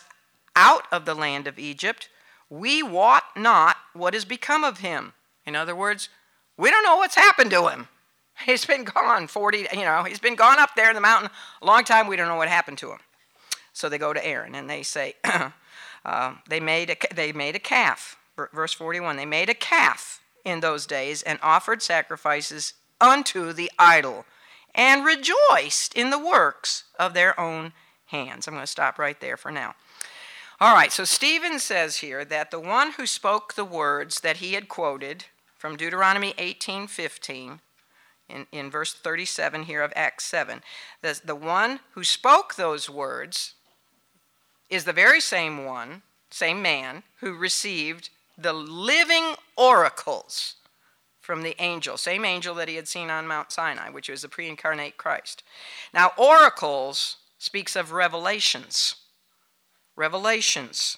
out 0.55 0.83
of 0.91 1.05
the 1.05 1.13
land 1.13 1.47
of 1.47 1.59
Egypt, 1.59 2.09
we 2.49 2.81
wot 2.81 3.23
not 3.35 3.77
what 3.93 4.13
has 4.13 4.25
become 4.25 4.63
of 4.63 4.79
him. 4.79 5.13
In 5.45 5.55
other 5.55 5.75
words, 5.75 6.09
we 6.57 6.71
don't 6.71 6.83
know 6.83 6.97
what's 6.97 7.15
happened 7.15 7.51
to 7.51 7.67
him. 7.67 7.87
He's 8.45 8.65
been 8.65 8.83
gone 8.83 9.27
40, 9.27 9.67
you 9.73 9.81
know, 9.81 10.03
he's 10.03 10.19
been 10.19 10.35
gone 10.35 10.59
up 10.59 10.75
there 10.75 10.89
in 10.89 10.95
the 10.95 11.01
mountain 11.01 11.31
a 11.59 11.65
long 11.65 11.83
time. 11.83 12.05
We 12.05 12.15
don't 12.15 12.27
know 12.27 12.35
what 12.35 12.49
happened 12.49 12.77
to 12.79 12.91
him. 12.91 12.99
So 13.73 13.89
they 13.89 13.97
go 13.97 14.13
to 14.13 14.23
Aaron 14.23 14.53
and 14.53 14.69
they 14.69 14.83
say, 14.83 15.15
uh, 16.05 16.33
they, 16.47 16.59
made 16.59 16.91
a, 16.91 17.15
they 17.15 17.31
made 17.31 17.55
a 17.55 17.59
calf. 17.59 18.15
Verse 18.53 18.73
41 18.73 19.17
they 19.17 19.25
made 19.25 19.49
a 19.49 19.55
calf 19.55 20.21
in 20.45 20.59
those 20.59 20.85
days 20.85 21.23
and 21.23 21.39
offered 21.41 21.81
sacrifices 21.81 22.73
unto 22.99 23.53
the 23.53 23.71
idol 23.77 24.25
and 24.73 25.05
rejoiced 25.05 25.95
in 25.95 26.09
the 26.09 26.19
works 26.19 26.83
of 26.99 27.13
their 27.13 27.39
own 27.39 27.73
hands. 28.07 28.47
I'm 28.47 28.53
going 28.53 28.63
to 28.63 28.67
stop 28.67 28.99
right 28.99 29.19
there 29.19 29.37
for 29.37 29.51
now. 29.51 29.75
All 30.59 30.73
right, 30.73 30.91
so 30.91 31.03
Stephen 31.03 31.59
says 31.59 31.97
here 31.97 32.25
that 32.25 32.49
the 32.49 32.59
one 32.59 32.93
who 32.93 33.05
spoke 33.05 33.53
the 33.53 33.65
words 33.65 34.21
that 34.21 34.37
he 34.37 34.53
had 34.53 34.67
quoted 34.67 35.25
from 35.55 35.75
Deuteronomy 35.75 36.33
18:15 36.37 37.59
in, 38.29 38.47
in 38.51 38.71
verse 38.71 38.93
37 38.93 39.63
here 39.63 39.83
of 39.83 39.93
Acts 39.95 40.25
7, 40.25 40.61
the, 41.01 41.19
the 41.23 41.35
one 41.35 41.79
who 41.91 42.03
spoke 42.03 42.55
those 42.55 42.89
words 42.89 43.53
is 44.69 44.83
the 44.83 44.93
very 44.93 45.21
same 45.21 45.63
one, 45.63 46.01
same 46.29 46.61
man, 46.61 47.03
who 47.19 47.33
received 47.33 48.09
the 48.37 48.53
living 48.53 49.35
oracles 49.55 50.55
from 51.27 51.43
the 51.43 51.61
angel, 51.61 51.97
same 51.97 52.23
angel 52.23 52.55
that 52.55 52.69
he 52.69 52.75
had 52.75 52.87
seen 52.87 53.09
on 53.09 53.27
Mount 53.27 53.51
Sinai, 53.51 53.89
which 53.89 54.07
was 54.07 54.21
the 54.21 54.29
pre 54.29 54.47
incarnate 54.47 54.95
Christ. 54.95 55.43
Now, 55.93 56.13
oracles 56.17 57.17
speaks 57.37 57.75
of 57.75 57.91
revelations 57.91 58.95
revelations 59.97 60.97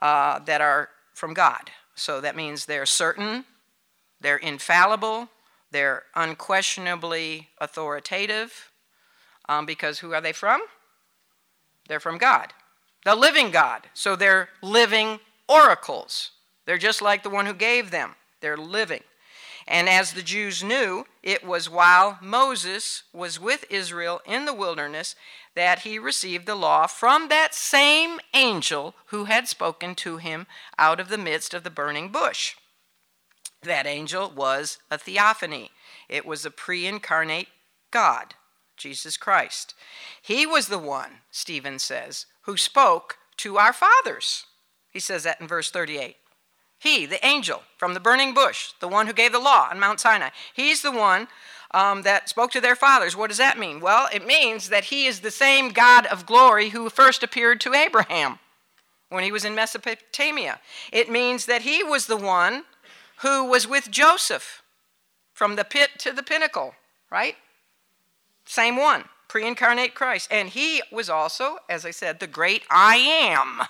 uh, 0.00 0.40
that 0.40 0.60
are 0.60 0.88
from 1.14 1.34
God. 1.34 1.70
So 1.94 2.20
that 2.20 2.34
means 2.34 2.64
they're 2.64 2.86
certain, 2.86 3.44
they're 4.20 4.38
infallible, 4.38 5.28
they're 5.70 6.02
unquestionably 6.16 7.48
authoritative. 7.58 8.72
Um, 9.48 9.66
because 9.66 9.98
who 9.98 10.14
are 10.14 10.20
they 10.20 10.32
from? 10.32 10.60
They're 11.88 12.00
from 12.00 12.18
God, 12.18 12.54
the 13.04 13.14
living 13.14 13.50
God. 13.50 13.82
So 13.94 14.16
they're 14.16 14.48
living 14.62 15.20
oracles. 15.48 16.30
They're 16.66 16.78
just 16.78 17.02
like 17.02 17.22
the 17.22 17.30
one 17.30 17.46
who 17.46 17.54
gave 17.54 17.92
them, 17.92 18.16
they're 18.40 18.56
living. 18.56 19.02
And 19.70 19.88
as 19.88 20.12
the 20.12 20.22
Jews 20.22 20.64
knew, 20.64 21.04
it 21.22 21.46
was 21.46 21.70
while 21.70 22.18
Moses 22.20 23.04
was 23.12 23.38
with 23.38 23.64
Israel 23.70 24.20
in 24.26 24.44
the 24.44 24.52
wilderness 24.52 25.14
that 25.54 25.80
he 25.80 25.96
received 25.96 26.46
the 26.46 26.56
law 26.56 26.88
from 26.88 27.28
that 27.28 27.54
same 27.54 28.18
angel 28.34 28.96
who 29.06 29.26
had 29.26 29.46
spoken 29.46 29.94
to 29.94 30.16
him 30.16 30.48
out 30.76 30.98
of 30.98 31.08
the 31.08 31.16
midst 31.16 31.54
of 31.54 31.62
the 31.62 31.70
burning 31.70 32.08
bush. 32.08 32.56
That 33.62 33.86
angel 33.86 34.32
was 34.34 34.78
a 34.90 34.98
theophany, 34.98 35.70
it 36.08 36.26
was 36.26 36.44
a 36.44 36.50
pre 36.50 36.84
incarnate 36.84 37.48
God, 37.92 38.34
Jesus 38.76 39.16
Christ. 39.16 39.74
He 40.20 40.46
was 40.46 40.66
the 40.66 40.78
one, 40.78 41.18
Stephen 41.30 41.78
says, 41.78 42.26
who 42.42 42.56
spoke 42.56 43.18
to 43.36 43.58
our 43.58 43.72
fathers. 43.72 44.46
He 44.90 44.98
says 44.98 45.22
that 45.22 45.40
in 45.40 45.46
verse 45.46 45.70
38. 45.70 46.16
He, 46.80 47.04
the 47.04 47.24
angel 47.24 47.62
from 47.76 47.92
the 47.92 48.00
burning 48.00 48.32
bush, 48.32 48.72
the 48.80 48.88
one 48.88 49.06
who 49.06 49.12
gave 49.12 49.32
the 49.32 49.38
law 49.38 49.68
on 49.70 49.78
Mount 49.78 50.00
Sinai, 50.00 50.30
he's 50.54 50.80
the 50.80 50.90
one 50.90 51.28
um, 51.72 52.02
that 52.02 52.30
spoke 52.30 52.50
to 52.52 52.60
their 52.60 52.74
fathers. 52.74 53.14
What 53.14 53.28
does 53.28 53.36
that 53.36 53.58
mean? 53.58 53.80
Well, 53.80 54.08
it 54.10 54.26
means 54.26 54.70
that 54.70 54.84
he 54.84 55.04
is 55.04 55.20
the 55.20 55.30
same 55.30 55.68
God 55.68 56.06
of 56.06 56.24
glory 56.24 56.70
who 56.70 56.88
first 56.88 57.22
appeared 57.22 57.60
to 57.60 57.74
Abraham 57.74 58.38
when 59.10 59.24
he 59.24 59.30
was 59.30 59.44
in 59.44 59.54
Mesopotamia. 59.54 60.58
It 60.90 61.10
means 61.10 61.44
that 61.44 61.62
he 61.62 61.84
was 61.84 62.06
the 62.06 62.16
one 62.16 62.64
who 63.18 63.44
was 63.44 63.68
with 63.68 63.90
Joseph 63.90 64.62
from 65.34 65.56
the 65.56 65.64
pit 65.64 65.90
to 65.98 66.12
the 66.12 66.22
pinnacle, 66.22 66.76
right? 67.10 67.36
Same 68.46 68.76
one, 68.76 69.04
pre 69.28 69.46
incarnate 69.46 69.94
Christ. 69.94 70.28
And 70.30 70.48
he 70.48 70.80
was 70.90 71.10
also, 71.10 71.58
as 71.68 71.84
I 71.84 71.90
said, 71.90 72.20
the 72.20 72.26
great 72.26 72.62
I 72.70 72.96
am 72.96 73.66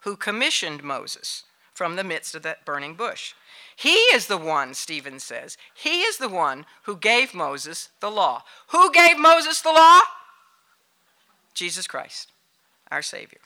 who 0.00 0.16
commissioned 0.16 0.82
Moses 0.82 1.44
from 1.78 1.94
the 1.94 2.02
midst 2.02 2.34
of 2.34 2.42
that 2.42 2.64
burning 2.64 2.94
bush. 2.94 3.34
He 3.76 3.94
is 4.12 4.26
the 4.26 4.36
one, 4.36 4.74
Stephen 4.74 5.20
says, 5.20 5.56
he 5.72 6.00
is 6.00 6.18
the 6.18 6.28
one 6.28 6.66
who 6.82 6.96
gave 6.96 7.32
Moses 7.32 7.90
the 8.00 8.10
law. 8.10 8.42
Who 8.70 8.90
gave 8.90 9.16
Moses 9.16 9.60
the 9.60 9.70
law? 9.70 10.00
Jesus 11.54 11.86
Christ, 11.86 12.32
our 12.90 13.00
Savior. 13.00 13.38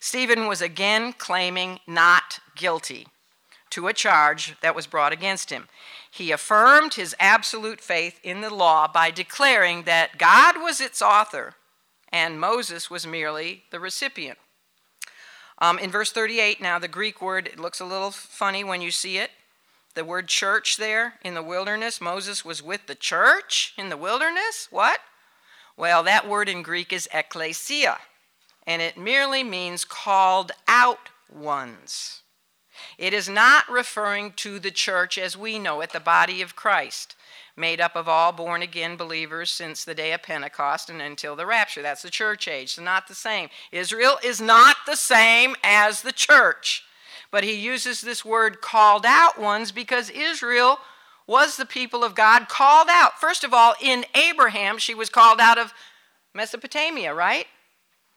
Stephen 0.00 0.46
was 0.46 0.62
again 0.62 1.12
claiming 1.12 1.80
not 1.86 2.40
guilty 2.56 3.08
to 3.68 3.88
a 3.88 3.92
charge 3.92 4.58
that 4.62 4.74
was 4.74 4.86
brought 4.86 5.12
against 5.12 5.50
him. 5.50 5.68
He 6.10 6.30
affirmed 6.32 6.94
his 6.94 7.14
absolute 7.20 7.82
faith 7.82 8.18
in 8.22 8.40
the 8.40 8.54
law 8.54 8.88
by 8.88 9.10
declaring 9.10 9.82
that 9.82 10.16
God 10.16 10.56
was 10.56 10.80
its 10.80 11.02
author 11.02 11.56
and 12.10 12.40
Moses 12.40 12.90
was 12.90 13.06
merely 13.06 13.64
the 13.70 13.80
recipient. 13.80 14.38
Um, 15.58 15.78
in 15.78 15.90
verse 15.90 16.12
38, 16.12 16.60
now 16.60 16.78
the 16.78 16.88
Greek 16.88 17.22
word 17.22 17.46
it 17.46 17.58
looks 17.58 17.80
a 17.80 17.84
little 17.84 18.10
funny 18.10 18.62
when 18.62 18.82
you 18.82 18.90
see 18.90 19.18
it. 19.18 19.30
The 19.94 20.04
word 20.04 20.28
church 20.28 20.76
there 20.76 21.14
in 21.22 21.34
the 21.34 21.42
wilderness, 21.42 22.00
Moses 22.00 22.44
was 22.44 22.62
with 22.62 22.86
the 22.86 22.94
church 22.94 23.72
in 23.78 23.88
the 23.88 23.96
wilderness. 23.96 24.68
What? 24.70 25.00
Well, 25.76 26.02
that 26.02 26.28
word 26.28 26.48
in 26.48 26.62
Greek 26.62 26.92
is 26.92 27.08
ekklesia, 27.12 27.96
and 28.66 28.82
it 28.82 28.98
merely 28.98 29.42
means 29.42 29.84
called 29.84 30.52
out 30.68 31.08
ones. 31.32 32.22
It 32.98 33.14
is 33.14 33.28
not 33.28 33.70
referring 33.70 34.32
to 34.32 34.58
the 34.58 34.70
church 34.70 35.16
as 35.16 35.36
we 35.36 35.58
know 35.58 35.80
it, 35.80 35.92
the 35.92 36.00
body 36.00 36.42
of 36.42 36.56
Christ, 36.56 37.16
made 37.56 37.80
up 37.80 37.96
of 37.96 38.08
all 38.08 38.32
born 38.32 38.62
again 38.62 38.96
believers 38.96 39.50
since 39.50 39.84
the 39.84 39.94
day 39.94 40.12
of 40.12 40.22
Pentecost 40.22 40.90
and 40.90 41.00
until 41.00 41.34
the 41.34 41.46
rapture. 41.46 41.82
That's 41.82 42.02
the 42.02 42.10
church 42.10 42.46
age. 42.48 42.64
It's 42.64 42.80
not 42.80 43.08
the 43.08 43.14
same. 43.14 43.48
Israel 43.72 44.18
is 44.22 44.40
not 44.40 44.76
the 44.86 44.96
same 44.96 45.56
as 45.62 46.02
the 46.02 46.12
church. 46.12 46.84
But 47.30 47.44
he 47.44 47.54
uses 47.54 48.00
this 48.00 48.24
word 48.24 48.60
called 48.60 49.04
out 49.06 49.38
ones 49.38 49.72
because 49.72 50.10
Israel 50.10 50.78
was 51.26 51.56
the 51.56 51.66
people 51.66 52.04
of 52.04 52.14
God 52.14 52.48
called 52.48 52.88
out. 52.90 53.18
First 53.18 53.42
of 53.42 53.52
all, 53.52 53.74
in 53.82 54.04
Abraham, 54.14 54.78
she 54.78 54.94
was 54.94 55.08
called 55.08 55.40
out 55.40 55.58
of 55.58 55.72
Mesopotamia, 56.34 57.12
right? 57.14 57.46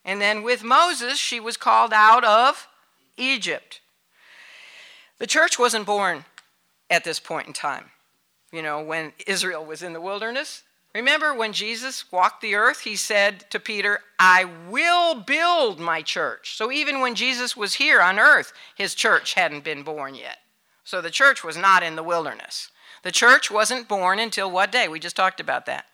And 0.05 0.21
then 0.21 0.43
with 0.43 0.63
Moses, 0.63 1.17
she 1.17 1.39
was 1.39 1.57
called 1.57 1.91
out 1.93 2.23
of 2.23 2.67
Egypt. 3.17 3.81
The 5.17 5.27
church 5.27 5.57
wasn't 5.59 5.85
born 5.85 6.25
at 6.89 7.03
this 7.03 7.19
point 7.19 7.47
in 7.47 7.53
time, 7.53 7.91
you 8.51 8.61
know, 8.61 8.81
when 8.81 9.13
Israel 9.27 9.65
was 9.65 9.83
in 9.83 9.93
the 9.93 10.01
wilderness. 10.01 10.63
Remember 10.95 11.35
when 11.35 11.53
Jesus 11.53 12.11
walked 12.11 12.41
the 12.41 12.55
earth, 12.55 12.79
he 12.79 12.95
said 12.95 13.45
to 13.51 13.59
Peter, 13.59 13.99
I 14.17 14.45
will 14.69 15.15
build 15.15 15.79
my 15.79 16.01
church. 16.01 16.57
So 16.57 16.71
even 16.71 16.99
when 16.99 17.13
Jesus 17.13 17.55
was 17.55 17.75
here 17.75 18.01
on 18.01 18.17
earth, 18.17 18.53
his 18.75 18.95
church 18.95 19.35
hadn't 19.35 19.63
been 19.63 19.83
born 19.83 20.15
yet. 20.15 20.37
So 20.83 20.99
the 20.99 21.11
church 21.11 21.43
was 21.43 21.55
not 21.55 21.83
in 21.83 21.95
the 21.95 22.03
wilderness. 22.03 22.71
The 23.03 23.11
church 23.11 23.51
wasn't 23.51 23.87
born 23.87 24.17
until 24.17 24.49
what 24.49 24.71
day? 24.71 24.87
We 24.87 24.99
just 24.99 25.15
talked 25.15 25.39
about 25.39 25.67
that. 25.67 25.85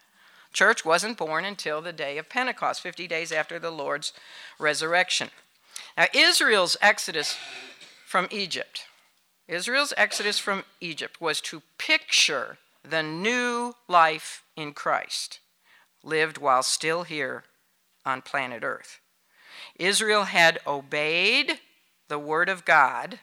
Church 0.54 0.86
wasn't 0.86 1.18
born 1.18 1.44
until 1.44 1.82
the 1.82 1.92
day 1.92 2.18
of 2.18 2.30
Pentecost, 2.30 2.80
50 2.80 3.08
days 3.08 3.34
after 3.34 3.60
the 3.60 3.72
Lord's 3.72 4.14
resurrection. 4.58 5.30
Now, 5.98 6.06
Israel's 6.14 6.78
exodus 6.82 7.36
from 8.06 8.30
Egypt 8.32 8.85
Israel's 9.48 9.94
exodus 9.98 10.40
from 10.40 10.64
Egypt 10.82 11.22
was 11.22 11.40
to 11.42 11.62
picture 11.78 12.58
the 12.84 13.04
new 13.04 13.74
life 13.88 14.44
in 14.56 14.74
Christ, 14.74 15.40
lived 16.04 16.38
while 16.38 16.64
still 16.64 17.04
here 17.04 17.44
on 18.06 18.22
planet 18.22 18.64
Earth. 18.64 19.00
Israel 19.76 20.24
had 20.24 20.60
obeyed 20.66 21.60
the 22.08 22.20
word 22.20 22.50
of 22.50 22.66
God 22.66 23.20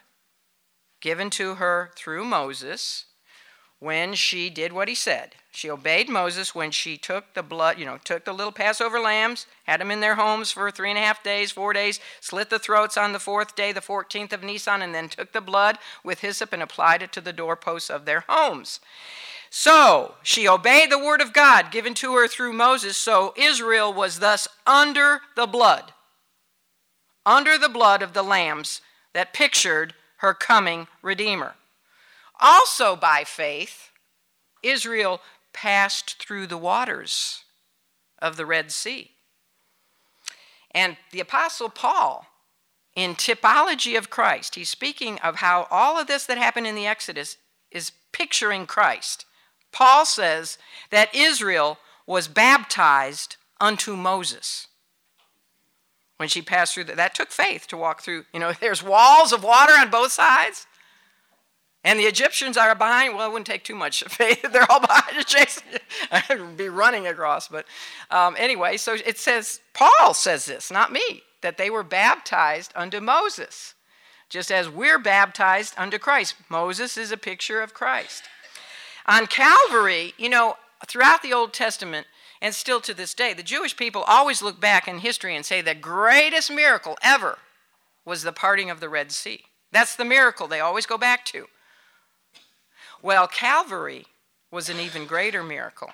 given 1.01 1.29
to 1.31 1.55
her 1.55 1.91
through 1.95 2.23
Moses 2.23 3.05
when 3.83 4.13
she 4.13 4.49
did 4.49 4.71
what 4.71 4.87
he 4.87 4.95
said. 4.95 5.35
She 5.51 5.69
obeyed 5.69 6.07
Moses 6.07 6.55
when 6.55 6.71
she 6.71 6.95
took 6.97 7.33
the 7.33 7.43
blood, 7.43 7.77
you 7.77 7.85
know, 7.85 7.99
took 8.01 8.23
the 8.23 8.31
little 8.31 8.53
Passover 8.53 8.97
lambs, 8.97 9.45
had 9.65 9.81
them 9.81 9.91
in 9.91 9.99
their 9.99 10.15
homes 10.15 10.51
for 10.51 10.71
three 10.71 10.89
and 10.89 10.97
a 10.97 11.01
half 11.01 11.21
days, 11.21 11.51
four 11.51 11.73
days, 11.73 11.99
slit 12.21 12.49
the 12.49 12.59
throats 12.59 12.95
on 12.95 13.11
the 13.11 13.19
fourth 13.19 13.57
day, 13.57 13.73
the 13.73 13.81
14th 13.81 14.31
of 14.31 14.41
Nisan, 14.41 14.81
and 14.81 14.95
then 14.95 15.09
took 15.09 15.33
the 15.33 15.41
blood 15.41 15.79
with 16.01 16.21
hyssop 16.21 16.53
and 16.53 16.63
applied 16.63 17.01
it 17.01 17.11
to 17.11 17.19
the 17.19 17.33
doorposts 17.33 17.89
of 17.89 18.05
their 18.05 18.23
homes. 18.29 18.79
So 19.49 20.15
she 20.23 20.47
obeyed 20.47 20.89
the 20.89 20.97
word 20.97 21.19
of 21.19 21.33
God 21.33 21.69
given 21.69 21.93
to 21.95 22.15
her 22.15 22.29
through 22.29 22.53
Moses, 22.53 22.95
so 22.95 23.33
Israel 23.35 23.93
was 23.93 24.19
thus 24.19 24.47
under 24.65 25.19
the 25.35 25.45
blood, 25.45 25.91
under 27.25 27.57
the 27.57 27.69
blood 27.69 28.01
of 28.01 28.13
the 28.13 28.23
lambs 28.23 28.79
that 29.13 29.33
pictured 29.33 29.93
her 30.19 30.33
coming 30.33 30.87
Redeemer. 31.01 31.55
Also, 32.39 32.95
by 32.95 33.23
faith, 33.23 33.89
Israel 34.61 35.21
passed 35.53 36.15
through 36.19 36.47
the 36.47 36.57
waters 36.57 37.43
of 38.19 38.37
the 38.37 38.45
Red 38.45 38.71
Sea. 38.71 39.11
And 40.71 40.97
the 41.11 41.19
Apostle 41.19 41.69
Paul, 41.69 42.27
in 42.95 43.15
typology 43.15 43.97
of 43.97 44.09
Christ, 44.09 44.55
he's 44.55 44.69
speaking 44.69 45.19
of 45.19 45.35
how 45.37 45.67
all 45.69 45.99
of 45.99 46.07
this 46.07 46.25
that 46.25 46.37
happened 46.37 46.67
in 46.67 46.75
the 46.75 46.87
Exodus 46.87 47.37
is 47.71 47.91
picturing 48.11 48.65
Christ. 48.65 49.25
Paul 49.71 50.05
says 50.05 50.57
that 50.89 51.13
Israel 51.13 51.77
was 52.05 52.27
baptized 52.27 53.37
unto 53.59 53.95
Moses 53.95 54.67
when 56.17 56.29
she 56.29 56.41
passed 56.41 56.73
through 56.73 56.85
that. 56.85 56.95
That 56.95 57.15
took 57.15 57.31
faith 57.31 57.67
to 57.67 57.77
walk 57.77 58.01
through. 58.01 58.25
You 58.33 58.39
know, 58.39 58.53
there's 58.59 58.83
walls 58.83 59.33
of 59.33 59.43
water 59.43 59.73
on 59.73 59.89
both 59.89 60.11
sides. 60.11 60.65
And 61.83 61.99
the 61.99 62.05
Egyptians 62.05 62.55
are 62.55 62.73
behind. 62.75 63.15
Well, 63.15 63.27
it 63.27 63.31
wouldn't 63.31 63.47
take 63.47 63.63
too 63.63 63.75
much 63.75 64.03
faith. 64.03 64.41
They're 64.53 64.71
all 64.71 64.79
behind 64.79 65.17
to 65.17 65.23
chase. 65.25 65.61
I'd 66.11 66.55
be 66.55 66.69
running 66.69 67.07
across. 67.07 67.47
But 67.47 67.65
um, 68.09 68.35
anyway, 68.37 68.77
so 68.77 68.95
it 69.05 69.17
says, 69.17 69.59
Paul 69.73 70.13
says 70.13 70.45
this, 70.45 70.71
not 70.71 70.91
me, 70.91 71.23
that 71.41 71.57
they 71.57 71.69
were 71.69 71.83
baptized 71.83 72.71
unto 72.75 73.01
Moses, 73.01 73.73
just 74.29 74.51
as 74.51 74.69
we're 74.69 74.99
baptized 74.99 75.73
unto 75.77 75.99
Christ. 75.99 76.35
Moses 76.49 76.97
is 76.97 77.11
a 77.11 77.17
picture 77.17 77.61
of 77.61 77.73
Christ. 77.73 78.23
On 79.05 79.27
Calvary, 79.27 80.13
you 80.17 80.29
know, 80.29 80.55
throughout 80.87 81.21
the 81.21 81.33
Old 81.33 81.53
Testament, 81.53 82.07
and 82.41 82.55
still 82.55 82.81
to 82.81 82.93
this 82.93 83.13
day, 83.13 83.33
the 83.33 83.43
Jewish 83.43 83.75
people 83.75 84.03
always 84.03 84.41
look 84.41 84.59
back 84.59 84.87
in 84.87 84.99
history 84.99 85.35
and 85.35 85.45
say 85.45 85.61
the 85.61 85.75
greatest 85.75 86.51
miracle 86.51 86.97
ever 87.01 87.39
was 88.05 88.23
the 88.23 88.33
parting 88.33 88.69
of 88.69 88.79
the 88.79 88.89
Red 88.89 89.11
Sea. 89.11 89.43
That's 89.71 89.95
the 89.95 90.05
miracle 90.05 90.47
they 90.47 90.59
always 90.59 90.85
go 90.85 90.97
back 90.97 91.25
to. 91.27 91.47
Well, 93.03 93.27
Calvary 93.27 94.05
was 94.49 94.69
an 94.69 94.79
even 94.79 95.05
greater 95.05 95.43
miracle 95.43 95.91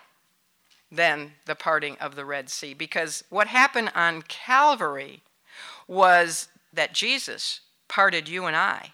than 0.92 1.34
the 1.46 1.56
parting 1.56 1.98
of 2.00 2.16
the 2.16 2.24
Red 2.24 2.52
Sea 2.52 2.76
because 2.76 3.24
what 3.32 3.48
happened 3.48 3.92
on 3.96 4.22
Calvary 4.22 5.24
was 5.88 6.50
that 6.72 6.94
Jesus 6.94 7.62
parted 7.88 8.30
you 8.30 8.46
and 8.46 8.56
I 8.56 8.94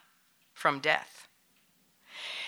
from 0.53 0.79
death 0.79 1.27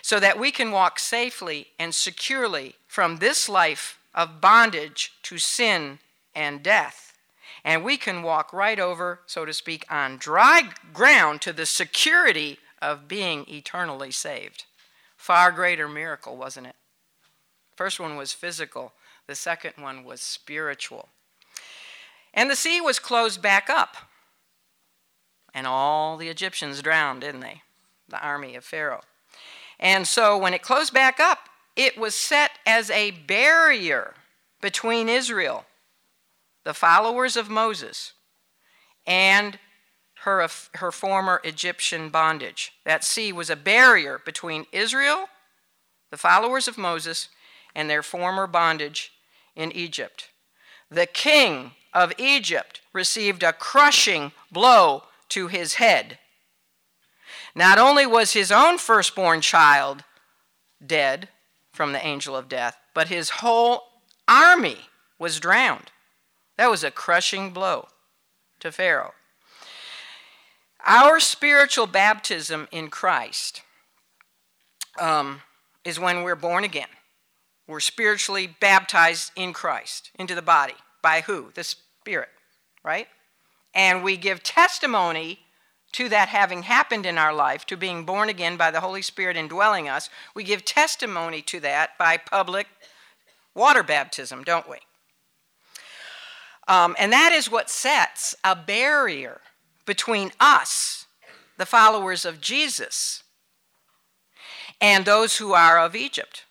so 0.01 0.21
that 0.21 0.39
we 0.39 0.51
can 0.51 0.71
walk 0.71 0.99
safely 0.99 1.67
and 1.77 1.93
securely 1.93 2.75
from 2.87 3.17
this 3.17 3.49
life 3.49 3.99
of 4.15 4.39
bondage 4.39 5.11
to 5.23 5.37
sin 5.37 5.99
and 6.33 6.63
death. 6.63 7.13
And 7.65 7.83
we 7.83 7.97
can 7.97 8.23
walk 8.23 8.53
right 8.53 8.79
over, 8.79 9.19
so 9.25 9.43
to 9.43 9.51
speak, 9.51 9.85
on 9.91 10.15
dry 10.15 10.69
ground 10.93 11.41
to 11.41 11.51
the 11.51 11.65
security 11.65 12.59
of 12.81 13.09
being 13.09 13.43
eternally 13.49 14.11
saved. 14.11 14.63
Far 15.27 15.51
greater 15.51 15.89
miracle, 15.89 16.37
wasn't 16.37 16.67
it? 16.67 16.75
First 17.75 17.99
one 17.99 18.15
was 18.15 18.31
physical, 18.31 18.93
the 19.27 19.35
second 19.35 19.73
one 19.75 20.05
was 20.05 20.21
spiritual. 20.21 21.09
And 22.33 22.49
the 22.49 22.55
sea 22.55 22.79
was 22.79 22.97
closed 22.97 23.41
back 23.41 23.69
up. 23.69 23.97
And 25.53 25.67
all 25.67 26.15
the 26.15 26.29
Egyptians 26.29 26.81
drowned, 26.81 27.19
didn't 27.19 27.41
they? 27.41 27.61
The 28.07 28.25
army 28.25 28.55
of 28.55 28.63
Pharaoh. 28.63 29.01
And 29.81 30.07
so 30.07 30.37
when 30.37 30.53
it 30.53 30.61
closed 30.61 30.93
back 30.93 31.19
up, 31.19 31.49
it 31.75 31.97
was 31.97 32.15
set 32.15 32.51
as 32.65 32.89
a 32.89 33.11
barrier 33.11 34.13
between 34.61 35.09
Israel, 35.09 35.65
the 36.63 36.73
followers 36.73 37.35
of 37.35 37.49
Moses, 37.49 38.13
and 39.05 39.59
her, 40.27 40.47
her 40.75 40.91
former 40.91 41.41
Egyptian 41.43 42.09
bondage. 42.09 42.73
That 42.85 43.03
sea 43.03 43.31
was 43.31 43.49
a 43.49 43.55
barrier 43.55 44.21
between 44.25 44.65
Israel, 44.73 45.27
the 46.11 46.17
followers 46.17 46.67
of 46.67 46.77
Moses, 46.77 47.29
and 47.73 47.89
their 47.89 48.03
former 48.03 48.45
bondage 48.45 49.13
in 49.55 49.71
Egypt. 49.71 50.29
The 50.91 51.05
king 51.05 51.71
of 51.93 52.11
Egypt 52.17 52.81
received 52.91 53.41
a 53.41 53.53
crushing 53.53 54.33
blow 54.51 55.03
to 55.29 55.47
his 55.47 55.75
head. 55.75 56.19
Not 57.55 57.79
only 57.79 58.05
was 58.05 58.33
his 58.33 58.51
own 58.51 58.77
firstborn 58.77 59.41
child 59.41 60.03
dead, 60.85 61.29
from 61.77 61.91
the 61.91 62.05
angel 62.05 62.35
of 62.35 62.49
death, 62.49 62.75
but 62.93 63.07
his 63.07 63.29
whole 63.29 63.83
army 64.27 64.89
was 65.19 65.39
drowned. 65.39 65.91
That 66.57 66.71
was 66.71 66.83
a 66.83 66.91
crushing 66.91 67.51
blow 67.51 67.87
to 68.59 68.71
Pharaoh. 68.71 69.13
Our 70.89 71.19
spiritual 71.19 71.85
baptism 71.85 72.69
in 72.71 72.87
Christ 72.87 73.61
um, 74.97 75.41
is 75.83 75.99
when 75.99 76.23
we're 76.23 76.37
born 76.37 76.63
again. 76.63 76.87
We're 77.67 77.81
spiritually 77.81 78.55
baptized 78.61 79.33
in 79.35 79.51
Christ 79.51 80.11
into 80.17 80.33
the 80.33 80.41
body. 80.41 80.75
By 81.01 81.21
who? 81.21 81.51
The 81.55 81.65
Spirit, 81.65 82.29
right? 82.85 83.09
And 83.73 84.01
we 84.01 84.15
give 84.15 84.41
testimony 84.41 85.39
to 85.91 86.07
that 86.07 86.29
having 86.29 86.63
happened 86.63 87.05
in 87.05 87.17
our 87.17 87.33
life, 87.33 87.65
to 87.65 87.75
being 87.75 88.05
born 88.05 88.29
again 88.29 88.55
by 88.55 88.71
the 88.71 88.79
Holy 88.79 89.01
Spirit 89.01 89.35
indwelling 89.35 89.89
us. 89.89 90.09
We 90.33 90.45
give 90.45 90.63
testimony 90.63 91.41
to 91.43 91.59
that 91.59 91.97
by 91.97 92.15
public 92.15 92.67
water 93.53 93.83
baptism, 93.83 94.45
don't 94.45 94.69
we? 94.69 94.77
Um, 96.65 96.95
and 96.97 97.11
that 97.11 97.33
is 97.33 97.51
what 97.51 97.69
sets 97.69 98.35
a 98.41 98.55
barrier 98.55 99.41
between 99.87 100.31
us, 100.39 101.07
the 101.57 101.65
followers 101.65 102.25
of 102.25 102.39
Jesus, 102.39 103.23
and 104.79 105.03
those 105.03 105.37
who 105.37 105.53
are 105.53 105.79
of 105.79 105.95
Egypt. 105.95 106.43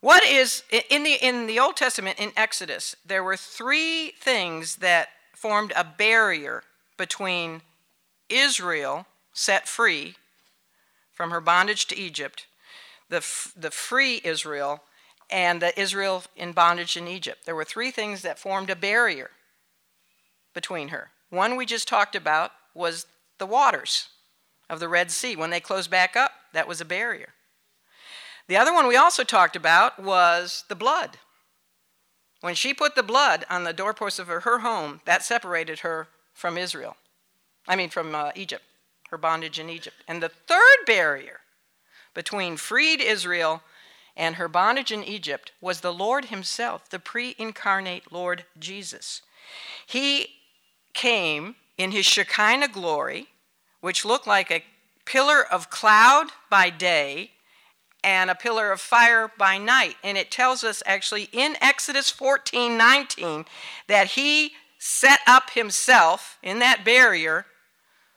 What 0.00 0.24
is 0.24 0.62
in 0.88 1.02
the 1.02 1.14
in 1.14 1.46
the 1.46 1.58
Old 1.58 1.76
Testament 1.76 2.18
in 2.18 2.32
Exodus 2.36 2.96
there 3.04 3.24
were 3.24 3.36
three 3.36 4.12
things 4.20 4.76
that 4.76 5.08
formed 5.34 5.72
a 5.76 5.84
barrier 5.84 6.62
between 6.96 7.60
Israel 8.28 9.06
set 9.32 9.68
free 9.68 10.14
from 11.12 11.30
her 11.30 11.40
bondage 11.40 11.86
to 11.86 11.96
Egypt, 11.96 12.46
the 13.08 13.26
the 13.56 13.70
free 13.70 14.20
Israel 14.22 14.84
and 15.28 15.60
the 15.60 15.78
Israel 15.78 16.22
in 16.36 16.52
bondage 16.52 16.96
in 16.96 17.08
Egypt. 17.08 17.44
There 17.44 17.56
were 17.56 17.64
three 17.64 17.90
things 17.90 18.22
that 18.22 18.38
formed 18.38 18.70
a 18.70 18.76
barrier 18.76 19.30
between 20.54 20.88
her. 20.88 21.10
One 21.30 21.56
we 21.56 21.66
just 21.66 21.88
talked 21.88 22.14
about 22.14 22.52
was 22.74 23.06
the 23.38 23.46
waters 23.46 24.08
of 24.70 24.80
the 24.80 24.88
Red 24.88 25.10
Sea. 25.10 25.36
When 25.36 25.50
they 25.50 25.60
closed 25.60 25.90
back 25.90 26.16
up, 26.16 26.32
that 26.52 26.68
was 26.68 26.80
a 26.80 26.84
barrier. 26.84 27.34
The 28.48 28.56
other 28.56 28.72
one 28.72 28.86
we 28.86 28.96
also 28.96 29.24
talked 29.24 29.56
about 29.56 30.02
was 30.02 30.64
the 30.68 30.76
blood. 30.76 31.18
When 32.40 32.54
she 32.54 32.72
put 32.72 32.94
the 32.94 33.02
blood 33.02 33.44
on 33.50 33.64
the 33.64 33.72
doorpost 33.72 34.18
of 34.18 34.28
her, 34.28 34.40
her 34.40 34.60
home, 34.60 35.00
that 35.04 35.24
separated 35.24 35.80
her 35.80 36.08
from 36.32 36.56
Israel. 36.56 36.96
I 37.66 37.74
mean, 37.74 37.88
from 37.88 38.14
uh, 38.14 38.30
Egypt, 38.36 38.62
her 39.10 39.18
bondage 39.18 39.58
in 39.58 39.68
Egypt. 39.68 39.96
And 40.06 40.22
the 40.22 40.28
third 40.28 40.86
barrier 40.86 41.40
between 42.14 42.56
freed 42.56 43.00
Israel 43.00 43.62
and 44.16 44.36
her 44.36 44.48
bondage 44.48 44.92
in 44.92 45.02
Egypt 45.02 45.52
was 45.60 45.80
the 45.80 45.92
Lord 45.92 46.26
Himself, 46.26 46.88
the 46.88 46.98
pre 46.98 47.34
incarnate 47.38 48.12
Lord 48.12 48.44
Jesus. 48.58 49.22
He 49.86 50.28
came 50.96 51.54
in 51.78 51.92
His 51.92 52.06
Shekinah 52.06 52.68
glory, 52.68 53.28
which 53.80 54.04
looked 54.04 54.26
like 54.26 54.50
a 54.50 54.64
pillar 55.04 55.44
of 55.44 55.70
cloud 55.70 56.30
by 56.50 56.70
day 56.70 57.30
and 58.02 58.30
a 58.30 58.34
pillar 58.34 58.72
of 58.72 58.80
fire 58.80 59.30
by 59.38 59.58
night. 59.58 59.96
And 60.02 60.18
it 60.18 60.30
tells 60.30 60.64
us 60.64 60.82
actually 60.86 61.28
in 61.32 61.56
Exodus 61.60 62.10
14 62.10 62.76
19 62.76 63.44
that 63.86 64.08
he 64.12 64.52
set 64.78 65.20
up 65.26 65.50
himself 65.50 66.38
in 66.42 66.58
that 66.60 66.84
barrier 66.84 67.46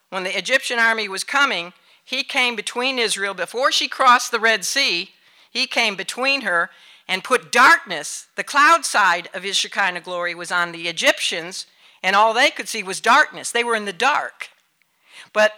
when 0.10 0.24
the 0.24 0.38
Egyptian 0.38 0.80
army 0.80 1.08
was 1.08 1.24
coming. 1.24 1.74
He 2.04 2.24
came 2.24 2.56
between 2.56 2.98
Israel 2.98 3.34
before 3.34 3.72
she 3.72 3.88
crossed 3.88 4.32
the 4.32 4.40
Red 4.40 4.66
Sea. 4.66 5.12
He 5.52 5.68
came 5.68 5.96
between 5.96 6.42
her 6.42 6.70
and 7.08 7.24
put 7.24 7.52
darkness. 7.52 8.28
The 8.36 8.44
cloud 8.44 8.86
side 8.86 9.30
of 9.34 9.44
his 9.44 9.58
Shekinah 9.58 10.02
glory 10.02 10.34
was 10.34 10.52
on 10.52 10.72
the 10.72 10.88
Egyptians, 10.88 11.66
and 12.04 12.16
all 12.16 12.34
they 12.34 12.50
could 12.50 12.68
see 12.68 12.84
was 12.84 13.02
darkness. 13.02 13.52
They 13.52 13.64
were 13.64 13.76
in 13.76 13.86
the 13.86 13.94
dark. 13.94 14.50
But 15.34 15.54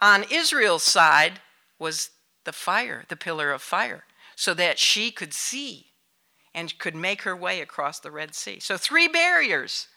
on 0.00 0.24
Israel's 0.30 0.82
side 0.82 1.40
was 1.78 2.10
the 2.44 2.52
fire, 2.52 3.04
the 3.08 3.16
pillar 3.16 3.52
of 3.52 3.62
fire, 3.62 4.04
so 4.36 4.54
that 4.54 4.78
she 4.78 5.10
could 5.10 5.32
see 5.32 5.86
and 6.54 6.78
could 6.78 6.94
make 6.94 7.22
her 7.22 7.36
way 7.36 7.60
across 7.60 8.00
the 8.00 8.10
Red 8.10 8.34
Sea. 8.34 8.58
So, 8.60 8.76
three 8.76 9.08
barriers 9.08 9.88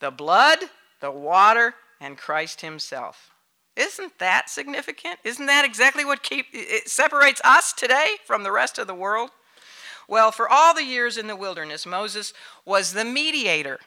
the 0.00 0.10
blood, 0.10 0.58
the 1.00 1.10
water, 1.10 1.74
and 2.00 2.18
Christ 2.18 2.60
Himself. 2.60 3.30
Isn't 3.76 4.18
that 4.18 4.50
significant? 4.50 5.18
Isn't 5.24 5.46
that 5.46 5.64
exactly 5.64 6.04
what 6.04 6.22
keep, 6.22 6.46
it 6.52 6.88
separates 6.88 7.40
us 7.44 7.72
today 7.72 8.16
from 8.24 8.42
the 8.42 8.52
rest 8.52 8.78
of 8.78 8.86
the 8.86 8.94
world? 8.94 9.30
Well, 10.06 10.30
for 10.30 10.48
all 10.48 10.74
the 10.74 10.84
years 10.84 11.16
in 11.16 11.26
the 11.26 11.36
wilderness, 11.36 11.86
Moses 11.86 12.32
was 12.64 12.92
the 12.92 13.04
mediator 13.04 13.80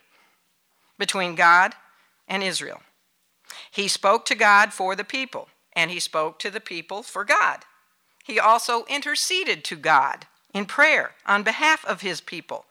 between 0.97 1.35
God 1.35 1.73
and 2.27 2.43
Israel. 2.43 2.81
He 3.71 3.87
spoke 3.87 4.25
to 4.25 4.35
God 4.35 4.73
for 4.73 4.95
the 4.95 5.03
people, 5.03 5.49
and 5.73 5.91
he 5.91 5.99
spoke 5.99 6.39
to 6.39 6.49
the 6.49 6.59
people 6.59 7.03
for 7.03 7.23
God. 7.23 7.59
He 8.23 8.39
also 8.39 8.85
interceded 8.85 9.63
to 9.65 9.75
God 9.75 10.27
in 10.53 10.65
prayer 10.65 11.11
on 11.25 11.43
behalf 11.43 11.85
of 11.85 12.01
his 12.01 12.19
people, 12.19 12.65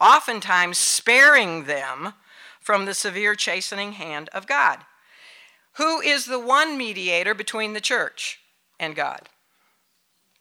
oftentimes 0.00 0.78
sparing 0.78 1.64
them 1.64 2.14
from 2.60 2.86
the 2.86 2.94
severe 2.94 3.34
chastening 3.34 3.92
hand 3.92 4.30
of 4.32 4.46
God. 4.46 4.78
Who 5.74 6.00
is 6.00 6.26
the 6.26 6.38
one 6.38 6.78
mediator 6.78 7.34
between 7.34 7.72
the 7.72 7.80
church 7.80 8.40
and 8.78 8.94
God? 8.94 9.28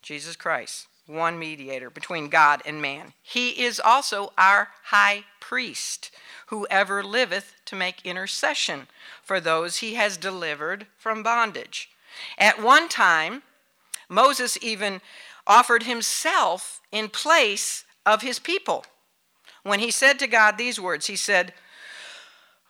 Jesus 0.01 0.36
Christ, 0.36 0.88
one 1.07 1.39
mediator 1.39 1.89
between 1.89 2.29
God 2.29 2.61
and 2.65 2.81
man. 2.81 3.13
He 3.21 3.63
is 3.63 3.79
also 3.79 4.31
our 4.38 4.69
high 4.86 5.23
priest, 5.44 6.10
who 6.48 6.66
ever 6.70 7.04
liveth 7.04 7.54
to 7.66 7.76
make 7.76 8.06
intercession 8.06 8.88
for 9.22 9.41
those 9.41 9.78
he 9.78 9.96
has 9.96 10.16
delivered 10.16 10.88
from 10.98 11.22
bondage. 11.22 11.89
At 12.38 12.64
one 12.64 12.88
time, 12.88 13.44
Moses 14.08 14.58
even 14.62 15.02
offered 15.46 15.84
himself 15.84 16.80
in 16.94 17.10
place 17.10 17.84
of 18.06 18.22
his 18.22 18.39
people. 18.39 18.86
When 19.64 19.82
he 19.82 19.91
said 19.91 20.18
to 20.20 20.28
God 20.28 20.58
these 20.58 20.80
words, 20.80 21.08
he 21.08 21.18
said, 21.18 21.54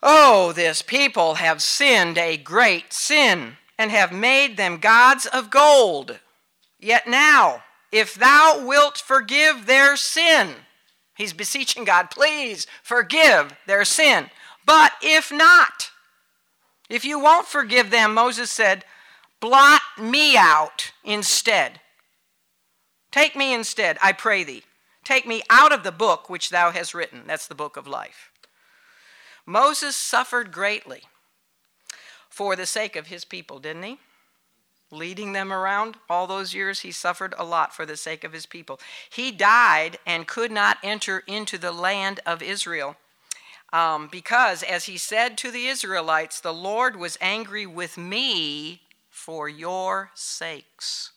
Oh, 0.02 0.52
this 0.52 0.82
people 0.82 1.36
have 1.36 1.62
sinned 1.62 2.18
a 2.18 2.38
great 2.38 2.92
sin, 2.92 3.58
and 3.78 3.92
have 3.92 4.12
made 4.12 4.58
them 4.58 4.80
gods 4.80 5.28
of 5.28 5.52
gold. 5.52 6.20
Yet 6.80 7.08
now, 7.08 7.64
if 7.92 8.16
thou 8.16 8.66
wilt 8.66 8.98
forgive 8.98 9.68
their 9.68 9.96
sin, 9.96 10.56
he's 11.16 11.34
beseeching 11.34 11.84
God, 11.84 12.10
please 12.12 12.68
forgive 12.82 13.54
their 13.66 13.86
sin. 13.86 14.30
But 14.66 14.94
if 15.02 15.32
not, 15.32 15.92
if 16.90 17.06
you 17.06 17.20
won't 17.20 17.48
forgive 17.48 17.90
them, 17.90 18.14
Moses 18.14 18.52
said, 18.52 18.86
blot 19.40 19.82
me 20.00 20.38
out 20.38 20.92
instead. 21.04 21.80
Take 23.12 23.36
me 23.36 23.54
instead, 23.54 23.98
I 24.02 24.12
pray 24.12 24.44
thee. 24.44 24.64
Take 25.04 25.28
me 25.28 25.44
out 25.50 25.74
of 25.74 25.84
the 25.84 25.92
book 25.92 26.30
which 26.30 26.50
thou 26.50 26.72
hast 26.72 26.94
written. 26.94 27.24
That's 27.28 27.48
the 27.48 27.56
book 27.56 27.78
of 27.78 27.88
life. 27.88 28.32
Moses 29.46 29.96
suffered 29.96 30.52
greatly 30.52 31.04
for 32.30 32.56
the 32.56 32.66
sake 32.66 32.96
of 32.96 33.08
his 33.08 33.26
people, 33.26 33.60
didn't 33.60 33.84
he? 33.84 34.00
Leading 34.94 35.34
them 35.34 35.52
around 35.52 35.98
all 36.08 36.28
those 36.28 36.54
years, 36.54 36.82
he 36.82 36.92
suffered 36.92 37.34
a 37.38 37.44
lot 37.44 37.74
for 37.74 37.86
the 37.86 37.98
sake 37.98 38.24
of 38.24 38.32
his 38.32 38.46
people. 38.46 38.80
He 39.10 39.32
died 39.32 39.98
and 40.06 40.28
could 40.28 40.52
not 40.52 40.78
enter 40.84 41.24
into 41.26 41.58
the 41.58 41.72
land 41.72 42.20
of 42.28 42.44
Israel 42.44 42.96
um, 43.74 44.08
because, 44.12 44.62
as 44.62 44.86
he 44.86 44.98
said 44.98 45.36
to 45.40 45.50
the 45.50 45.66
Israelites, 45.66 46.40
the 46.40 46.54
Lord 46.54 46.96
was 46.96 47.18
angry 47.20 47.66
with 47.66 47.98
me 47.98 48.82
for 49.10 49.50
your 49.50 50.12
sakes. 50.14 51.12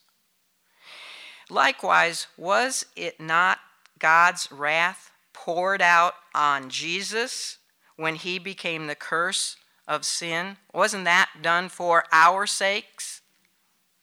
Likewise, 1.47 2.25
was 2.35 2.87
it 2.95 3.19
not 3.19 3.59
God's 3.99 4.51
wrath 4.51 5.11
poured 5.33 5.83
out 5.83 6.15
on 6.33 6.71
Jesus 6.71 7.59
when 7.95 8.15
he 8.15 8.39
became 8.39 8.87
the 8.87 8.95
curse 8.95 9.55
of 9.87 10.03
sin? 10.03 10.57
Wasn't 10.73 11.05
that 11.05 11.29
done 11.43 11.69
for 11.69 12.05
our 12.11 12.47
sakes? 12.47 13.21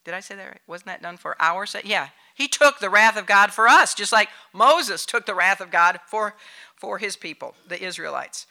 Did 0.04 0.14
I 0.14 0.20
say 0.20 0.34
that 0.34 0.46
right? 0.46 0.60
Wasn't 0.66 0.86
that 0.86 1.02
done 1.02 1.16
for 1.16 1.36
our 1.40 1.66
sake? 1.66 1.84
Yeah. 1.86 2.08
He 2.34 2.48
took 2.48 2.78
the 2.78 2.90
wrath 2.90 3.16
of 3.16 3.26
God 3.26 3.52
for 3.52 3.68
us, 3.68 3.94
just 3.94 4.12
like 4.12 4.28
Moses 4.52 5.06
took 5.06 5.24
the 5.24 5.34
wrath 5.34 5.60
of 5.60 5.70
God 5.70 6.00
for, 6.06 6.34
for 6.76 6.98
his 6.98 7.16
people, 7.16 7.54
the 7.66 7.82
Israelites. 7.82 8.46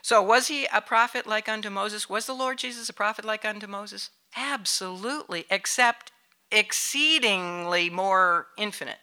So, 0.00 0.22
was 0.22 0.46
he 0.46 0.66
a 0.72 0.80
prophet 0.80 1.26
like 1.26 1.48
unto 1.48 1.68
Moses? 1.68 2.08
Was 2.08 2.26
the 2.26 2.32
Lord 2.32 2.58
Jesus 2.58 2.88
a 2.88 2.92
prophet 2.92 3.24
like 3.24 3.44
unto 3.44 3.66
Moses? 3.66 4.10
Absolutely, 4.36 5.44
except 5.50 6.12
exceedingly 6.52 7.90
more 7.90 8.46
infinite. 8.56 8.98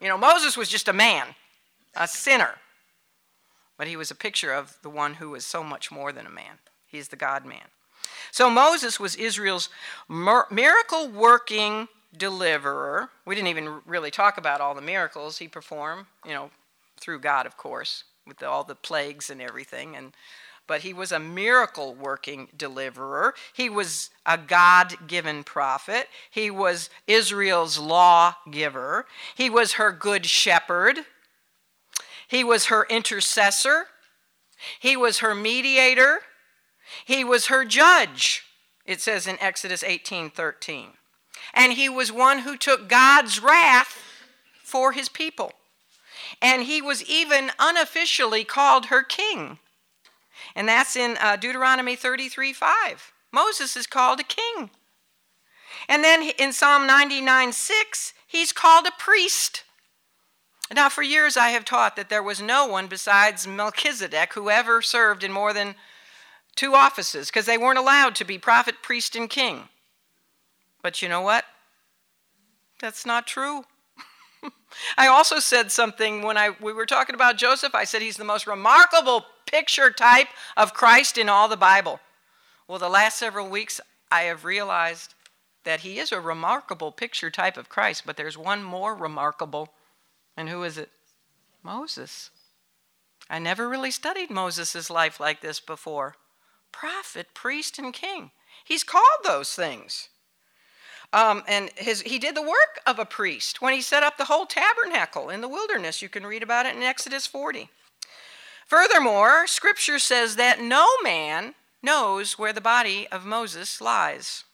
You 0.00 0.06
know, 0.06 0.16
Moses 0.16 0.56
was 0.56 0.68
just 0.68 0.86
a 0.86 0.92
man, 0.92 1.34
a 1.96 2.06
sinner. 2.06 2.54
But 3.76 3.88
he 3.88 3.96
was 3.96 4.10
a 4.10 4.16
picture 4.16 4.52
of 4.52 4.76
the 4.82 4.90
one 4.90 5.14
who 5.14 5.30
was 5.30 5.44
so 5.44 5.64
much 5.64 5.90
more 5.90 6.12
than 6.12 6.26
a 6.26 6.30
man. 6.30 6.58
He's 6.86 7.08
the 7.08 7.16
God 7.16 7.44
man. 7.44 7.66
So 8.30 8.50
Moses 8.50 8.98
was 9.00 9.16
Israel's 9.16 9.68
miracle 10.08 11.08
working 11.08 11.88
deliverer. 12.16 13.10
We 13.26 13.34
didn't 13.34 13.48
even 13.48 13.80
really 13.86 14.10
talk 14.10 14.38
about 14.38 14.60
all 14.60 14.74
the 14.74 14.82
miracles 14.82 15.38
he 15.38 15.48
performed, 15.48 16.06
you 16.24 16.32
know, 16.32 16.50
through 16.98 17.20
God, 17.20 17.46
of 17.46 17.56
course, 17.56 18.04
with 18.26 18.42
all 18.42 18.64
the 18.64 18.74
plagues 18.74 19.30
and 19.30 19.40
everything. 19.40 19.96
And 19.96 20.12
but 20.66 20.82
he 20.82 20.92
was 20.92 21.12
a 21.12 21.18
miracle 21.18 21.94
working 21.94 22.48
deliverer. 22.56 23.34
He 23.54 23.70
was 23.70 24.10
a 24.26 24.36
God 24.36 25.08
given 25.08 25.42
prophet. 25.42 26.08
He 26.30 26.50
was 26.50 26.90
Israel's 27.06 27.78
law 27.78 28.34
giver. 28.50 29.06
He 29.34 29.48
was 29.48 29.72
her 29.72 29.90
good 29.90 30.26
shepherd. 30.26 31.00
He 32.28 32.44
was 32.44 32.66
her 32.66 32.86
intercessor. 32.90 33.86
He 34.78 34.94
was 34.94 35.20
her 35.20 35.34
mediator. 35.34 36.20
He 37.04 37.24
was 37.24 37.46
her 37.46 37.64
judge, 37.64 38.42
it 38.84 39.00
says 39.00 39.26
in 39.26 39.38
Exodus 39.40 39.82
18 39.82 40.30
13. 40.30 40.90
And 41.54 41.72
he 41.74 41.88
was 41.88 42.12
one 42.12 42.40
who 42.40 42.56
took 42.56 42.88
God's 42.88 43.40
wrath 43.40 43.98
for 44.62 44.92
his 44.92 45.08
people. 45.08 45.52
And 46.42 46.64
he 46.64 46.82
was 46.82 47.02
even 47.04 47.50
unofficially 47.58 48.44
called 48.44 48.86
her 48.86 49.02
king. 49.02 49.58
And 50.54 50.68
that's 50.68 50.96
in 50.96 51.16
uh, 51.20 51.36
Deuteronomy 51.36 51.96
33 51.96 52.52
5. 52.52 53.12
Moses 53.32 53.76
is 53.76 53.86
called 53.86 54.20
a 54.20 54.24
king. 54.24 54.70
And 55.88 56.02
then 56.02 56.30
in 56.38 56.52
Psalm 56.52 56.86
99 56.86 57.52
6, 57.52 58.14
he's 58.26 58.52
called 58.52 58.86
a 58.86 58.92
priest. 58.98 59.64
Now, 60.74 60.88
for 60.88 61.02
years 61.02 61.36
I 61.36 61.48
have 61.50 61.64
taught 61.64 61.96
that 61.96 62.10
there 62.10 62.22
was 62.22 62.42
no 62.42 62.66
one 62.66 62.88
besides 62.88 63.46
Melchizedek 63.46 64.34
who 64.34 64.50
ever 64.50 64.82
served 64.82 65.24
in 65.24 65.32
more 65.32 65.52
than 65.52 65.76
two 66.58 66.74
offices 66.74 67.28
because 67.28 67.46
they 67.46 67.56
weren't 67.56 67.78
allowed 67.78 68.16
to 68.16 68.24
be 68.24 68.36
prophet, 68.36 68.74
priest, 68.82 69.14
and 69.14 69.30
king. 69.30 69.68
But 70.82 71.00
you 71.00 71.08
know 71.08 71.20
what? 71.20 71.44
That's 72.80 73.06
not 73.06 73.28
true. 73.28 73.64
I 74.98 75.06
also 75.06 75.38
said 75.38 75.70
something 75.70 76.22
when 76.22 76.36
I, 76.36 76.50
we 76.60 76.72
were 76.72 76.84
talking 76.84 77.14
about 77.14 77.36
Joseph. 77.36 77.76
I 77.76 77.84
said 77.84 78.02
he's 78.02 78.16
the 78.16 78.24
most 78.24 78.46
remarkable 78.46 79.24
picture 79.46 79.90
type 79.90 80.28
of 80.56 80.74
Christ 80.74 81.16
in 81.16 81.28
all 81.28 81.48
the 81.48 81.56
Bible. 81.56 82.00
Well, 82.66 82.80
the 82.80 82.88
last 82.88 83.18
several 83.18 83.48
weeks, 83.48 83.80
I 84.10 84.22
have 84.22 84.44
realized 84.44 85.14
that 85.62 85.80
he 85.80 85.98
is 85.98 86.10
a 86.10 86.20
remarkable 86.20 86.90
picture 86.90 87.30
type 87.30 87.56
of 87.56 87.68
Christ, 87.68 88.02
but 88.04 88.16
there's 88.16 88.36
one 88.36 88.64
more 88.64 88.96
remarkable. 88.96 89.68
And 90.36 90.48
who 90.48 90.64
is 90.64 90.76
it? 90.76 90.90
Moses. 91.62 92.30
I 93.30 93.38
never 93.38 93.68
really 93.68 93.90
studied 93.92 94.30
Moses' 94.30 94.90
life 94.90 95.20
like 95.20 95.40
this 95.40 95.60
before. 95.60 96.16
Prophet, 96.72 97.28
priest, 97.34 97.78
and 97.78 97.92
king. 97.92 98.30
He's 98.64 98.84
called 98.84 99.24
those 99.24 99.54
things. 99.54 100.08
Um, 101.12 101.42
and 101.48 101.70
his, 101.76 102.02
he 102.02 102.18
did 102.18 102.34
the 102.34 102.42
work 102.42 102.80
of 102.86 102.98
a 102.98 103.06
priest 103.06 103.62
when 103.62 103.72
he 103.72 103.80
set 103.80 104.02
up 104.02 104.18
the 104.18 104.26
whole 104.26 104.44
tabernacle 104.44 105.30
in 105.30 105.40
the 105.40 105.48
wilderness. 105.48 106.02
You 106.02 106.08
can 106.08 106.26
read 106.26 106.42
about 106.42 106.66
it 106.66 106.76
in 106.76 106.82
Exodus 106.82 107.26
40. 107.26 107.70
Furthermore, 108.66 109.46
scripture 109.46 109.98
says 109.98 110.36
that 110.36 110.60
no 110.60 110.86
man 111.02 111.54
knows 111.82 112.38
where 112.38 112.52
the 112.52 112.60
body 112.60 113.08
of 113.10 113.24
Moses 113.24 113.80
lies. 113.80 114.44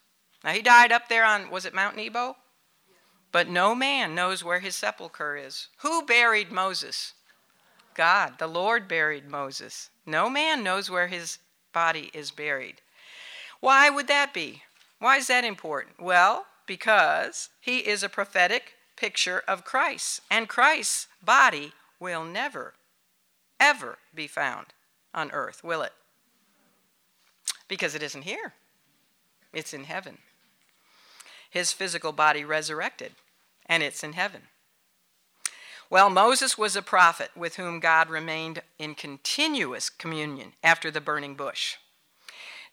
Now, 0.44 0.52
he 0.52 0.62
died 0.62 0.92
up 0.92 1.08
there 1.08 1.24
on, 1.24 1.50
was 1.50 1.64
it 1.64 1.74
Mount 1.74 1.96
Nebo? 1.96 2.36
But 3.32 3.48
no 3.48 3.74
man 3.74 4.14
knows 4.14 4.44
where 4.44 4.60
his 4.60 4.76
sepulchre 4.76 5.36
is. 5.36 5.68
Who 5.78 6.06
buried 6.06 6.52
Moses? 6.52 7.14
God. 7.94 8.34
The 8.38 8.46
Lord 8.46 8.86
buried 8.86 9.28
Moses. 9.28 9.90
No 10.06 10.30
man 10.30 10.62
knows 10.62 10.88
where 10.88 11.08
his 11.08 11.38
body 11.75 12.11
is 12.14 12.31
buried. 12.31 12.81
Why 13.61 13.91
would 13.91 14.09
that 14.09 14.33
be? 14.33 14.62
Why 14.99 15.18
is 15.18 15.27
that 15.27 15.45
important? 15.45 16.01
Well, 16.01 16.47
because 16.66 17.51
he 17.61 17.81
is 17.81 18.03
a 18.03 18.09
prophetic 18.09 18.75
picture 18.97 19.43
of 19.47 19.64
Christ, 19.64 20.22
and 20.31 20.49
Christ's 20.49 21.09
body 21.22 21.72
will 22.01 22.25
never, 22.25 22.75
ever 23.61 23.99
be 24.14 24.27
found 24.27 24.68
on 25.12 25.31
earth, 25.33 25.62
will 25.62 25.83
it? 25.83 25.93
Because 27.68 27.95
it 27.95 28.03
isn't 28.03 28.22
here, 28.22 28.55
it's 29.53 29.75
in 29.75 29.85
heaven. 29.85 30.18
His 31.51 31.72
physical 31.72 32.12
body 32.12 32.45
resurrected, 32.45 33.12
and 33.66 33.83
it's 33.83 34.03
in 34.03 34.14
heaven. 34.14 34.43
Well, 35.95 36.11
Moses 36.11 36.59
was 36.59 36.74
a 36.74 36.82
prophet 36.82 37.30
with 37.36 37.55
whom 37.55 37.78
God 37.78 38.11
remained 38.11 38.62
in 38.80 38.97
continuous 38.97 39.88
communion 39.88 40.55
after 40.61 40.90
the 40.90 41.01
burning 41.01 41.36
bush. 41.36 41.76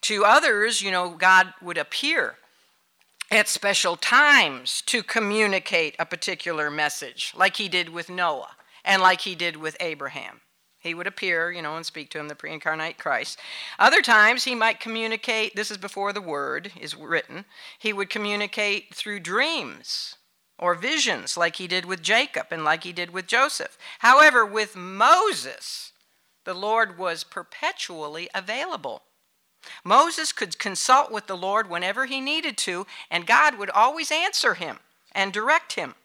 To 0.01 0.25
others, 0.25 0.81
you 0.81 0.89
know, 0.89 1.11
God 1.11 1.53
would 1.61 1.77
appear 1.77 2.37
at 3.29 3.47
special 3.47 3.95
times 3.95 4.81
to 4.87 5.03
communicate 5.03 5.95
a 5.99 6.05
particular 6.07 6.71
message, 6.71 7.31
like 7.37 7.57
he 7.57 7.69
did 7.69 7.89
with 7.89 8.09
Noah 8.09 8.55
and 8.83 9.03
like 9.03 9.21
he 9.21 9.35
did 9.35 9.55
with 9.55 9.77
Abraham. 9.79 10.41
He 10.79 10.95
would 10.95 11.05
appear, 11.05 11.51
you 11.51 11.61
know, 11.61 11.75
and 11.75 11.85
speak 11.85 12.09
to 12.09 12.19
him, 12.19 12.27
the 12.27 12.33
pre 12.33 12.51
incarnate 12.51 12.97
Christ. 12.97 13.37
Other 13.77 14.01
times, 14.01 14.45
he 14.45 14.55
might 14.55 14.79
communicate, 14.79 15.55
this 15.55 15.69
is 15.69 15.77
before 15.77 16.11
the 16.11 16.21
word 16.21 16.71
is 16.81 16.95
written, 16.95 17.45
he 17.77 17.93
would 17.93 18.09
communicate 18.09 18.95
through 18.95 19.19
dreams 19.19 20.15
or 20.61 20.75
visions, 20.75 21.35
like 21.35 21.57
he 21.57 21.67
did 21.67 21.85
with 21.85 22.01
Jacob 22.01 22.47
and 22.51 22.63
like 22.63 22.83
he 22.83 22.93
did 22.93 23.11
with 23.11 23.27
Joseph. 23.27 23.77
However, 23.99 24.45
with 24.45 24.75
Moses, 24.75 25.91
the 26.45 26.53
Lord 26.53 26.97
was 26.97 27.23
perpetually 27.23 28.29
available. 28.33 29.01
Moses 29.83 30.31
could 30.31 30.57
consult 30.59 31.11
with 31.11 31.27
the 31.27 31.37
Lord 31.37 31.69
whenever 31.69 32.05
he 32.05 32.21
needed 32.21 32.57
to, 32.59 32.87
and 33.09 33.27
God 33.27 33.57
would 33.57 33.69
always 33.71 34.11
answer 34.11 34.53
him 34.53 34.79
and 35.11 35.33
direct 35.33 35.73
him. 35.73 35.95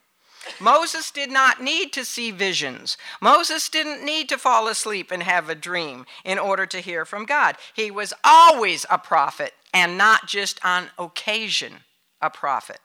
Moses 0.60 1.10
did 1.10 1.30
not 1.30 1.62
need 1.62 1.92
to 1.92 2.04
see 2.04 2.30
visions. 2.30 2.96
Moses 3.20 3.68
didn't 3.68 4.04
need 4.04 4.28
to 4.28 4.38
fall 4.38 4.68
asleep 4.68 5.10
and 5.10 5.22
have 5.22 5.48
a 5.48 5.54
dream 5.54 6.06
in 6.24 6.38
order 6.38 6.66
to 6.66 6.80
hear 6.80 7.04
from 7.04 7.24
God. 7.24 7.56
He 7.74 7.90
was 7.90 8.14
always 8.22 8.86
a 8.88 8.98
prophet 8.98 9.54
and 9.74 9.98
not 9.98 10.26
just 10.26 10.64
on 10.64 10.90
occasion 10.98 11.80
a 12.22 12.30
prophet. 12.30 12.78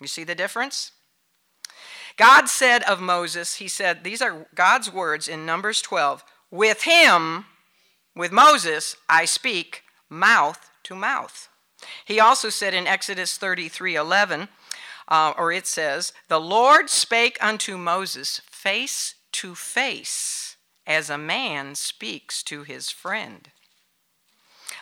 You 0.00 0.06
see 0.06 0.24
the 0.24 0.34
difference? 0.34 0.92
God 2.16 2.48
said 2.48 2.82
of 2.84 3.00
Moses, 3.00 3.56
He 3.56 3.68
said, 3.68 4.02
these 4.02 4.20
are 4.22 4.46
God's 4.54 4.92
words 4.92 5.28
in 5.28 5.46
Numbers 5.46 5.80
12 5.82 6.24
with 6.50 6.82
him 6.82 7.44
with 8.14 8.32
Moses, 8.32 8.96
I 9.08 9.24
speak 9.26 9.84
mouth 10.08 10.70
to 10.84 10.94
mouth. 10.94 11.48
He 12.04 12.18
also 12.18 12.48
said 12.48 12.74
in 12.74 12.86
Exodus 12.86 13.36
33 13.36 13.94
11, 13.94 14.48
uh, 15.06 15.34
or 15.38 15.52
it 15.52 15.66
says, 15.66 16.12
The 16.28 16.40
Lord 16.40 16.90
spake 16.90 17.38
unto 17.40 17.76
Moses 17.76 18.40
face 18.50 19.14
to 19.32 19.54
face, 19.54 20.56
as 20.86 21.10
a 21.10 21.18
man 21.18 21.76
speaks 21.76 22.42
to 22.44 22.64
his 22.64 22.90
friend. 22.90 23.50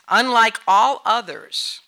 Unlike 0.09 0.61
all 0.67 1.03
others, 1.05 1.81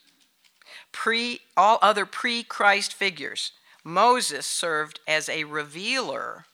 pre, 0.99 1.41
all 1.57 1.79
other 1.81 2.05
pre 2.05 2.43
Christ 2.43 2.93
figures, 2.93 3.53
Moses 3.85 4.45
served 4.45 4.99
as 5.07 5.29
a 5.29 5.45
revealer 5.45 6.47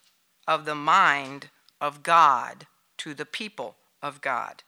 of 0.47 0.67
the 0.67 0.75
mind 0.75 1.49
of 1.81 2.03
God 2.03 2.67
to 2.99 3.15
the 3.15 3.25
people 3.25 3.77
of 4.03 4.21
God. 4.21 4.63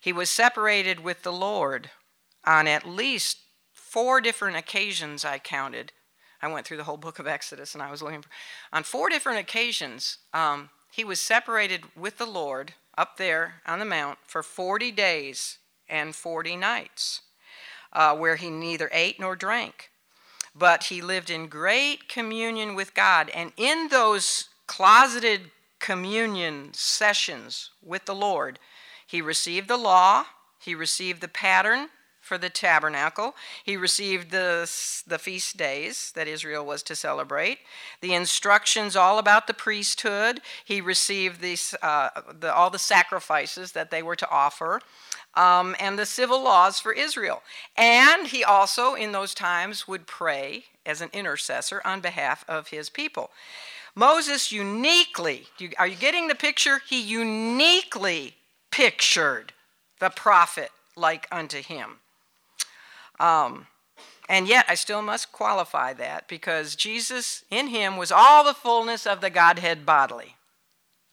He 0.00 0.10
was 0.10 0.30
separated 0.30 1.00
with 1.00 1.22
the 1.22 1.34
Lord 1.34 1.90
on 2.46 2.66
at 2.66 2.88
least 2.88 3.40
four 3.74 4.22
different 4.22 4.56
occasions, 4.56 5.22
I 5.22 5.38
counted. 5.38 5.92
I 6.40 6.48
went 6.48 6.66
through 6.66 6.78
the 6.78 6.84
whole 6.84 6.96
book 6.96 7.18
of 7.18 7.26
Exodus 7.26 7.74
and 7.74 7.82
I 7.82 7.90
was 7.90 8.00
looking 8.00 8.22
for, 8.22 8.30
on 8.72 8.84
four 8.84 9.10
different 9.10 9.38
occasions, 9.38 10.16
um, 10.32 10.70
he 10.90 11.04
was 11.04 11.20
separated 11.20 11.82
with 11.94 12.16
the 12.16 12.24
Lord 12.24 12.72
up 12.96 13.18
there 13.18 13.56
on 13.66 13.80
the 13.80 13.84
mount 13.84 14.18
for 14.26 14.42
40 14.42 14.90
days 14.92 15.58
and 15.90 16.14
40 16.14 16.56
nights, 16.56 17.20
uh, 17.94 18.16
where 18.16 18.36
he 18.36 18.50
neither 18.50 18.90
ate 18.92 19.20
nor 19.20 19.36
drank. 19.36 19.90
But 20.54 20.84
he 20.84 21.00
lived 21.00 21.30
in 21.30 21.48
great 21.48 22.08
communion 22.08 22.74
with 22.74 22.94
God. 22.94 23.30
And 23.30 23.52
in 23.56 23.88
those 23.88 24.48
closeted 24.66 25.50
communion 25.80 26.70
sessions 26.72 27.70
with 27.82 28.04
the 28.06 28.14
Lord, 28.14 28.58
he 29.06 29.20
received 29.20 29.68
the 29.68 29.76
law, 29.76 30.24
he 30.58 30.74
received 30.74 31.20
the 31.20 31.28
pattern 31.28 31.88
for 32.24 32.38
the 32.38 32.48
tabernacle, 32.48 33.34
he 33.62 33.76
received 33.76 34.30
the, 34.30 34.70
the 35.06 35.18
feast 35.18 35.56
days 35.58 36.10
that 36.14 36.26
Israel 36.26 36.64
was 36.64 36.82
to 36.84 36.96
celebrate, 36.96 37.58
the 38.00 38.14
instructions 38.14 38.96
all 38.96 39.18
about 39.18 39.46
the 39.46 39.52
priesthood, 39.52 40.40
he 40.64 40.80
received 40.80 41.40
these, 41.40 41.74
uh, 41.82 42.08
the, 42.40 42.52
all 42.52 42.70
the 42.70 42.78
sacrifices 42.78 43.72
that 43.72 43.90
they 43.90 44.02
were 44.02 44.16
to 44.16 44.30
offer. 44.30 44.80
Um, 45.36 45.74
and 45.80 45.98
the 45.98 46.06
civil 46.06 46.42
laws 46.42 46.78
for 46.78 46.92
Israel. 46.92 47.42
And 47.76 48.28
he 48.28 48.44
also, 48.44 48.94
in 48.94 49.10
those 49.10 49.34
times, 49.34 49.88
would 49.88 50.06
pray 50.06 50.66
as 50.86 51.00
an 51.00 51.10
intercessor 51.12 51.82
on 51.84 52.00
behalf 52.00 52.44
of 52.48 52.68
his 52.68 52.88
people. 52.88 53.30
Moses 53.96 54.52
uniquely, 54.52 55.46
are 55.76 55.88
you 55.88 55.96
getting 55.96 56.28
the 56.28 56.36
picture? 56.36 56.80
He 56.88 57.00
uniquely 57.00 58.34
pictured 58.70 59.52
the 59.98 60.10
prophet 60.10 60.70
like 60.96 61.26
unto 61.32 61.60
him. 61.62 61.98
Um, 63.20 63.66
And 64.28 64.48
yet, 64.48 64.64
I 64.68 64.74
still 64.74 65.02
must 65.02 65.32
qualify 65.32 65.92
that 65.94 66.28
because 66.28 66.76
Jesus, 66.76 67.44
in 67.50 67.68
him, 67.68 67.96
was 67.96 68.10
all 68.10 68.42
the 68.42 68.54
fullness 68.54 69.06
of 69.06 69.20
the 69.20 69.30
Godhead 69.30 69.84
bodily. 69.84 70.36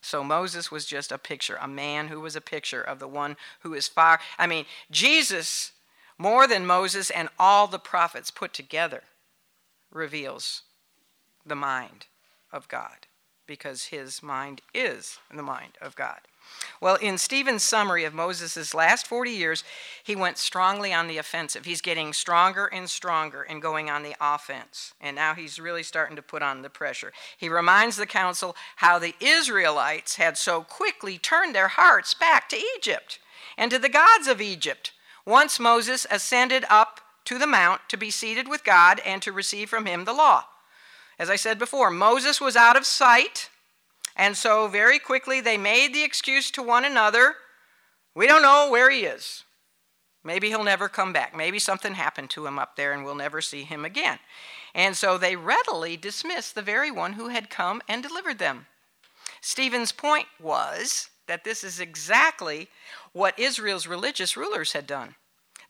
So 0.01 0.23
Moses 0.23 0.71
was 0.71 0.85
just 0.85 1.11
a 1.11 1.17
picture, 1.17 1.57
a 1.61 1.67
man 1.67 2.07
who 2.07 2.21
was 2.21 2.35
a 2.35 2.41
picture 2.41 2.81
of 2.81 2.99
the 2.99 3.07
one 3.07 3.35
who 3.59 3.73
is 3.73 3.87
far. 3.87 4.19
I 4.39 4.47
mean, 4.47 4.65
Jesus, 4.89 5.73
more 6.17 6.47
than 6.47 6.65
Moses 6.65 7.09
and 7.09 7.29
all 7.37 7.67
the 7.67 7.79
prophets 7.79 8.31
put 8.31 8.53
together, 8.53 9.03
reveals 9.91 10.63
the 11.45 11.55
mind 11.55 12.07
of 12.51 12.67
God 12.67 13.07
because 13.45 13.85
his 13.85 14.23
mind 14.23 14.61
is 14.73 15.19
the 15.33 15.43
mind 15.43 15.77
of 15.81 15.95
God. 15.95 16.21
Well, 16.81 16.95
in 16.95 17.19
Stephen's 17.19 17.61
summary 17.61 18.05
of 18.05 18.13
Moses' 18.13 18.73
last 18.73 19.05
40 19.05 19.29
years, 19.29 19.63
he 20.03 20.15
went 20.15 20.39
strongly 20.39 20.91
on 20.91 21.07
the 21.07 21.19
offensive. 21.19 21.65
He's 21.65 21.81
getting 21.81 22.11
stronger 22.11 22.65
and 22.65 22.89
stronger 22.89 23.43
and 23.43 23.61
going 23.61 23.89
on 23.89 24.01
the 24.01 24.15
offense. 24.19 24.93
And 24.99 25.15
now 25.15 25.35
he's 25.35 25.59
really 25.59 25.83
starting 25.83 26.15
to 26.15 26.23
put 26.23 26.41
on 26.41 26.63
the 26.63 26.71
pressure. 26.71 27.13
He 27.37 27.49
reminds 27.49 27.97
the 27.97 28.07
council 28.07 28.55
how 28.77 28.97
the 28.97 29.13
Israelites 29.19 30.15
had 30.15 30.37
so 30.37 30.61
quickly 30.61 31.19
turned 31.19 31.53
their 31.53 31.67
hearts 31.67 32.15
back 32.15 32.49
to 32.49 32.63
Egypt 32.77 33.19
and 33.57 33.69
to 33.69 33.77
the 33.77 33.87
gods 33.87 34.27
of 34.27 34.41
Egypt 34.41 34.91
once 35.23 35.59
Moses 35.59 36.07
ascended 36.09 36.65
up 36.67 36.99
to 37.25 37.37
the 37.37 37.45
mount 37.45 37.81
to 37.89 37.97
be 37.97 38.09
seated 38.09 38.47
with 38.47 38.63
God 38.63 38.99
and 39.05 39.21
to 39.21 39.31
receive 39.31 39.69
from 39.69 39.85
him 39.85 40.05
the 40.05 40.13
law. 40.13 40.45
As 41.19 41.29
I 41.29 41.35
said 41.35 41.59
before, 41.59 41.91
Moses 41.91 42.41
was 42.41 42.55
out 42.55 42.75
of 42.75 42.87
sight 42.87 43.50
and 44.15 44.35
so, 44.35 44.67
very 44.67 44.99
quickly, 44.99 45.41
they 45.41 45.57
made 45.57 45.93
the 45.93 46.03
excuse 46.03 46.51
to 46.51 46.63
one 46.63 46.85
another 46.85 47.35
we 48.15 48.27
don't 48.27 48.41
know 48.41 48.69
where 48.69 48.89
he 48.89 49.05
is. 49.05 49.43
Maybe 50.23 50.49
he'll 50.49 50.63
never 50.63 50.89
come 50.89 51.13
back. 51.13 51.35
Maybe 51.35 51.59
something 51.59 51.93
happened 51.93 52.29
to 52.31 52.45
him 52.45 52.59
up 52.59 52.75
there 52.75 52.93
and 52.93 53.03
we'll 53.03 53.15
never 53.15 53.41
see 53.41 53.63
him 53.63 53.85
again. 53.85 54.19
And 54.75 54.95
so 54.95 55.17
they 55.17 55.35
readily 55.35 55.97
dismissed 55.97 56.53
the 56.53 56.61
very 56.61 56.91
one 56.91 57.13
who 57.13 57.29
had 57.29 57.49
come 57.49 57.81
and 57.87 58.03
delivered 58.03 58.37
them. 58.37 58.67
Stephen's 59.41 59.91
point 59.91 60.27
was 60.39 61.09
that 61.27 61.43
this 61.43 61.63
is 61.63 61.79
exactly 61.79 62.67
what 63.13 63.39
Israel's 63.39 63.87
religious 63.87 64.37
rulers 64.37 64.73
had 64.73 64.85
done. 64.85 65.15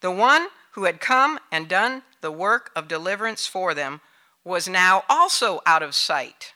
The 0.01 0.11
one 0.11 0.47
who 0.71 0.85
had 0.85 0.99
come 0.99 1.39
and 1.51 1.67
done 1.67 2.03
the 2.21 2.31
work 2.31 2.71
of 2.75 2.87
deliverance 2.87 3.47
for 3.47 3.73
them 3.73 4.01
was 4.43 4.67
now 4.67 5.03
also 5.07 5.61
out 5.65 5.83
of 5.83 5.95
sight 5.95 6.53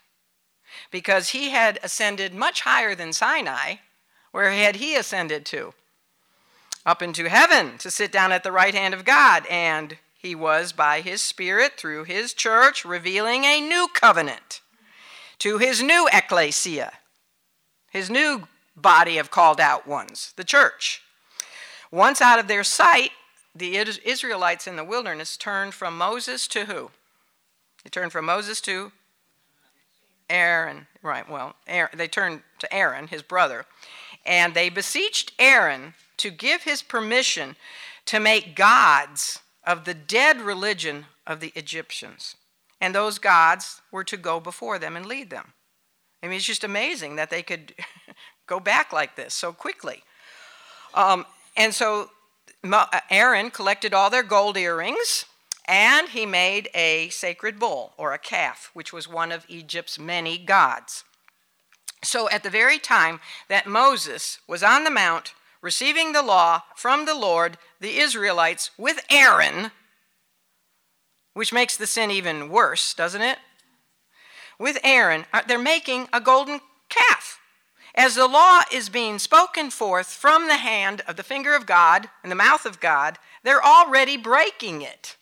because 0.92 1.30
he 1.30 1.50
had 1.50 1.80
ascended 1.84 2.34
much 2.34 2.62
higher 2.62 2.96
than 2.96 3.14
Sinai. 3.14 3.76
Where 4.32 4.52
had 4.52 4.78
he 4.78 4.96
ascended 4.96 5.46
to? 5.48 5.74
Up 6.86 7.02
into 7.02 7.30
heaven 7.30 7.78
to 7.80 7.90
sit 7.90 8.12
down 8.12 8.32
at 8.32 8.44
the 8.44 8.52
right 8.52 8.76
hand 8.76 8.94
of 8.94 9.06
God. 9.06 9.46
And 9.48 9.98
he 10.14 10.36
was, 10.36 10.74
by 10.74 11.02
his 11.02 11.22
Spirit, 11.22 11.74
through 11.78 12.04
his 12.04 12.34
church, 12.34 12.84
revealing 12.84 13.44
a 13.44 13.62
new 13.62 13.88
covenant 13.94 14.62
to 15.40 15.58
his 15.58 15.82
new 15.82 16.08
ecclesia, 16.12 16.94
his 17.90 18.10
new 18.10 18.48
body 18.76 19.18
of 19.18 19.32
called 19.32 19.60
out 19.60 19.88
ones, 19.88 20.34
the 20.36 20.44
church. 20.44 21.02
Once 21.92 22.22
out 22.22 22.40
of 22.40 22.48
their 22.48 22.64
sight, 22.64 23.12
the 23.54 23.78
Israelites 23.78 24.68
in 24.68 24.76
the 24.76 24.84
wilderness 24.84 25.38
turned 25.38 25.74
from 25.74 25.98
Moses 25.98 26.48
to 26.50 26.66
who? 26.66 26.92
They 27.84 27.90
turned 27.90 28.12
from 28.12 28.26
Moses 28.26 28.60
to 28.62 28.92
Aaron, 30.30 30.88
right, 31.02 31.30
well, 31.30 31.56
Aaron, 31.68 31.92
they 31.96 32.08
turned 32.08 32.42
to 32.60 32.74
Aaron, 32.74 33.08
his 33.08 33.22
brother, 33.22 33.66
and 34.26 34.54
they 34.54 34.70
beseeched 34.70 35.34
Aaron 35.38 35.94
to 36.18 36.32
give 36.32 36.64
his 36.64 36.82
permission 36.82 37.56
to 38.06 38.20
make 38.20 38.56
gods 38.56 39.40
of 39.64 39.86
the 39.86 39.94
dead 39.94 40.42
religion 40.42 41.06
of 41.26 41.40
the 41.40 41.52
Egyptians. 41.56 42.36
And 42.82 42.94
those 42.94 43.20
gods 43.20 43.82
were 43.92 44.04
to 44.04 44.18
go 44.18 44.40
before 44.40 44.80
them 44.80 44.96
and 44.96 45.06
lead 45.06 45.30
them. 45.30 45.54
I 46.22 46.28
mean, 46.28 46.38
it's 46.38 46.46
just 46.46 46.64
amazing 46.64 47.16
that 47.16 47.30
they 47.30 47.44
could 47.44 47.74
go 48.48 48.60
back 48.60 48.92
like 48.92 49.16
this 49.16 49.34
so 49.34 49.54
quickly. 49.54 50.04
Um, 50.94 51.26
and 51.58 51.74
so 51.74 52.10
Aaron 53.10 53.52
collected 53.52 53.94
all 53.94 54.10
their 54.10 54.24
gold 54.24 54.58
earrings 54.58 55.26
and 55.68 56.10
he 56.10 56.26
made 56.26 56.70
a 56.74 57.10
sacred 57.10 57.60
bull, 57.60 57.94
or 57.98 58.14
a 58.14 58.20
calf, 58.20 58.70
which 58.74 58.94
was 58.94 59.08
one 59.08 59.32
of 59.32 59.46
Egypt's 59.48 59.98
many 59.98 60.38
gods. 60.38 61.04
So, 62.04 62.30
at 62.30 62.44
the 62.44 62.50
very 62.50 62.78
time 62.78 63.20
that 63.50 63.66
Moses 63.66 64.40
was 64.48 64.62
on 64.62 64.84
the 64.84 64.92
mount 64.92 65.34
receiving 65.62 66.12
the 66.12 66.22
law 66.22 66.62
from 66.76 67.06
the 67.06 67.16
Lord, 67.16 67.58
the 67.80 67.98
Israelites, 67.98 68.70
with 68.78 69.04
Aaron, 69.10 69.72
which 71.34 71.52
makes 71.52 71.76
the 71.76 71.88
sin 71.88 72.12
even 72.12 72.50
worse, 72.50 72.94
doesn't 72.94 73.24
it? 73.24 73.40
With 74.60 74.78
Aaron, 74.84 75.26
uh, 75.34 75.42
they're 75.48 75.58
making 75.58 76.08
a 76.14 76.22
golden 76.22 76.62
calf. 76.90 77.40
As 77.96 78.14
the 78.14 78.28
law 78.28 78.62
is 78.72 78.90
being 78.90 79.18
spoken 79.18 79.72
forth 79.72 80.08
from 80.08 80.48
the 80.48 80.58
hand 80.58 81.02
of 81.08 81.16
the 81.16 81.24
finger 81.24 81.56
of 81.56 81.66
God 81.66 82.10
and 82.22 82.32
the 82.32 82.36
mouth 82.36 82.66
of 82.66 82.80
God, 82.80 83.18
they're 83.44 83.66
already 83.66 84.18
breaking 84.18 84.84
it. 84.84 85.16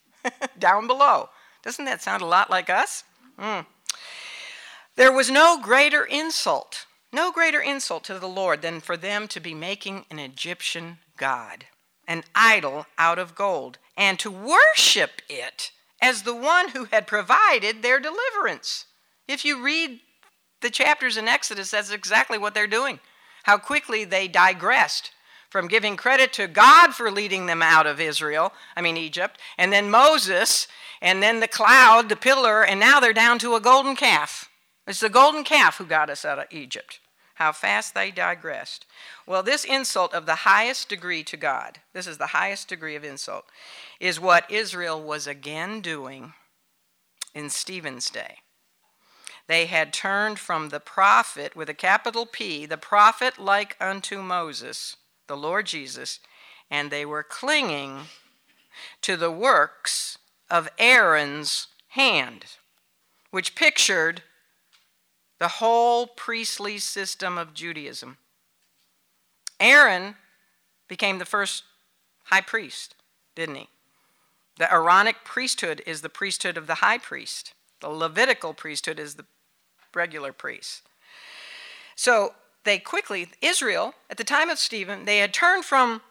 Down 0.59 0.87
below. 0.87 1.29
Doesn't 1.63 1.85
that 1.85 2.01
sound 2.01 2.21
a 2.21 2.27
lot 2.27 2.49
like 2.49 2.69
us? 2.69 3.03
Mm. 3.39 3.65
There 4.95 5.11
was 5.11 5.31
no 5.31 5.59
greater 5.61 6.03
insult, 6.03 6.85
no 7.11 7.31
greater 7.31 7.61
insult 7.61 8.03
to 8.05 8.19
the 8.19 8.27
Lord 8.27 8.61
than 8.61 8.79
for 8.79 8.97
them 8.97 9.27
to 9.29 9.39
be 9.39 9.53
making 9.53 10.05
an 10.11 10.19
Egyptian 10.19 10.97
god, 11.17 11.65
an 12.07 12.23
idol 12.35 12.85
out 12.97 13.17
of 13.17 13.33
gold, 13.33 13.77
and 13.97 14.19
to 14.19 14.29
worship 14.29 15.21
it 15.29 15.71
as 16.01 16.23
the 16.23 16.35
one 16.35 16.69
who 16.69 16.85
had 16.85 17.07
provided 17.07 17.81
their 17.81 17.99
deliverance. 17.99 18.85
If 19.27 19.45
you 19.45 19.63
read 19.63 20.01
the 20.61 20.69
chapters 20.69 21.17
in 21.17 21.27
Exodus, 21.27 21.71
that's 21.71 21.91
exactly 21.91 22.37
what 22.37 22.53
they're 22.53 22.67
doing. 22.67 22.99
How 23.43 23.57
quickly 23.57 24.03
they 24.03 24.27
digressed 24.27 25.11
from 25.53 25.67
giving 25.67 25.95
credit 25.95 26.33
to 26.33 26.47
God 26.47 26.95
for 26.95 27.11
leading 27.11 27.45
them 27.45 27.61
out 27.61 27.85
of 27.85 28.01
Israel, 28.01 28.53
I 28.75 28.81
mean 28.81 28.97
Egypt, 28.97 29.39
and 29.55 29.71
then 29.71 29.91
Moses, 29.91 30.67
and 30.99 31.21
then 31.21 31.41
the 31.41 31.47
cloud, 31.47 32.09
the 32.09 32.15
pillar, 32.15 32.65
and 32.65 32.79
now 32.79 32.99
they're 32.99 33.13
down 33.13 33.37
to 33.37 33.53
a 33.53 33.61
golden 33.61 33.95
calf. 33.95 34.49
It's 34.87 34.99
the 34.99 35.09
golden 35.09 35.43
calf 35.43 35.77
who 35.77 35.85
got 35.85 36.09
us 36.09 36.25
out 36.25 36.39
of 36.39 36.47
Egypt. 36.49 36.99
How 37.35 37.51
fast 37.51 37.93
they 37.93 38.09
digressed. 38.09 38.87
Well, 39.27 39.43
this 39.43 39.63
insult 39.63 40.15
of 40.15 40.25
the 40.25 40.37
highest 40.37 40.89
degree 40.89 41.23
to 41.25 41.37
God, 41.37 41.81
this 41.93 42.07
is 42.07 42.17
the 42.17 42.33
highest 42.33 42.67
degree 42.67 42.95
of 42.95 43.03
insult, 43.03 43.45
is 43.99 44.19
what 44.19 44.49
Israel 44.49 44.99
was 44.99 45.27
again 45.27 45.81
doing 45.81 46.33
in 47.35 47.51
Stephen's 47.51 48.09
day. 48.09 48.37
They 49.45 49.67
had 49.67 49.93
turned 49.93 50.39
from 50.39 50.69
the 50.69 50.79
prophet 50.79 51.55
with 51.55 51.69
a 51.69 51.75
capital 51.75 52.25
P, 52.25 52.65
the 52.65 52.75
prophet 52.75 53.37
like 53.37 53.77
unto 53.79 54.23
Moses, 54.23 54.95
the 55.27 55.37
Lord 55.37 55.65
Jesus, 55.65 56.19
and 56.69 56.89
they 56.89 57.05
were 57.05 57.23
clinging 57.23 58.01
to 59.01 59.15
the 59.15 59.31
works 59.31 60.17
of 60.49 60.69
Aaron's 60.77 61.67
hand, 61.89 62.45
which 63.31 63.55
pictured 63.55 64.23
the 65.39 65.47
whole 65.47 66.07
priestly 66.07 66.77
system 66.77 67.37
of 67.37 67.53
Judaism. 67.53 68.17
Aaron 69.59 70.15
became 70.87 71.19
the 71.19 71.25
first 71.25 71.63
high 72.25 72.41
priest, 72.41 72.95
didn't 73.35 73.55
he? 73.55 73.67
The 74.57 74.71
Aaronic 74.71 75.23
priesthood 75.23 75.81
is 75.85 76.01
the 76.01 76.09
priesthood 76.09 76.57
of 76.57 76.67
the 76.67 76.75
high 76.75 76.97
priest. 76.97 77.53
The 77.79 77.89
Levitical 77.89 78.53
priesthood 78.53 78.99
is 78.99 79.15
the 79.15 79.25
regular 79.93 80.31
priest. 80.31 80.83
So 81.95 82.33
they 82.63 82.79
quickly, 82.79 83.27
Israel, 83.41 83.93
at 84.09 84.17
the 84.17 84.23
time 84.23 84.49
of 84.49 84.59
Stephen, 84.59 85.05
they 85.05 85.19
had 85.19 85.33
turned 85.33 85.65
from 85.65 86.01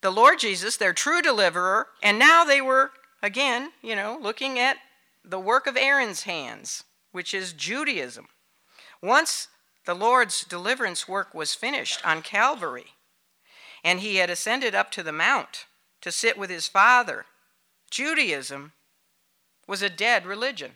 the 0.00 0.10
Lord 0.10 0.38
Jesus, 0.38 0.76
their 0.76 0.92
true 0.92 1.22
deliverer, 1.22 1.88
and 2.02 2.18
now 2.18 2.44
they 2.44 2.60
were, 2.60 2.90
again, 3.22 3.70
you 3.80 3.96
know, 3.96 4.18
looking 4.20 4.58
at 4.58 4.76
the 5.24 5.40
work 5.40 5.66
of 5.66 5.76
Aaron's 5.76 6.24
hands, 6.24 6.84
which 7.12 7.32
is 7.32 7.52
Judaism. 7.52 8.28
Once 9.02 9.48
the 9.86 9.94
Lord's 9.94 10.44
deliverance 10.44 11.08
work 11.08 11.32
was 11.32 11.54
finished 11.54 12.04
on 12.06 12.22
Calvary, 12.22 12.92
and 13.82 14.00
he 14.00 14.16
had 14.16 14.30
ascended 14.30 14.74
up 14.74 14.90
to 14.90 15.02
the 15.02 15.12
mount 15.12 15.66
to 16.00 16.12
sit 16.12 16.36
with 16.36 16.50
his 16.50 16.68
Father, 16.68 17.26
Judaism 17.90 18.72
was 19.66 19.80
a 19.80 19.88
dead 19.88 20.26
religion, 20.26 20.72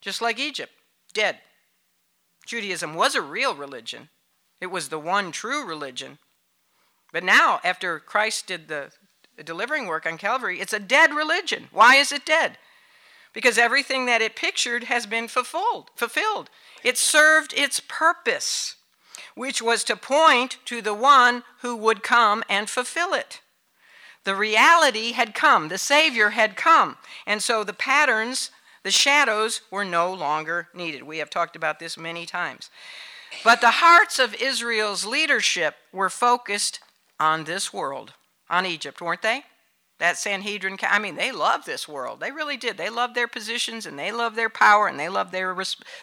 just 0.00 0.22
like 0.22 0.38
Egypt, 0.38 0.72
dead. 1.12 1.40
Judaism 2.46 2.94
was 2.94 3.14
a 3.14 3.20
real 3.20 3.54
religion, 3.54 4.08
it 4.60 4.70
was 4.70 4.88
the 4.88 4.98
one 4.98 5.32
true 5.32 5.66
religion. 5.66 6.18
But 7.12 7.24
now, 7.24 7.60
after 7.64 7.98
Christ 7.98 8.46
did 8.46 8.68
the 8.68 8.92
delivering 9.42 9.86
work 9.86 10.06
on 10.06 10.18
Calvary, 10.18 10.60
it's 10.60 10.72
a 10.72 10.78
dead 10.78 11.14
religion. 11.14 11.68
Why 11.72 11.96
is 11.96 12.12
it 12.12 12.26
dead? 12.26 12.58
Because 13.32 13.58
everything 13.58 14.06
that 14.06 14.22
it 14.22 14.36
pictured 14.36 14.84
has 14.84 15.06
been 15.06 15.28
fulfilled. 15.28 15.90
Fulfilled. 15.96 16.50
It 16.82 16.98
served 16.98 17.54
its 17.56 17.80
purpose, 17.80 18.76
which 19.34 19.62
was 19.62 19.84
to 19.84 19.96
point 19.96 20.58
to 20.66 20.82
the 20.82 20.94
one 20.94 21.44
who 21.62 21.76
would 21.76 22.02
come 22.02 22.42
and 22.48 22.68
fulfill 22.68 23.14
it. 23.14 23.40
The 24.24 24.34
reality 24.34 25.12
had 25.12 25.34
come, 25.34 25.68
the 25.68 25.78
Savior 25.78 26.30
had 26.30 26.56
come. 26.56 26.98
And 27.26 27.42
so 27.42 27.64
the 27.64 27.72
patterns, 27.72 28.50
the 28.82 28.90
shadows, 28.90 29.62
were 29.70 29.84
no 29.84 30.12
longer 30.12 30.68
needed. 30.74 31.04
We 31.04 31.18
have 31.18 31.30
talked 31.30 31.56
about 31.56 31.78
this 31.78 31.96
many 31.96 32.26
times. 32.26 32.68
But 33.44 33.60
the 33.60 33.70
hearts 33.70 34.18
of 34.18 34.34
Israel's 34.34 35.04
leadership 35.04 35.76
were 35.92 36.10
focused 36.10 36.80
on 37.18 37.44
this 37.44 37.72
world, 37.72 38.14
on 38.48 38.66
Egypt, 38.66 39.00
weren't 39.00 39.22
they? 39.22 39.44
That 39.98 40.16
Sanhedrin, 40.16 40.78
I 40.82 40.98
mean, 40.98 41.16
they 41.16 41.30
loved 41.30 41.66
this 41.66 41.86
world. 41.86 42.20
They 42.20 42.32
really 42.32 42.56
did. 42.56 42.78
They 42.78 42.88
loved 42.88 43.14
their 43.14 43.28
positions 43.28 43.84
and 43.84 43.98
they 43.98 44.10
loved 44.10 44.34
their 44.34 44.48
power 44.48 44.88
and 44.88 44.98
they 44.98 45.10
loved 45.10 45.30
their, 45.30 45.54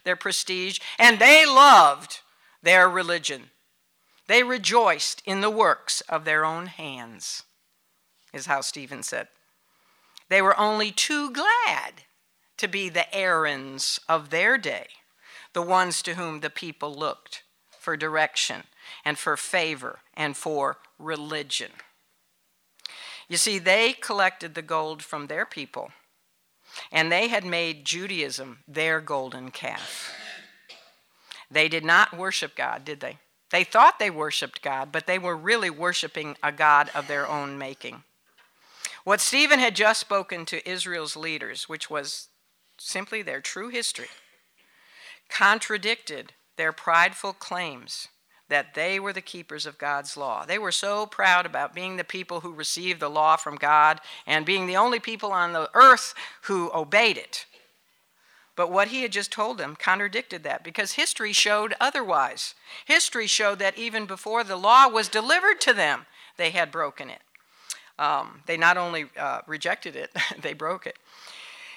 their 0.03 0.15
prestige 0.15 0.79
and 0.99 1.17
they 1.17 1.45
loved 1.45 2.19
their 2.61 2.87
religion. 2.87 3.49
They 4.27 4.43
rejoiced 4.43 5.23
in 5.25 5.41
the 5.41 5.49
works 5.49 6.01
of 6.01 6.25
their 6.25 6.45
own 6.45 6.67
hands, 6.67 7.43
is 8.33 8.45
how 8.45 8.61
Stephen 8.61 9.01
said. 9.01 9.29
They 10.29 10.41
were 10.41 10.59
only 10.59 10.91
too 10.91 11.31
glad 11.31 12.03
to 12.57 12.67
be 12.67 12.89
the 12.89 13.13
Aarons 13.15 13.99
of 14.09 14.29
their 14.29 14.57
day, 14.57 14.87
the 15.57 15.61
ones 15.63 16.03
to 16.03 16.13
whom 16.13 16.41
the 16.41 16.51
people 16.51 16.93
looked 16.93 17.41
for 17.79 17.97
direction 17.97 18.61
and 19.03 19.17
for 19.17 19.35
favor 19.35 20.01
and 20.13 20.37
for 20.37 20.77
religion. 20.99 21.71
You 23.27 23.37
see, 23.37 23.57
they 23.57 23.93
collected 23.93 24.53
the 24.53 24.61
gold 24.61 25.01
from 25.01 25.25
their 25.25 25.47
people, 25.47 25.89
and 26.91 27.11
they 27.11 27.29
had 27.29 27.43
made 27.43 27.85
Judaism 27.85 28.59
their 28.67 29.01
golden 29.01 29.49
calf. 29.49 30.13
They 31.49 31.67
did 31.67 31.83
not 31.83 32.15
worship 32.15 32.55
God, 32.55 32.85
did 32.85 32.99
they? 32.99 33.17
They 33.49 33.63
thought 33.63 33.97
they 33.97 34.11
worshiped 34.11 34.61
God, 34.61 34.91
but 34.91 35.07
they 35.07 35.17
were 35.17 35.35
really 35.35 35.71
worshiping 35.71 36.37
a 36.43 36.51
God 36.51 36.91
of 36.93 37.07
their 37.07 37.27
own 37.27 37.57
making. 37.57 38.03
What 39.05 39.21
Stephen 39.21 39.57
had 39.57 39.75
just 39.75 40.01
spoken 40.01 40.45
to 40.45 40.69
Israel's 40.69 41.15
leaders, 41.15 41.67
which 41.67 41.89
was 41.89 42.27
simply 42.77 43.23
their 43.23 43.41
true 43.41 43.69
history, 43.69 44.09
contradicted 45.29 46.33
their 46.57 46.71
prideful 46.71 47.33
claims 47.33 48.07
that 48.49 48.73
they 48.73 48.99
were 48.99 49.13
the 49.13 49.21
keepers 49.21 49.65
of 49.65 49.77
God's 49.77 50.15
law. 50.15 50.45
They 50.45 50.57
were 50.57 50.71
so 50.71 51.05
proud 51.05 51.45
about 51.45 51.75
being 51.75 51.97
the 51.97 52.03
people 52.03 52.41
who 52.41 52.53
received 52.53 52.99
the 52.99 53.09
law 53.09 53.35
from 53.35 53.55
God 53.55 53.99
and 54.25 54.45
being 54.45 54.67
the 54.67 54.77
only 54.77 54.99
people 54.99 55.31
on 55.31 55.53
the 55.53 55.69
earth 55.73 56.13
who 56.43 56.71
obeyed 56.73 57.17
it. 57.17 57.45
But 58.55 58.71
what 58.71 58.87
he 58.87 59.03
had 59.03 59.11
just 59.11 59.31
told 59.31 59.57
them 59.57 59.75
contradicted 59.77 60.43
that 60.43 60.63
because 60.63 60.93
history 60.93 61.31
showed 61.31 61.75
otherwise. 61.79 62.55
History 62.85 63.27
showed 63.27 63.59
that 63.59 63.77
even 63.77 64.05
before 64.05 64.43
the 64.43 64.55
law 64.55 64.87
was 64.87 65.09
delivered 65.09 65.61
to 65.61 65.73
them, 65.73 66.07
they 66.37 66.49
had 66.49 66.71
broken 66.71 67.09
it. 67.09 67.21
Um, 67.99 68.41
they 68.45 68.57
not 68.57 68.77
only 68.77 69.07
uh, 69.19 69.41
rejected 69.45 69.95
it, 69.95 70.11
they 70.41 70.53
broke 70.53 70.87
it. 70.87 70.97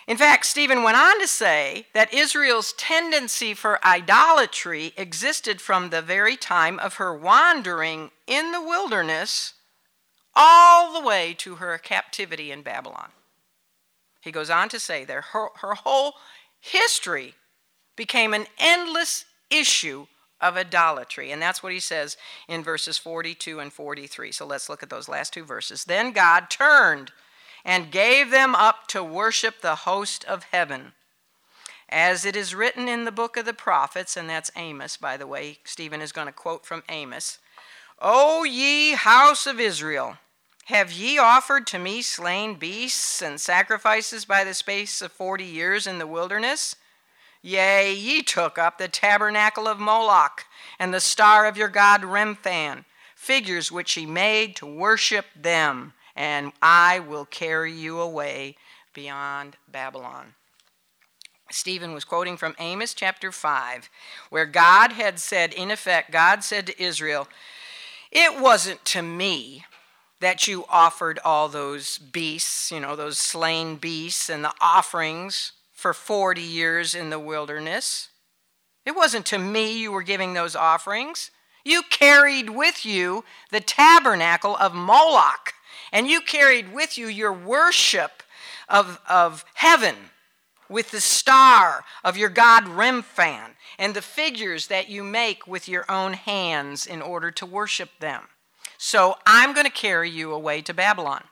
In 0.06 0.16
fact, 0.16 0.46
Stephen 0.46 0.82
went 0.82 0.96
on 0.96 1.20
to 1.20 1.28
say 1.28 1.86
that 1.94 2.12
Israel's 2.12 2.72
tendency 2.72 3.54
for 3.54 3.84
idolatry 3.84 4.92
existed 4.96 5.60
from 5.60 5.90
the 5.90 6.02
very 6.02 6.36
time 6.36 6.78
of 6.78 6.94
her 6.94 7.14
wandering 7.14 8.10
in 8.26 8.52
the 8.52 8.60
wilderness 8.60 9.54
all 10.34 10.92
the 10.92 11.06
way 11.06 11.34
to 11.38 11.56
her 11.56 11.78
captivity 11.78 12.50
in 12.50 12.62
Babylon. 12.62 13.10
He 14.20 14.32
goes 14.32 14.50
on 14.50 14.68
to 14.70 14.80
say 14.80 15.04
that 15.04 15.24
her, 15.32 15.48
her 15.56 15.74
whole 15.74 16.14
history 16.60 17.34
became 17.96 18.34
an 18.34 18.46
endless 18.58 19.24
issue 19.50 20.06
of 20.40 20.56
idolatry. 20.56 21.30
And 21.30 21.40
that's 21.40 21.62
what 21.62 21.72
he 21.72 21.80
says 21.80 22.16
in 22.48 22.62
verses 22.62 22.96
42 22.98 23.60
and 23.60 23.72
43. 23.72 24.32
So 24.32 24.46
let's 24.46 24.68
look 24.68 24.82
at 24.82 24.90
those 24.90 25.08
last 25.08 25.32
two 25.32 25.44
verses. 25.44 25.84
Then 25.84 26.12
God 26.12 26.48
turned 26.48 27.12
and 27.64 27.90
gave 27.90 28.30
them 28.30 28.54
up 28.54 28.86
to 28.88 29.02
worship 29.02 29.60
the 29.60 29.76
host 29.76 30.24
of 30.24 30.44
heaven. 30.44 30.92
As 31.88 32.24
it 32.24 32.36
is 32.36 32.54
written 32.54 32.88
in 32.88 33.04
the 33.04 33.12
book 33.12 33.36
of 33.36 33.44
the 33.44 33.52
prophets, 33.52 34.16
and 34.16 34.30
that's 34.30 34.50
Amos, 34.56 34.96
by 34.96 35.16
the 35.16 35.26
way, 35.26 35.58
Stephen 35.64 36.00
is 36.00 36.12
going 36.12 36.28
to 36.28 36.32
quote 36.32 36.64
from 36.64 36.84
Amos 36.88 37.38
O 38.02 38.44
ye 38.44 38.92
house 38.92 39.46
of 39.46 39.60
Israel, 39.60 40.16
have 40.66 40.90
ye 40.92 41.18
offered 41.18 41.66
to 41.66 41.78
me 41.78 42.00
slain 42.00 42.54
beasts 42.54 43.20
and 43.20 43.40
sacrifices 43.40 44.24
by 44.24 44.44
the 44.44 44.54
space 44.54 45.02
of 45.02 45.12
forty 45.12 45.44
years 45.44 45.86
in 45.86 45.98
the 45.98 46.06
wilderness? 46.06 46.76
Yea, 47.42 47.92
ye 47.92 48.22
took 48.22 48.56
up 48.56 48.78
the 48.78 48.88
tabernacle 48.88 49.66
of 49.66 49.78
Moloch 49.78 50.44
and 50.78 50.94
the 50.94 51.00
star 51.00 51.44
of 51.46 51.56
your 51.56 51.68
god 51.68 52.02
Remphan, 52.02 52.84
figures 53.14 53.72
which 53.72 53.96
ye 53.96 54.06
made 54.06 54.56
to 54.56 54.66
worship 54.66 55.26
them, 55.34 55.92
and 56.16 56.52
I 56.60 56.98
will 56.98 57.24
carry 57.24 57.72
you 57.72 58.00
away 58.00 58.56
beyond 58.94 59.56
Babylon. 59.70 60.34
Stephen 61.50 61.92
was 61.92 62.04
quoting 62.04 62.36
from 62.36 62.54
Amos 62.58 62.94
chapter 62.94 63.32
5, 63.32 63.90
where 64.30 64.46
God 64.46 64.92
had 64.92 65.18
said, 65.18 65.52
in 65.52 65.70
effect, 65.70 66.12
God 66.12 66.44
said 66.44 66.66
to 66.66 66.82
Israel, 66.82 67.28
It 68.12 68.40
wasn't 68.40 68.84
to 68.86 69.02
me 69.02 69.64
that 70.20 70.46
you 70.46 70.64
offered 70.68 71.18
all 71.24 71.48
those 71.48 71.98
beasts, 71.98 72.70
you 72.70 72.78
know, 72.78 72.94
those 72.94 73.18
slain 73.18 73.76
beasts 73.76 74.28
and 74.28 74.44
the 74.44 74.52
offerings 74.60 75.52
for 75.72 75.94
40 75.94 76.42
years 76.42 76.94
in 76.94 77.10
the 77.10 77.18
wilderness. 77.18 78.10
It 78.84 78.94
wasn't 78.94 79.26
to 79.26 79.38
me 79.38 79.78
you 79.78 79.92
were 79.92 80.02
giving 80.02 80.34
those 80.34 80.54
offerings. 80.54 81.30
You 81.64 81.82
carried 81.90 82.50
with 82.50 82.84
you 82.84 83.24
the 83.50 83.60
tabernacle 83.60 84.56
of 84.56 84.74
Moloch, 84.74 85.54
and 85.92 86.08
you 86.08 86.20
carried 86.20 86.72
with 86.72 86.96
you 86.96 87.08
your 87.08 87.32
worship 87.32 88.22
of, 88.68 89.00
of 89.08 89.44
heaven 89.54 89.96
with 90.68 90.92
the 90.92 91.00
star 91.00 91.84
of 92.04 92.16
your 92.16 92.28
god 92.28 92.64
Remphan 92.64 93.56
and 93.78 93.94
the 93.94 94.02
figures 94.02 94.68
that 94.68 94.88
you 94.88 95.02
make 95.02 95.46
with 95.46 95.68
your 95.68 95.84
own 95.90 96.12
hands 96.12 96.86
in 96.86 97.02
order 97.02 97.30
to 97.32 97.44
worship 97.44 97.90
them. 97.98 98.24
So 98.78 99.16
I'm 99.26 99.52
going 99.52 99.66
to 99.66 99.72
carry 99.72 100.08
you 100.08 100.32
away 100.32 100.62
to 100.62 100.72
Babylon. 100.72 101.24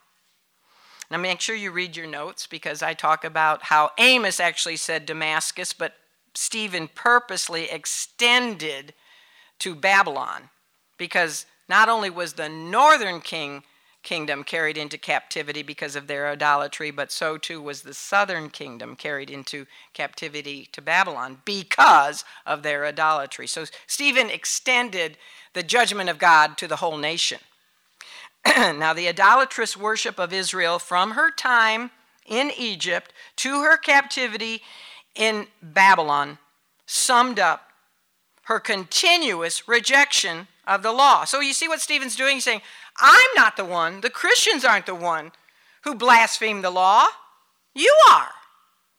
Now 1.10 1.18
make 1.18 1.40
sure 1.40 1.56
you 1.56 1.70
read 1.70 1.96
your 1.96 2.06
notes 2.06 2.46
because 2.46 2.82
I 2.82 2.92
talk 2.92 3.24
about 3.24 3.64
how 3.64 3.92
Amos 3.96 4.40
actually 4.40 4.76
said 4.76 5.06
Damascus, 5.06 5.72
but 5.72 5.94
Stephen 6.34 6.88
purposely 6.94 7.70
extended 7.70 8.92
to 9.60 9.74
Babylon 9.74 10.50
because 10.98 11.46
not 11.68 11.88
only 11.88 12.10
was 12.10 12.34
the 12.34 12.48
northern 12.48 13.20
king 13.20 13.62
kingdom 14.02 14.44
carried 14.44 14.78
into 14.78 14.96
captivity 14.96 15.62
because 15.62 15.96
of 15.96 16.06
their 16.06 16.28
idolatry, 16.28 16.90
but 16.90 17.12
so 17.12 17.36
too 17.36 17.60
was 17.60 17.82
the 17.82 17.94
southern 17.94 18.48
kingdom 18.48 18.96
carried 18.96 19.30
into 19.30 19.66
captivity 19.92 20.68
to 20.72 20.80
Babylon 20.80 21.42
because 21.44 22.24
of 22.46 22.62
their 22.62 22.86
idolatry. 22.86 23.46
So 23.46 23.64
Stephen 23.86 24.30
extended 24.30 25.18
the 25.52 25.62
judgment 25.62 26.08
of 26.08 26.18
God 26.18 26.56
to 26.58 26.68
the 26.68 26.76
whole 26.76 26.96
nation. 26.96 27.40
now, 28.46 28.92
the 28.92 29.08
idolatrous 29.08 29.76
worship 29.76 30.18
of 30.18 30.32
Israel 30.32 30.78
from 30.78 31.12
her 31.12 31.30
time 31.30 31.90
in 32.26 32.52
Egypt 32.56 33.12
to 33.36 33.62
her 33.62 33.76
captivity 33.76 34.62
in 35.14 35.48
Babylon 35.60 36.38
summed 36.86 37.38
up 37.38 37.68
her 38.44 38.60
continuous 38.60 39.68
rejection 39.68 40.46
of 40.66 40.82
the 40.82 40.92
law. 40.92 41.24
So 41.24 41.40
you 41.40 41.52
see 41.52 41.68
what 41.68 41.80
Stephen's 41.80 42.16
doing? 42.16 42.36
He's 42.36 42.44
saying, 42.44 42.62
I'm 43.00 43.30
not 43.36 43.56
the 43.56 43.64
one, 43.64 44.00
the 44.00 44.10
Christians 44.10 44.64
aren't 44.64 44.86
the 44.86 44.94
one 44.94 45.32
who 45.82 45.94
blaspheme 45.94 46.62
the 46.62 46.70
law. 46.70 47.06
You 47.74 47.94
are. 48.10 48.30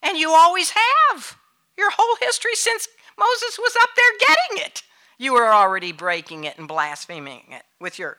And 0.01 0.17
you 0.17 0.31
always 0.31 0.71
have. 0.71 1.37
Your 1.77 1.91
whole 1.91 2.15
history 2.21 2.55
since 2.55 2.87
Moses 3.17 3.59
was 3.59 3.75
up 3.81 3.89
there 3.95 4.27
getting 4.27 4.65
it 4.65 4.83
you 5.19 5.33
were 5.33 5.53
already 5.53 5.91
breaking 5.91 6.45
it 6.45 6.57
and 6.57 6.67
blaspheming 6.67 7.43
it 7.51 7.63
with 7.79 7.99
your, 7.99 8.17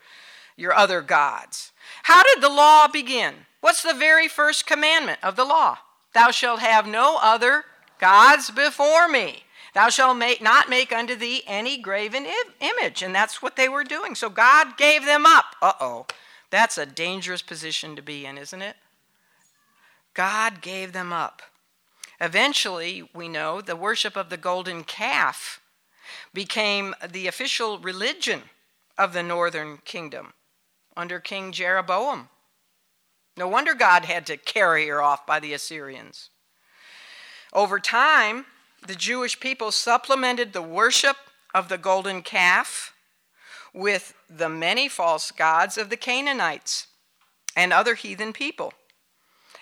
your 0.56 0.72
other 0.74 1.00
gods. 1.00 1.72
How 2.04 2.22
did 2.22 2.42
the 2.42 2.50
law 2.50 2.86
begin? 2.86 3.34
What's 3.62 3.82
the 3.82 3.94
very 3.94 4.28
first 4.28 4.66
commandment 4.66 5.18
of 5.22 5.34
the 5.34 5.44
law? 5.44 5.78
Thou 6.14 6.30
shalt 6.30 6.60
have 6.60 6.86
no 6.86 7.18
other 7.20 7.64
gods 7.98 8.50
before 8.50 9.08
me. 9.08 9.44
Thou 9.74 9.88
shalt 9.88 10.16
make, 10.16 10.42
not 10.42 10.68
make 10.68 10.92
unto 10.92 11.14
thee 11.14 11.42
any 11.46 11.78
graven 11.78 12.26
image. 12.60 13.02
And 13.02 13.14
that's 13.14 13.40
what 13.40 13.56
they 13.56 13.68
were 13.68 13.84
doing. 13.84 14.14
So 14.14 14.28
God 14.28 14.76
gave 14.76 15.04
them 15.04 15.24
up. 15.26 15.56
Uh 15.62 15.72
oh. 15.80 16.06
That's 16.50 16.78
a 16.78 16.86
dangerous 16.86 17.42
position 17.42 17.94
to 17.96 18.02
be 18.02 18.26
in, 18.26 18.36
isn't 18.36 18.62
it? 18.62 18.76
God 20.14 20.60
gave 20.60 20.92
them 20.92 21.12
up. 21.12 21.42
Eventually, 22.20 23.08
we 23.14 23.28
know 23.28 23.60
the 23.60 23.76
worship 23.76 24.16
of 24.16 24.28
the 24.28 24.36
golden 24.36 24.84
calf 24.84 25.60
became 26.34 26.94
the 27.08 27.26
official 27.28 27.78
religion 27.78 28.42
of 28.98 29.12
the 29.12 29.22
northern 29.22 29.78
kingdom 29.78 30.34
under 30.96 31.20
King 31.20 31.52
Jeroboam. 31.52 32.28
No 33.36 33.48
wonder 33.48 33.74
God 33.74 34.04
had 34.04 34.26
to 34.26 34.36
carry 34.36 34.88
her 34.88 35.00
off 35.00 35.24
by 35.24 35.40
the 35.40 35.54
Assyrians. 35.54 36.30
Over 37.52 37.80
time, 37.80 38.44
the 38.86 38.94
Jewish 38.94 39.38
people 39.40 39.72
supplemented 39.72 40.52
the 40.52 40.62
worship 40.62 41.16
of 41.54 41.68
the 41.68 41.78
golden 41.78 42.22
calf 42.22 42.94
with 43.72 44.14
the 44.28 44.48
many 44.48 44.88
false 44.88 45.30
gods 45.30 45.78
of 45.78 45.90
the 45.90 45.96
Canaanites. 45.96 46.86
and 47.56 47.72
other 47.72 47.94
heathen 47.94 48.32
people. 48.32 48.72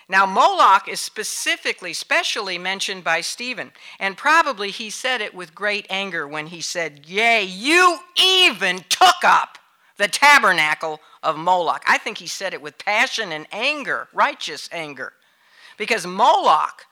Now, 0.07 0.25
Moloch 0.25 0.87
is 0.87 0.99
specifically, 0.99 1.93
specially 1.93 2.57
mentioned 2.57 3.03
by 3.03 3.21
Stephen, 3.21 3.71
and 3.99 4.17
probably 4.17 4.71
he 4.71 4.89
said 4.89 5.21
it 5.21 5.35
with 5.35 5.53
great 5.53 5.85
anger 5.89 6.27
when 6.27 6.47
he 6.47 6.61
said, 6.61 7.05
Yea, 7.05 7.43
you 7.43 7.99
even 8.15 8.79
took 8.89 9.23
up 9.23 9.59
the 9.97 10.07
tabernacle 10.07 10.99
of 11.21 11.37
Moloch. 11.37 11.83
I 11.87 11.97
think 11.99 12.17
he 12.17 12.27
said 12.27 12.53
it 12.53 12.61
with 12.61 12.77
passion 12.77 13.31
and 13.31 13.47
anger, 13.51 14.07
righteous 14.13 14.67
anger, 14.71 15.13
because 15.77 16.07
Moloch, 16.07 16.85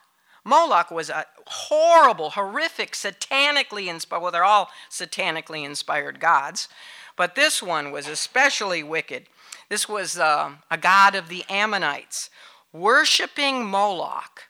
Moloch 0.48 0.92
was 0.92 1.10
a 1.10 1.26
horrible, 1.46 2.30
horrific, 2.30 2.94
satanically 2.94 3.88
inspired, 3.88 4.22
well, 4.22 4.32
they're 4.32 4.46
all 4.46 4.70
satanically 4.90 5.66
inspired 5.66 6.22
gods, 6.22 6.70
but 7.18 7.36
this 7.36 7.62
one 7.62 7.92
was 7.92 8.08
especially 8.08 8.82
wicked. 8.82 9.26
This 9.68 9.90
was 9.90 10.18
uh, 10.18 10.54
a 10.72 10.78
god 10.78 11.16
of 11.16 11.28
the 11.28 11.44
Ammonites 11.50 12.30
Worshipping 12.72 13.66
Moloch 13.66 14.44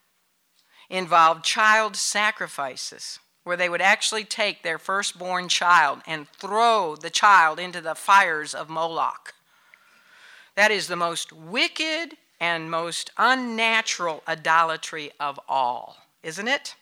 involved 0.88 1.43
child 1.43 1.95
sacrifices, 1.95 3.18
where 3.43 3.58
they 3.58 3.68
would 3.68 3.82
actually 3.82 4.24
take 4.24 4.62
their 4.62 4.78
firstborn 4.78 5.50
child 5.50 6.02
and 6.06 6.30
throw 6.30 6.95
the 6.95 7.10
child 7.10 7.60
into 7.60 7.82
the 7.82 7.95
fires 7.95 8.54
of 8.54 8.70
Moloch. 8.70 9.34
That 10.56 10.70
is 10.70 10.88
the 10.88 10.95
most 10.95 11.34
wicked 11.34 12.18
and 12.40 12.70
most 12.70 13.12
unnatural 13.18 14.24
idolatry 14.28 15.12
of 15.20 15.40
all, 15.48 15.98
isn't 16.24 16.48
it? 16.48 16.76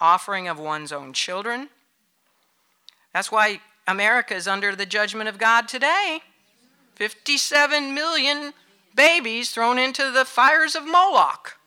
Offering 0.00 0.48
of 0.48 0.58
one's 0.58 0.92
own 0.92 1.12
children. 1.12 1.68
That's 3.12 3.32
why 3.32 3.60
America 3.86 4.34
is 4.34 4.48
under 4.48 4.74
the 4.74 4.86
judgment 4.86 5.28
of 5.28 5.38
God 5.38 5.68
today. 5.68 6.20
57 6.96 7.94
million 7.94 8.52
babies 8.94 9.50
thrown 9.50 9.78
into 9.78 10.10
the 10.10 10.24
fires 10.24 10.74
of 10.74 10.86
Moloch. 10.86 11.58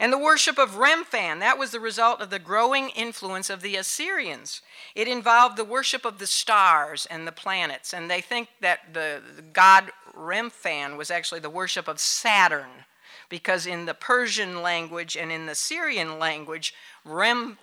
And 0.00 0.10
the 0.10 0.18
worship 0.18 0.58
of 0.58 0.76
Remphan, 0.76 1.40
that 1.40 1.58
was 1.58 1.72
the 1.72 1.78
result 1.78 2.22
of 2.22 2.30
the 2.30 2.38
growing 2.38 2.88
influence 2.88 3.50
of 3.50 3.60
the 3.60 3.76
Assyrians. 3.76 4.62
It 4.94 5.06
involved 5.06 5.58
the 5.58 5.64
worship 5.64 6.06
of 6.06 6.18
the 6.18 6.26
stars 6.26 7.06
and 7.10 7.26
the 7.26 7.32
planets. 7.32 7.92
And 7.92 8.10
they 8.10 8.22
think 8.22 8.48
that 8.62 8.94
the, 8.94 9.20
the 9.36 9.42
god 9.42 9.92
Remphan 10.16 10.96
was 10.96 11.10
actually 11.10 11.40
the 11.40 11.50
worship 11.50 11.86
of 11.86 12.00
Saturn, 12.00 12.86
because 13.28 13.66
in 13.66 13.84
the 13.84 13.92
Persian 13.92 14.62
language 14.62 15.18
and 15.18 15.30
in 15.30 15.44
the 15.44 15.54
Syrian 15.54 16.18
language, 16.18 16.74
Rem, 17.04 17.58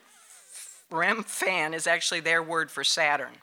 Remphan 0.92 1.74
is 1.74 1.88
actually 1.88 2.20
their 2.20 2.44
word 2.44 2.70
for 2.70 2.84
Saturn. 2.84 3.34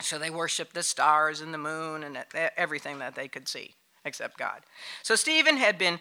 So 0.00 0.18
they 0.18 0.30
worshiped 0.30 0.72
the 0.72 0.82
stars 0.82 1.42
and 1.42 1.52
the 1.52 1.58
moon 1.58 2.02
and 2.02 2.16
everything 2.56 2.98
that 3.00 3.14
they 3.14 3.28
could 3.28 3.46
see 3.46 3.74
except 4.04 4.38
God. 4.38 4.60
So 5.02 5.16
Stephen 5.16 5.56
had 5.56 5.78
been 5.78 5.98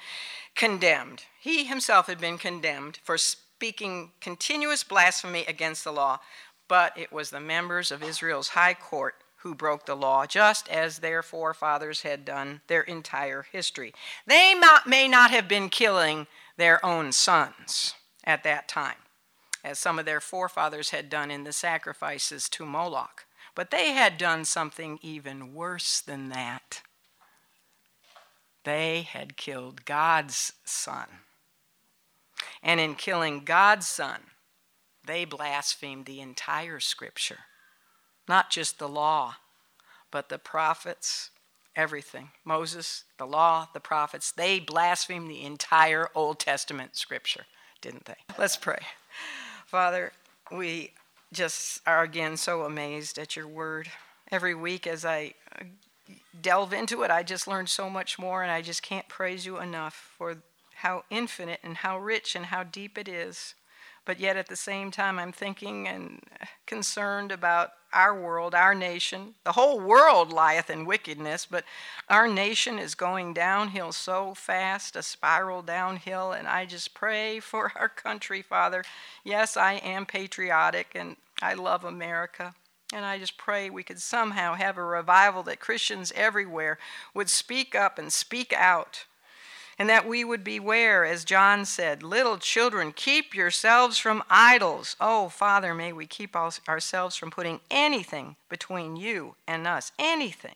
condemned. 0.56 1.24
He 1.40 1.66
himself 1.66 2.08
had 2.08 2.20
been 2.20 2.38
condemned 2.38 3.00
for 3.04 3.18
speaking 3.18 4.12
continuous 4.22 4.84
blasphemy 4.84 5.46
against 5.48 5.84
the 5.84 5.94
law, 5.94 6.20
but 6.68 6.98
it 6.98 7.12
was 7.12 7.30
the 7.30 7.40
members 7.40 7.92
of 7.92 8.04
Israel's 8.04 8.50
high 8.50 8.74
court 8.74 9.16
who 9.38 9.54
broke 9.54 9.86
the 9.86 9.96
law, 9.96 10.26
just 10.26 10.70
as 10.70 11.00
their 11.00 11.22
forefathers 11.22 12.04
had 12.04 12.24
done 12.24 12.62
their 12.68 12.82
entire 12.82 13.46
history. 13.52 13.94
They 14.26 14.56
may 14.86 15.08
not 15.10 15.32
have 15.32 15.50
been 15.50 15.68
killing 15.70 16.28
their 16.56 16.84
own 16.86 17.12
sons 17.12 17.94
at 18.24 18.44
that 18.44 18.70
time, 18.70 18.96
as 19.62 19.78
some 19.80 20.00
of 20.00 20.06
their 20.06 20.22
forefathers 20.22 20.92
had 20.92 21.10
done 21.10 21.30
in 21.30 21.44
the 21.44 21.52
sacrifices 21.52 22.48
to 22.50 22.66
Moloch, 22.66 23.26
but 23.54 23.70
they 23.70 23.92
had 23.92 24.18
done 24.18 24.46
something 24.46 24.98
even 25.02 25.54
worse 25.54 26.00
than 26.00 26.30
that. 26.30 26.82
They 28.64 29.02
had 29.02 29.38
killed 29.38 29.86
God's 29.86 30.54
son. 30.64 31.08
And 32.62 32.80
in 32.80 32.96
killing 32.96 33.44
God's 33.44 33.88
son, 33.88 34.22
they 35.06 35.26
blasphemed 35.26 36.06
the 36.06 36.22
entire 36.22 36.80
scripture, 36.80 37.40
not 38.28 38.50
just 38.50 38.80
the 38.80 38.88
law, 38.88 39.36
but 40.12 40.30
the 40.30 40.38
prophets, 40.38 41.32
everything. 41.76 42.30
Moses, 42.46 43.04
the 43.18 43.26
law, 43.26 43.68
the 43.74 43.80
prophets, 43.80 44.32
they 44.32 44.60
blasphemed 44.60 45.30
the 45.30 45.44
entire 45.44 46.10
Old 46.16 46.40
Testament 46.40 46.96
scripture, 46.96 47.46
didn't 47.82 48.06
they? 48.06 48.16
Let's 48.38 48.56
pray. 48.56 48.80
Father, 49.66 50.14
we 50.52 50.92
just 51.34 51.82
are 51.86 52.04
again 52.04 52.38
so 52.38 52.64
amazed 52.64 53.18
at 53.18 53.36
your 53.36 53.48
word. 53.48 53.90
Every 54.32 54.56
week 54.56 54.88
as 54.88 55.04
I 55.04 55.34
delve 56.40 56.74
into 56.74 57.04
it, 57.04 57.12
I 57.12 57.24
just 57.24 57.48
learned 57.48 57.70
so 57.70 57.90
much 57.90 58.20
more, 58.20 58.44
and 58.44 58.52
I 58.52 58.62
just 58.62 58.82
can't 58.82 59.08
praise 59.08 59.46
you 59.46 59.60
enough 59.60 60.14
for 60.18 60.38
how 60.76 61.04
infinite 61.10 61.60
and 61.64 61.78
how 61.78 61.98
rich 61.98 62.36
and 62.36 62.48
how 62.48 62.64
deep 62.64 62.98
it 62.98 63.08
is. 63.08 63.56
But 64.06 64.20
yet 64.20 64.36
at 64.36 64.48
the 64.48 64.56
same 64.56 64.92
time, 64.92 65.18
I'm 65.18 65.32
thinking 65.32 65.88
and 65.88 66.22
concerned 66.66 67.32
about 67.32 67.72
our 67.94 68.20
world, 68.20 68.54
our 68.54 68.76
nation. 68.76 69.36
The 69.46 69.54
whole 69.54 69.80
world 69.80 70.34
lieth 70.34 70.70
in 70.70 70.86
wickedness, 70.86 71.46
but 71.46 71.64
our 72.10 72.28
nation 72.28 72.80
is 72.80 72.96
going 72.96 73.34
downhill 73.34 73.92
so 73.94 74.34
fast, 74.34 74.96
a 74.96 75.04
spiral 75.04 75.62
downhill, 75.62 76.34
and 76.34 76.48
I 76.48 76.66
just 76.66 76.94
pray 76.94 77.40
for 77.40 77.72
our 77.80 77.90
country, 77.90 78.42
Father. 78.42 78.84
Yes, 79.24 79.56
I 79.56 79.74
am 79.74 80.06
patriotic 80.06 80.92
and 80.96 81.16
I 81.42 81.54
love 81.54 81.86
America. 81.86 82.56
And 82.94 83.06
I 83.06 83.18
just 83.18 83.38
pray 83.38 83.70
we 83.70 83.82
could 83.82 84.00
somehow 84.00 84.54
have 84.54 84.78
a 84.78 84.84
revival 84.84 85.42
that 85.44 85.60
Christians 85.60 86.14
everywhere 86.16 86.78
would 87.16 87.28
speak 87.28 87.74
up 87.74 87.98
and 87.98 88.14
speak 88.14 88.54
out. 88.54 89.06
And 89.80 89.90
that 89.90 90.08
we 90.08 90.24
would 90.24 90.44
beware, 90.44 91.04
as 91.04 91.26
John 91.26 91.66
said, 91.66 92.04
little 92.04 92.38
children, 92.38 92.94
keep 92.96 93.34
yourselves 93.34 93.98
from 93.98 94.24
idols. 94.30 94.96
Oh, 95.02 95.30
Father, 95.30 95.74
may 95.74 95.92
we 95.92 96.06
keep 96.06 96.36
ourselves 96.36 97.16
from 97.16 97.32
putting 97.32 97.60
anything 97.72 98.36
between 98.48 98.96
you 98.96 99.36
and 99.48 99.66
us. 99.66 99.92
Anything. 99.98 100.56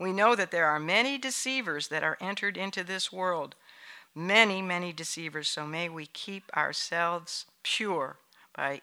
We 0.00 0.14
know 0.14 0.34
that 0.34 0.50
there 0.50 0.66
are 0.66 0.80
many 0.80 1.18
deceivers 1.18 1.88
that 1.88 2.02
are 2.02 2.16
entered 2.18 2.56
into 2.56 2.82
this 2.82 3.12
world. 3.12 3.54
Many, 4.14 4.62
many 4.62 4.94
deceivers. 4.94 5.48
So 5.48 5.66
may 5.66 5.90
we 5.90 6.06
keep 6.06 6.44
ourselves 6.56 7.44
pure 7.62 8.16
by 8.56 8.80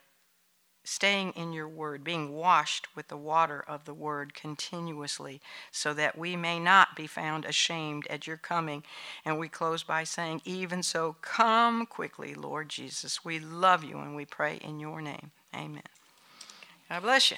staying 0.84 1.32
in 1.32 1.53
your 1.53 1.67
word, 1.67 2.03
being 2.03 2.34
washed 2.34 2.88
with 2.95 3.07
the 3.07 3.17
water 3.17 3.63
of 3.67 3.86
the 3.86 3.93
word 3.93 4.34
continuously, 4.34 5.41
so 5.71 5.93
that 5.93 6.17
we 6.17 6.36
may 6.36 6.59
not 6.59 6.95
be 6.95 7.07
found 7.07 7.45
ashamed 7.45 8.07
at 8.07 8.27
your 8.27 8.38
coming. 8.38 8.84
And 9.25 9.39
we 9.39 9.47
close 9.47 9.84
by 9.84 10.03
saying, 10.03 10.41
Even 10.45 10.84
so, 10.84 11.15
come 11.21 11.86
quickly, 11.86 12.34
Lord 12.34 12.69
Jesus. 12.69 13.24
We 13.24 13.39
love 13.39 13.83
you 13.83 13.99
and 13.99 14.16
we 14.16 14.25
pray 14.25 14.58
in 14.58 14.79
your 14.79 15.01
name. 15.01 15.32
Amen. 15.55 15.83
God 16.89 17.03
bless 17.03 17.32
you. 17.32 17.37